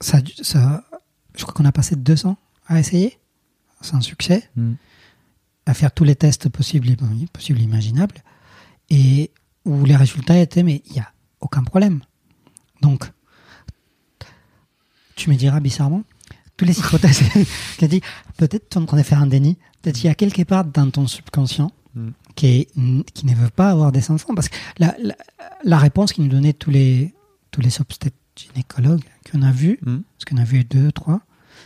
[0.02, 0.84] ça, ça,
[1.36, 2.38] je crois qu'on a passé deux ans
[2.68, 3.18] à essayer,
[3.82, 4.74] sans succès Mm.
[5.66, 6.98] À faire tous les tests possibles et
[7.32, 8.24] possibles imaginables,
[8.90, 9.32] et
[9.66, 12.02] où les résultats étaient, mais il n'y a aucun problème.
[12.82, 13.06] Donc,
[15.16, 16.04] tu me diras bizarrement,
[16.58, 17.22] tous les hypothèses
[17.78, 18.02] qui dit,
[18.38, 20.66] peut-être tu es en train de faire un déni, peut-être qu'il y a quelque part
[20.66, 22.10] dans ton subconscient Mm.
[22.34, 25.16] qui, est- qui ne veut pas avoir des enfants, parce que la, la,
[25.64, 27.14] la réponse qu'ils nous donnaient tous les,
[27.52, 29.98] tous les obstétricologues qu'on a vus, Mm.
[30.00, 31.22] parce qu'on a vu deux, trois,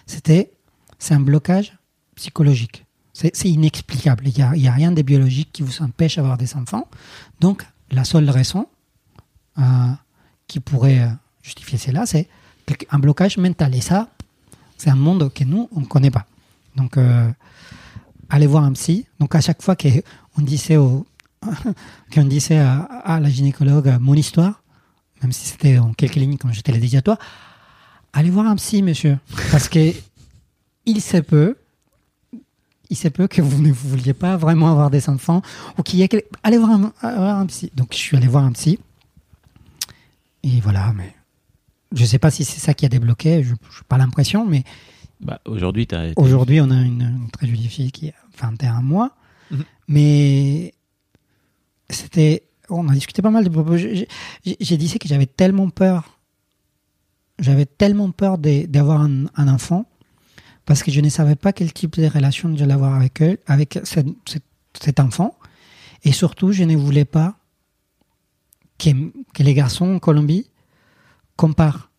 [0.05, 0.51] c'était
[0.99, 1.77] c'est un blocage
[2.15, 2.85] psychologique.
[3.19, 4.25] C'est inexplicable.
[4.27, 6.87] Il n'y a, rien de biologique qui vous empêche d'avoir des enfants.
[7.39, 8.67] Donc, la seule raison
[9.57, 9.63] euh,
[10.47, 11.09] qui pourrait euh,
[11.41, 12.27] justifier cela, c'est
[12.91, 13.73] un blocage mental.
[13.73, 14.09] Et ça,
[14.77, 16.27] c'est un monde que nous, on ne connaît pas.
[16.75, 17.27] Donc, euh,
[18.29, 19.07] allez voir un psy.
[19.19, 20.77] Donc, à chaque fois qu'on disait,
[22.13, 24.61] qu'on disait à, la gynécologue mon histoire,
[25.23, 27.01] même si c'était en quelques lignes, comme je te l'ai
[28.13, 29.17] allez voir un psy, monsieur.
[29.49, 29.91] Parce que
[30.85, 31.57] il se peut,
[32.89, 35.41] il se peut que vous ne vouliez pas vraiment avoir des enfants
[35.77, 37.71] ou qu'il y ait allez voir un, psy.
[37.75, 38.79] Donc je suis allé voir un psy
[40.43, 40.93] et voilà.
[40.95, 41.13] Mais
[41.91, 43.43] je sais pas si c'est ça qui a débloqué.
[43.43, 43.57] Je n'ai
[43.87, 44.63] pas l'impression, mais
[45.19, 49.11] Bah, aujourd'hui, aujourd'hui on a une, une très jolie fille qui a 21 mois.
[49.51, 49.63] Mhm.
[49.89, 50.73] Mais
[51.89, 53.77] c'était, on a discuté pas mal de propos.
[53.77, 54.07] J'ai
[54.77, 56.19] dit que j'avais tellement peur,
[57.39, 59.85] j'avais tellement peur d'avoir un, un enfant
[60.67, 63.79] parce que je ne savais pas quel type de relation j'allais avoir avec eux, avec
[63.83, 64.43] cette- cette-
[64.79, 65.33] cet enfant.
[66.03, 67.35] Et surtout, je ne voulais pas
[68.77, 68.89] que,
[69.33, 70.49] que les garçons en Colombie
[71.37, 71.89] comparent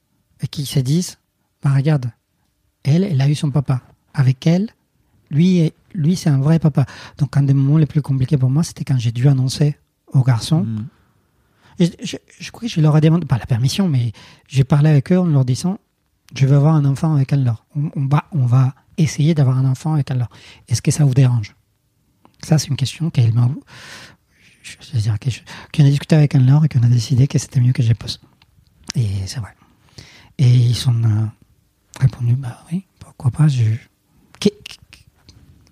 [0.43, 1.19] et qu'ils se disent,
[1.63, 2.13] bah, regarde,
[2.85, 3.81] elle, elle a eu son papa.
[4.15, 4.69] Avec elle,
[5.31, 6.85] lui, lui c'est un vrai papa.
[7.17, 9.77] Donc, un des moments les plus compliqués pour moi, c'était quand j'ai dû annoncer
[10.13, 10.65] aux garçons.
[10.65, 10.87] Mm.
[11.81, 14.13] Je, je crois que je leur ai demandé, pas la permission, mais
[14.47, 15.79] j'ai parlé avec eux en leur disant,
[16.35, 17.65] je veux avoir un enfant avec Anne-Laure.
[17.77, 20.31] On, on va, on va essayer d'avoir un enfant avec Anne-Laure.
[20.69, 21.55] Est-ce que ça vous dérange?
[22.43, 23.49] Ça, c'est une question qu'elle m'a...
[24.63, 25.17] Je, veux dire,
[25.75, 28.21] qu'on a discuté avec Anne-Laure et qu'on a décidé que c'était mieux que je pose.
[28.95, 29.55] Et c'est vrai.
[30.37, 31.27] Et ils ont euh,
[32.01, 33.49] répondu, bah oui, pourquoi pas.
[33.49, 33.65] Je...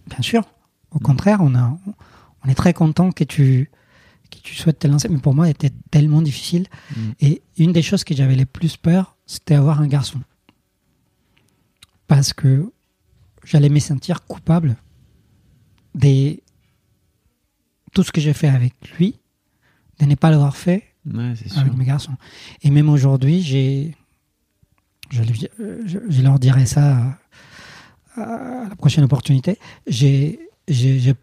[0.08, 0.44] Bien sûr.
[0.92, 1.76] Au contraire, on, a,
[2.44, 3.70] on est très content que tu,
[4.30, 5.08] que tu souhaites te lancer.
[5.08, 6.66] Mais pour moi, c'était tellement difficile.
[6.90, 7.10] Mm.
[7.20, 10.20] Et une des choses que j'avais les plus peur, c'était avoir un garçon.
[12.06, 12.70] Parce que
[13.44, 14.76] j'allais me sentir coupable
[15.94, 16.38] de
[17.92, 19.18] tout ce que j'ai fait avec lui,
[19.98, 21.60] de ne pas l'avoir fait Ouais, c'est sûr.
[21.60, 22.14] avec mes garçons.
[22.62, 23.94] Et même aujourd'hui, j'ai,
[25.10, 25.22] je,
[25.60, 27.16] euh, je, je leur dirai ça
[28.16, 29.58] à, à la prochaine opportunité.
[29.86, 30.40] J'ai,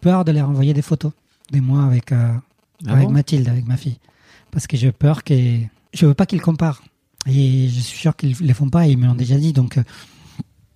[0.02, 1.12] peur de leur envoyer des photos
[1.52, 2.34] de moi avec, euh,
[2.88, 3.12] Ah avec bon?
[3.14, 4.00] Mathilde, avec ma fille,
[4.52, 5.36] parce que j'ai peur que
[5.94, 6.82] je veux pas qu'ils comparent.
[7.28, 8.88] Et je suis sûr qu'ils les font pas.
[8.88, 9.54] Ils me l'ont déjà dit.
[9.54, 9.84] Donc, euh,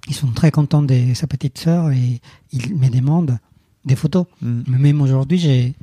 [0.07, 2.21] ils sont très contents de sa petite sœur et
[2.51, 3.39] ils me demandent
[3.85, 4.25] des photos.
[4.41, 4.61] Mm.
[4.67, 5.75] Mais même aujourd'hui, j'ai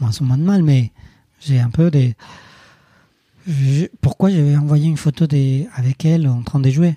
[0.00, 0.92] moins moins de mal, mais
[1.40, 2.14] j'ai un peu des.
[3.46, 6.96] Je- pourquoi j'avais envoyé une photo des, avec elle en train de jouer?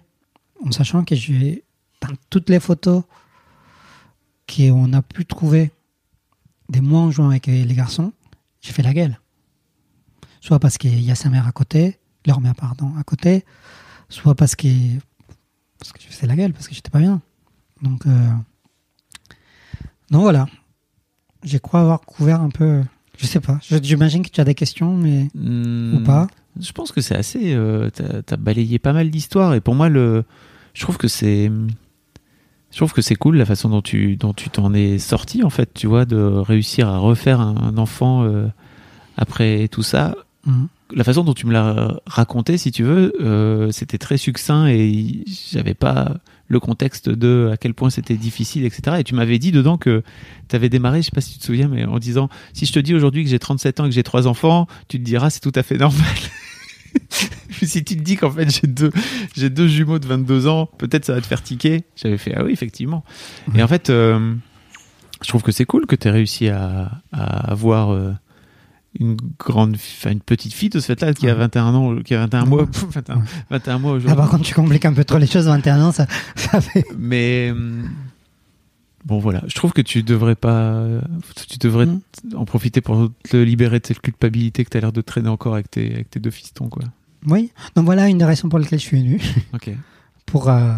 [0.66, 1.64] En sachant que j'ai,
[2.02, 3.04] dans toutes les photos
[4.54, 5.72] qu'on a pu trouver
[6.70, 8.14] des moi en jouant avec les garçons,
[8.62, 9.20] j'ai fait la gueule.
[10.41, 13.45] Soit parce qu'il y a sa mère à côté, leur mère, pardon, à côté,
[14.10, 14.68] soit parce que,
[15.84, 17.22] parce que je faisais la gueule, parce que j'étais pas bien.
[17.82, 18.28] Donc, euh,
[20.12, 20.48] donc voilà.
[21.44, 22.82] Je crois avoir couvert un peu.
[23.18, 23.60] Je sais pas.
[23.62, 26.28] J'imagine que tu as des questions, mais Hmm, ou pas.
[26.60, 27.54] Je pense que c'est assez.
[27.54, 30.24] euh, T'as as balayé pas mal d'histoires et pour moi, le,
[30.74, 31.52] je trouve que c'est.
[32.72, 35.50] Je trouve que c'est cool la façon dont tu dont tu t'en es sorti en
[35.52, 38.48] fait, tu vois, de réussir à refaire un, un enfant euh,
[39.18, 40.16] après tout ça.
[40.46, 40.68] Mhm.
[40.95, 45.24] La façon dont tu me l'as raconté, si tu veux, euh, c'était très succinct et
[45.52, 46.18] j'avais pas
[46.48, 48.98] le contexte de à quel point c'était difficile, etc.
[48.99, 50.03] Et tu m'avais dit dedans que
[50.49, 52.74] tu avais démarré, je sais pas si tu te souviens, mais en disant si je
[52.74, 55.30] te dis aujourd'hui que j'ai 37 ans et que j'ai trois enfants, tu te diras
[55.30, 56.06] c'est tout à fait normal.
[57.49, 58.91] si tu te dis qu'en fait j'ai deux,
[59.36, 61.84] j'ai deux jumeaux de 22 ans, peut-être ça va te faire tiquer.
[61.95, 63.03] J'avais fait ah oui effectivement.
[63.56, 64.36] Et en fait, euh,
[65.22, 68.11] je trouve que c'est cool que tu aies réussi à, à avoir euh,
[68.99, 71.40] une grande, enfin une petite fille de ce fait-là qui a Ouais.
[71.40, 72.68] 21 ans, qui a 21 mois, Ouais.
[72.91, 74.15] 21, 21 mois Ah, aujourd'hui.
[74.18, 76.06] par contre, tu compliques un peu trop les choses, 21 ans, ça,
[76.36, 76.86] ça fait.
[76.98, 77.90] Mais hum,
[79.06, 80.86] bon voilà, je trouve que tu devrais pas,
[81.49, 81.99] tu devrais Mm.
[82.36, 85.53] en profiter pour te libérer de cette culpabilité que tu as l'air de traîner encore
[85.56, 86.84] avec tes, avec tes deux fistons quoi.
[87.26, 87.52] Oui.
[87.76, 89.20] Donc voilà une des raisons pour lesquelles je suis venu.
[89.53, 89.72] Ok.
[90.26, 90.74] Pour, euh,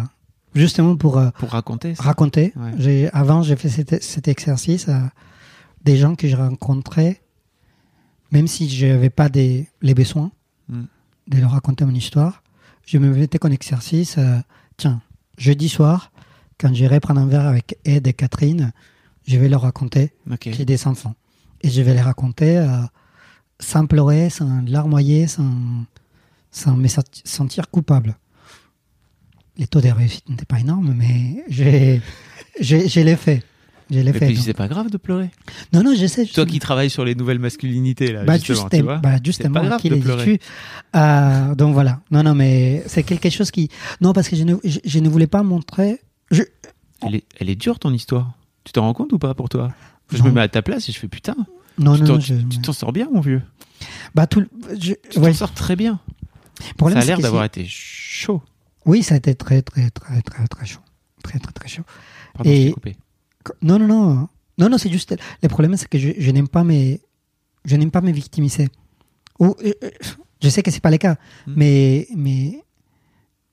[0.54, 1.94] justement pour euh, Pour raconter.
[1.94, 2.02] ça.
[2.02, 2.52] raconter.
[2.56, 2.72] Ouais.
[2.78, 5.10] J'ai, avant, j'ai fait cet, cet exercice à
[5.84, 7.20] des gens que je rencontrais,
[8.32, 10.30] même si je n'avais pas des, les besoins
[10.68, 10.82] Mm.
[11.28, 12.42] de leur raconter mon histoire.
[12.84, 14.38] Je me mettais comme exercice, euh,
[14.76, 15.00] tiens,
[15.38, 16.10] jeudi soir,
[16.58, 18.72] quand j'irai prendre un verre avec Ed et Catherine,
[19.28, 20.40] je vais leur raconter Ok.
[20.40, 21.14] que j'ai des enfants.
[21.62, 22.82] Et je vais les raconter euh,
[23.60, 25.54] sans pleurer, sans larmoyer, sans,
[26.50, 28.16] sans me senti- sentir coupable.
[29.56, 32.02] Les taux de réussite n'étaient pas énormes, mais j'ai,
[32.60, 33.42] j'ai, je l'ai fait.
[33.90, 34.34] Je l'ai fait.
[34.34, 35.30] c'est pas grave de pleurer.
[35.72, 36.22] Non, non, j'essaie.
[36.22, 36.46] Toi justement.
[36.46, 38.96] qui travailles sur les nouvelles masculinités là, Bah, justement, juste- tu vois.
[38.98, 40.40] bah, justement, pas grave qui de les pleurer.
[40.96, 42.00] Euh, Donc voilà.
[42.10, 43.68] Non, non, mais c'est quelque chose qui.
[44.00, 46.00] Non, parce que je ne, je, je ne voulais pas montrer.
[46.32, 46.42] Je...
[47.02, 48.32] Elle est, elle est dure ton histoire.
[48.64, 49.70] Tu t'en rends compte ou pas pour toi?
[50.12, 50.24] Je Non.
[50.26, 51.36] me mets à ta place et je fais putain.
[51.78, 53.42] Non, tu non, tu t'en sors bien mon vieux.
[54.14, 54.44] Bah, tout.
[54.80, 54.94] Je...
[55.10, 55.30] Tu ouais.
[55.30, 56.00] t'en sors très bien.
[56.76, 58.42] Problème, ça a l'air d'avoir été chaud.
[58.86, 60.80] Oui, ça a été très, très, très, très, très chaud.
[61.22, 61.82] Très, très, très chaud.
[62.34, 62.96] Pardon, Et- je coupé.
[63.62, 64.28] Non, non, non.
[64.58, 65.16] Non, non, c'est juste.
[65.42, 67.00] Le problème, c'est que je, je n'aime pas mes.
[67.64, 68.68] Je n'aime pas me victimiser.
[69.38, 69.90] Ou, euh, euh,
[70.42, 71.16] je sais que c'est pas le cas,
[71.46, 71.52] Hmm.
[71.56, 72.60] mais, mais,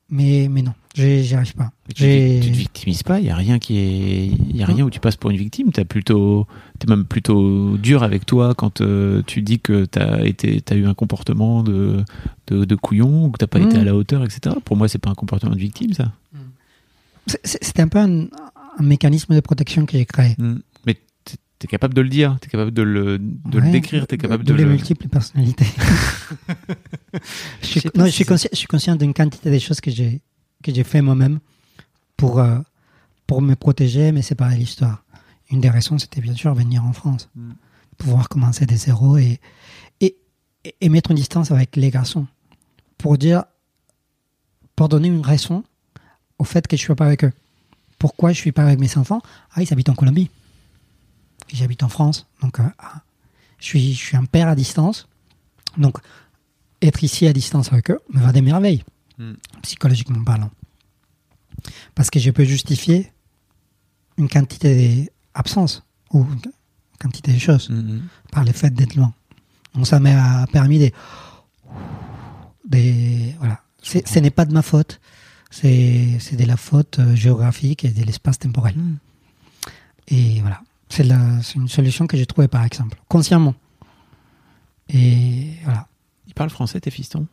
[0.10, 1.72] mais, mais non, j'y arrive pas.
[1.90, 2.04] Tu,
[2.42, 4.90] tu te victimises pas, il y a rien qui est il y a rien où
[4.90, 6.46] tu passes pour une victime, tu plutôt
[6.82, 10.76] es même plutôt dur avec toi quand euh, tu dis que tu as été t'as
[10.76, 12.04] eu un comportement de
[12.48, 14.56] de, de couillon ou que t'as pas été à la hauteur etc.
[14.64, 16.12] Pour moi, c'est pas un comportement de victime ça.
[17.44, 18.28] C'était un peu un,
[18.78, 20.36] un mécanisme de protection que j'ai créé.
[20.38, 20.56] Mm.
[20.86, 20.96] Mais
[21.26, 24.18] tu es capable de le dire, tu es capable de le de décrire, tu es
[24.18, 25.66] capable de les le multiples personnalités.
[27.62, 30.22] je, suis, non, je suis conscient, je suis conscient d'une quantité de choses que j'ai
[30.64, 31.40] que j'ai fait moi-même
[32.18, 32.60] pour euh,
[33.28, 35.04] pour me protéger, mais c'est pas l'histoire.
[35.52, 37.52] Une des raisons, c'était bien sûr venir en France, Mm.
[37.98, 39.40] pouvoir commencer des zéros et,
[40.02, 40.16] et
[40.66, 42.28] et- et mettre une distance avec les garçons
[42.98, 43.44] pour dire
[44.76, 45.64] pour donner une raison
[46.40, 47.32] au fait que je suis pas avec eux.
[48.04, 49.22] Pourquoi je suis pas avec mes enfants
[49.54, 50.30] Ah, ils habitent en Colombie.
[51.54, 53.02] J'habite en France, donc euh, ah,
[53.60, 55.08] je suis, je suis un père à distance.
[55.78, 56.00] Donc,
[56.82, 58.84] être ici à distance avec eux me va des merveilles,
[59.18, 59.34] Mm.
[59.62, 60.52] psychologiquement parlant.
[61.96, 63.10] Parce que je peux justifier
[64.18, 66.52] une quantité d'absence ou une
[67.00, 68.02] quantité de choses Mm, mm.
[68.34, 69.14] par le fait d'être loin.
[69.76, 70.92] Donc, ça m'a permis de.
[72.68, 73.62] des voilà.
[73.82, 75.00] Ce n'est pas de ma faute,
[75.58, 78.76] c'est c'est de la faute euh, géographique et de l'espace temporel.
[78.76, 78.98] Mm.
[80.08, 80.62] Et voilà.
[80.90, 83.56] C'est la- c'est une solution que j'ai trouvée, par exemple, consciemment.
[84.90, 85.88] Et voilà.
[86.28, 87.28] Ils parlent français tes fistons?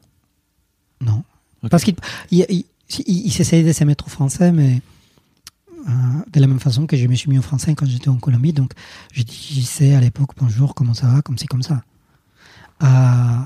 [1.01, 1.25] Non.
[1.71, 1.95] Parce qu'il
[2.31, 2.65] il, il,
[3.07, 4.81] il- il s'essayait de se mettre au français, mais
[5.89, 5.93] euh,
[6.33, 8.53] de la même façon que je me suis mis au français quand j'étais en Colombie.
[8.53, 8.73] Donc,
[9.13, 11.83] je disais à l'époque bonjour, comment ça va, comme c'est comme ça.
[12.83, 13.39] Euh,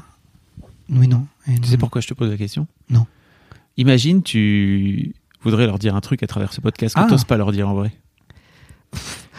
[0.91, 1.27] oui, non.
[1.49, 1.67] Et Tu non.
[1.69, 2.67] sais pourquoi je te pose la question?
[2.91, 3.07] Non.
[3.77, 7.05] Imagine, tu voudrais leur dire un truc à travers ce podcast que Ah.
[7.07, 7.93] tu n'oses pas leur dire en vrai.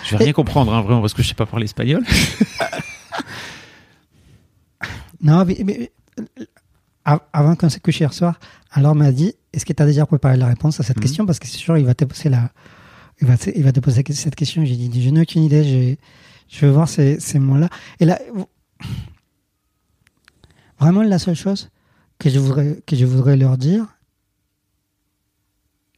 [0.06, 2.04] Je vais rien comprendre, hein, vraiment, parce que je sais pas parler espagnol.
[5.22, 6.46] Non, mais, mais, euh,
[7.06, 8.40] av- avant qu'on s'est couché hier soir,
[8.72, 11.02] alors m'a dit Est-ce que tu as déjà préparé la réponse à cette Mhm.
[11.04, 11.26] question?
[11.26, 12.52] Parce que c'est sûr, il va te poser, la,
[13.22, 14.66] il va te, il va te poser cette question.
[14.66, 15.98] J'ai dit Je n'ai aucune idée,
[16.50, 17.70] je veux voir ces, ces mots-là.
[18.02, 18.20] Et là,
[20.80, 21.70] vraiment, la seule chose
[22.20, 23.86] que je voudrais, que je voudrais leur dire,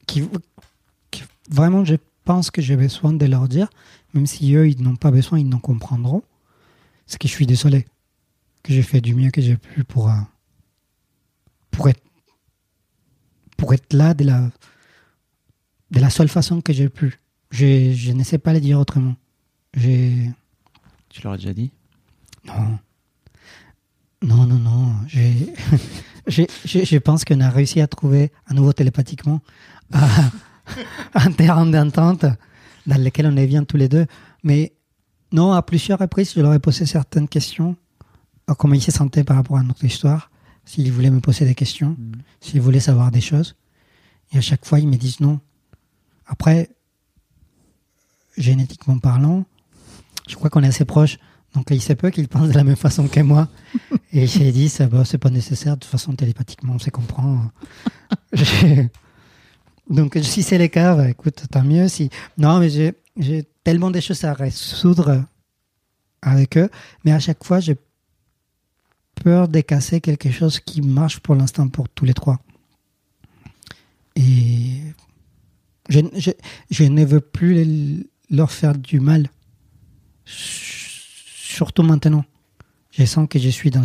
[0.08, 0.24] qui,
[1.12, 3.70] qui- vraiment je pense que j'ai besoin de leur dire,
[4.14, 6.24] même si eux ils n'ont pas besoin, ils n'en comprendront,
[7.06, 7.86] c'est que je suis désolé,
[8.64, 10.16] que j'ai fait du mieux que j'ai pu pour, euh,
[11.72, 12.02] pour, être,
[13.58, 14.50] pour être là de la,
[15.92, 17.20] de la seule façon que j'ai pu.
[17.52, 19.16] Je, je ne sais pas le dire autrement.
[19.74, 20.30] J'ai.
[21.10, 21.72] Tu leur as déjà dit?
[22.44, 22.78] Non.
[24.22, 24.96] Non, non, non.
[25.08, 25.54] J'ai-
[26.28, 29.40] Je pense qu'on a réussi à trouver à nouveau télépathiquement
[31.14, 32.26] un- terrain d'entente
[32.86, 34.06] dans lequel on est bien tous les deux.
[34.44, 34.74] Mais
[35.32, 37.76] non, à plusieurs reprises, je leur ai posé certaines questions.
[38.50, 40.30] euh, Comment ils se sentaient par rapport à notre histoire.
[40.66, 41.96] S'ils voulaient me poser des questions.
[42.42, 43.56] S'ils voulaient savoir des choses.
[44.34, 45.40] Et à chaque fois, ils me disent non.
[46.26, 46.70] Après,
[48.38, 49.46] génétiquement parlant,
[50.28, 51.18] je crois qu'on est assez proches.
[51.54, 53.48] Donc il se peut qu'ils pensent de la même façon que moi.
[54.12, 57.50] Et j'ai dit, ça, bah, c'est pas nécessaire, de toute façon télépathiquement, on se comprend.
[59.90, 61.88] Donc si c'est le cas, bah, écoute, tant mieux.
[61.88, 62.10] Si...
[62.38, 65.24] Non, mais j'ai, tellement de choses à résoudre
[66.22, 66.70] avec eux,
[67.04, 67.78] mais à chaque fois, j'ai
[69.24, 72.40] peur de casser quelque chose qui marche pour l'instant pour tous les trois.
[74.16, 74.82] Et
[75.90, 76.00] je,
[76.84, 79.30] ne veux plus les- leur faire du mal
[81.58, 82.26] surtout maintenant.
[82.92, 83.84] Je sens que je suis dans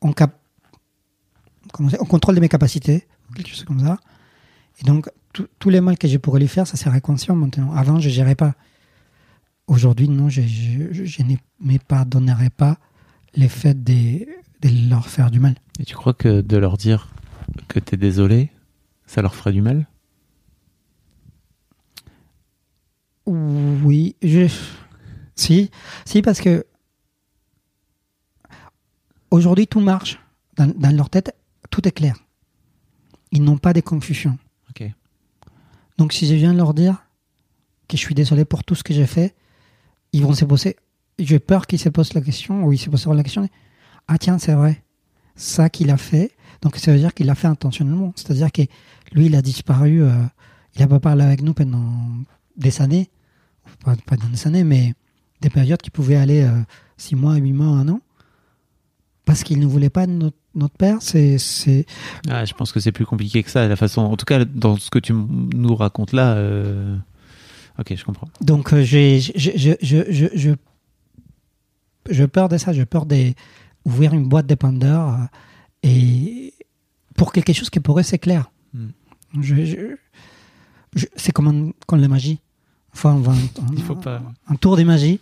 [0.00, 0.40] en cap
[1.72, 3.98] comment en contrôle de mes capacités, quelque chose comme ça.
[4.80, 5.08] Et donc
[5.58, 7.72] tous les mal que je pourrais lui faire, ça serait conscient maintenant.
[7.72, 8.54] Avant, je gérais pas.
[9.66, 12.78] Aujourd'hui, non, je, je, je- je ne me pardonnerai pas
[13.36, 14.20] le fait de,
[14.62, 15.54] de leur faire du mal.
[15.78, 17.08] Et tu crois que de leur dire
[17.68, 18.50] que t'es désolé,
[19.06, 19.86] ça leur ferait du mal?
[23.26, 24.48] Oui, je...
[25.36, 25.70] si,
[26.06, 26.64] si, parce que
[29.30, 30.18] aujourd'hui tout marche
[30.56, 31.34] dans, dans leur tête,
[31.70, 32.16] tout est clair.
[33.32, 34.38] Ils n'ont pas de confusion.
[35.98, 37.04] Donc si je viens leur dire
[37.88, 39.34] que je suis désolé pour tout ce que j'ai fait,
[40.12, 40.76] ils vont se poser.
[41.18, 43.48] J'ai peur qu'ils se posent la question, ou ils se poseront la question.
[44.06, 44.82] Ah tiens, c'est vrai,
[45.34, 46.32] ça qu'il a fait.
[46.62, 48.12] Donc ça veut dire qu'il l'a fait intentionnellement.
[48.16, 48.62] C'est-à-dire que
[49.12, 50.02] lui, il a disparu.
[50.02, 50.24] euh,
[50.76, 51.92] il n'a pas parlé avec nous pendant
[52.56, 53.10] des années,
[53.84, 54.94] pas, dans des années, mais
[55.40, 56.62] des périodes qui pouvaient aller euh,
[56.96, 58.00] six mois, huit mois, un an,
[59.28, 60.96] parce qu'il ne voulait pas notre, notre père.
[61.00, 61.84] C'est, c'est,
[62.30, 64.00] Ah, je pense que c'est plus compliqué que ça, la façon.
[64.00, 66.32] En tout cas, dans ce que tu nous racontes là.
[66.34, 66.96] euh,
[67.78, 68.28] Ok, je comprends.
[68.40, 70.50] Donc, euh, j'ai, je, je, je, je, je,
[72.10, 72.72] je peur de ça.
[72.72, 75.24] J'ai peur d'ouvrir une boîte de Pandore euh,
[75.82, 76.54] et
[77.16, 78.50] pour quelque chose qui pourrait c'est clair.
[78.72, 78.86] Mm.
[79.42, 79.96] Je, je-
[80.96, 82.38] je- c'est comme, un- comme la magie.
[82.94, 83.36] Enfin, on va un,
[83.76, 84.22] Il faut pas.
[84.48, 85.20] un tour de magie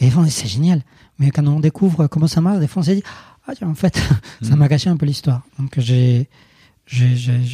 [0.00, 0.82] et c'est génial.
[1.20, 3.04] Mais quand on découvre comment ça marche, des fois on s'est dit
[3.46, 3.96] ah tiens, en fait,
[4.42, 4.58] ça Mm.
[4.58, 5.42] m'a gâché un peu l'histoire.
[5.58, 6.28] Donc j'ai,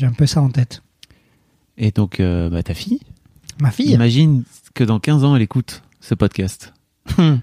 [0.03, 0.83] un peu ça en tête.
[1.77, 3.01] Et donc, euh, bah, ta fille,
[3.61, 3.93] Ma fille.
[3.93, 4.45] imagine
[4.75, 6.73] que dans 15 ans, elle écoute ce podcast.
[7.19, 7.37] Hmm.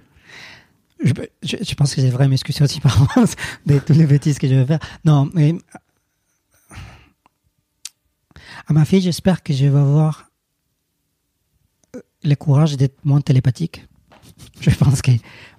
[1.03, 1.13] Je,
[1.43, 4.47] je, je pense que j'ai vraiment m'excuser aussi par avance de toutes les bêtises que
[4.47, 4.79] je vais faire.
[5.05, 5.55] Non, mais
[8.67, 10.29] à ma fille, j'espère que je vais avoir
[11.95, 13.85] euh, le courage d'être moins télépathique.
[14.61, 15.11] Je pense que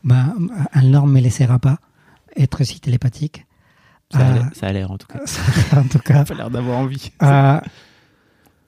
[0.04, 0.34] bah,
[0.72, 1.78] un norme ne me laissera pas
[2.36, 3.44] être si télépathique.
[4.12, 5.20] Ça a Euh, l'air- ça a l'air, en tout cas.
[5.76, 6.24] en tout cas.
[6.24, 7.10] pas l'air d'avoir envie.
[7.22, 7.60] Euh,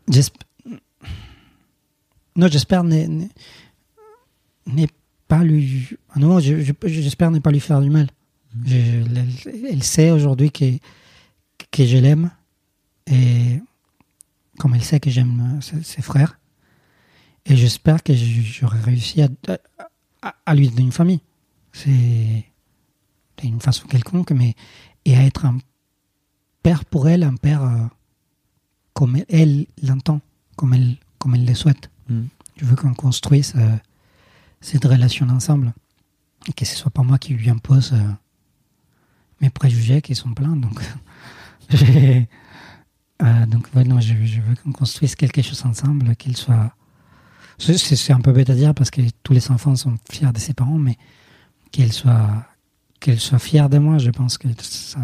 [0.08, 0.34] j'esp-
[2.36, 3.24] non, j'espère ne, ne,
[4.66, 4.86] ne
[5.28, 5.88] pas lui.
[6.10, 8.08] ah Non, je- je- j'espère ne pas lui faire du mal.
[8.66, 10.64] Je- elle, elle sait aujourd'hui que,
[11.70, 12.30] que je l'aime
[13.06, 13.60] et
[14.58, 16.38] comme elle sait que j'aime ses, ses frères.
[17.46, 19.28] Et j'espère que j'aurai réussi à,
[20.22, 21.20] à, à lui donner une famille.
[21.72, 22.44] C'est
[23.48, 24.54] d'une façon quelconque, mais
[25.04, 25.58] et à être un
[26.62, 27.86] père pour elle, un père euh,
[28.92, 30.20] comme elle- l'entend,
[30.56, 31.90] comme elle, comme elle le souhaite.
[32.08, 32.22] Mm.
[32.56, 33.76] Je veux qu'on construise euh,
[34.60, 35.72] cette relation ensemble.
[36.48, 38.12] Et que ce soit pas moi qui lui impose euh,
[39.40, 40.56] mes préjugés qui sont pleins.
[40.56, 40.80] Donc,
[43.48, 46.74] donc ouais, non, je, je veux qu'on construise quelque chose ensemble, qu'il soit.
[47.58, 50.54] C'est un peu bête à dire parce que tous les enfants sont fiers de ses
[50.54, 50.96] parents, mais
[51.72, 52.46] qu'elle soit,
[53.00, 54.98] qu'elle soit fière de moi, je pense que ça,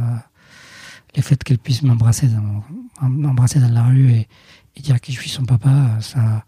[1.17, 4.29] le fait qu'elle puisse m'embrasser dans, m'embrasser dans la rue et,
[4.81, 5.71] dire que je suis son papa,
[6.01, 6.45] ça,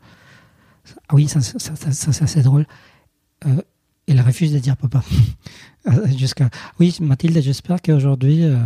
[0.84, 2.66] ça- ah oui, ça, ça, c'est assez drôle.
[3.46, 3.62] Euh,
[4.06, 5.02] elle refuse de dire papa.
[5.86, 6.50] Euh, Jusqu'à,
[6.80, 8.58] oui, Mathilde, j'espère qu'aujourd'hui, euh,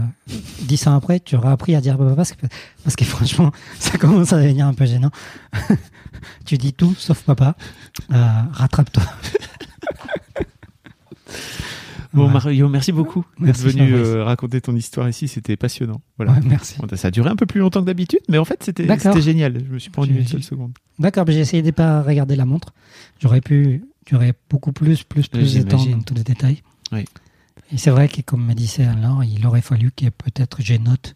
[0.63, 2.47] dix ans après, tu auras appris à dire papa parce que,
[2.83, 5.11] parce que franchement, ça commence à devenir un peu gênant.
[6.47, 7.55] tu dis tout sauf papa.
[8.13, 9.05] Euh, rattrape-toi.
[12.15, 12.33] Bon, Ouais.
[12.33, 15.29] Mario, merci beaucoup d'être venu euh, raconter ton histoire ici.
[15.29, 16.01] C'était passionnant.
[16.19, 16.33] Voilà.
[16.33, 16.77] Ouais, merci.
[16.97, 18.87] Ça a duré un peu plus longtemps que d'habitude, mais en fait, c'était
[19.21, 19.63] génial.
[19.67, 20.73] Je me suis pas ennuyé une seule seconde.
[20.99, 22.73] D'accord, mais j'ai essayé de pas regarder la montre.
[23.21, 26.63] J'aurais pu, j'aurais beaucoup plus, plus, plus de temps dans tous les détails.
[26.93, 27.05] Oui.
[27.73, 31.15] Et c'est vrai que, comme me disait alors, il aurait fallu que peut-être je note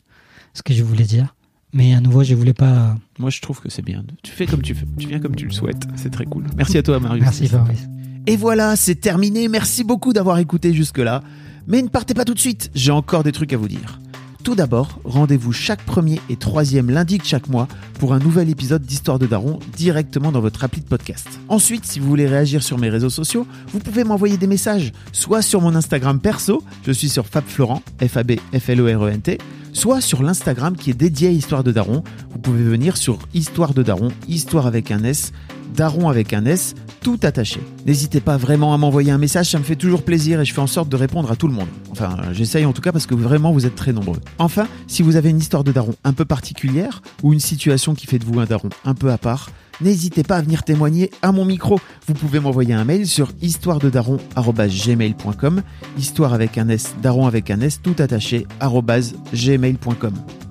[0.55, 1.35] ce que je voulais dire.
[1.75, 2.97] Mais à nouveau, je voulais pas.
[3.19, 4.03] Moi, je trouve que c'est bien.
[4.23, 4.87] Tu fais comme tu fais.
[4.99, 5.83] Tu viens comme tu le souhaites.
[5.97, 6.45] C'est très cool.
[6.57, 7.23] Merci à toi, Marius.
[7.23, 7.87] Merci, Fabrice.
[8.29, 9.47] Et voilà, c'est terminé.
[9.47, 11.23] Merci beaucoup d'avoir écouté jusque-là.
[11.69, 14.01] Mais ne partez pas tout de suite, j'ai encore des trucs à vous dire.
[14.43, 17.67] Tout d'abord, rendez-vous chaque premier et troisième lundi de chaque mois
[17.99, 21.27] pour un nouvel épisode d'Histoire de Daron directement dans votre appli de podcast.
[21.49, 25.43] Ensuite, si vous voulez réagir sur mes réseaux sociaux, vous pouvez m'envoyer des messages, soit
[25.43, 29.39] sur mon Instagram perso, je suis sur FabFlorent, F-A-B-F-L-O-R-E-N-T, E
[29.73, 32.03] soit sur l'Instagram qui est dédié à Histoire de Daron.
[32.31, 35.33] Vous pouvez venir sur Histoire de Daron, Histoire avec un S,
[35.75, 36.75] Daron avec un S,
[37.07, 37.61] tout attaché.
[37.87, 40.61] N'hésitez pas vraiment à m'envoyer un message, ça me fait toujours plaisir et je fais
[40.61, 41.69] en sorte de répondre à tout le monde.
[41.93, 44.19] Enfin, j'essaye en tout cas parce que vraiment vous êtes très nombreux.
[44.39, 48.09] Enfin, si vous avez une histoire de daron un peu particulière ou une situation qui
[48.09, 49.51] fait de vous un daron un peu à part,
[49.81, 51.79] n'hésitez pas à venir témoigner à mon micro.
[52.09, 55.63] Vous pouvez m'envoyer un mail sur histoirededaron@gmail.com,
[55.97, 58.49] histoire avec un S, daron avec un S, tout attaché.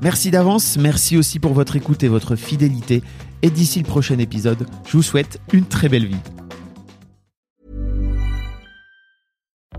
[0.01, 3.03] Merci d'avance, merci aussi pour votre écoute et votre fidélité.
[3.41, 6.15] Et d'ici le prochain épisode, je vous souhaite une très belle vie.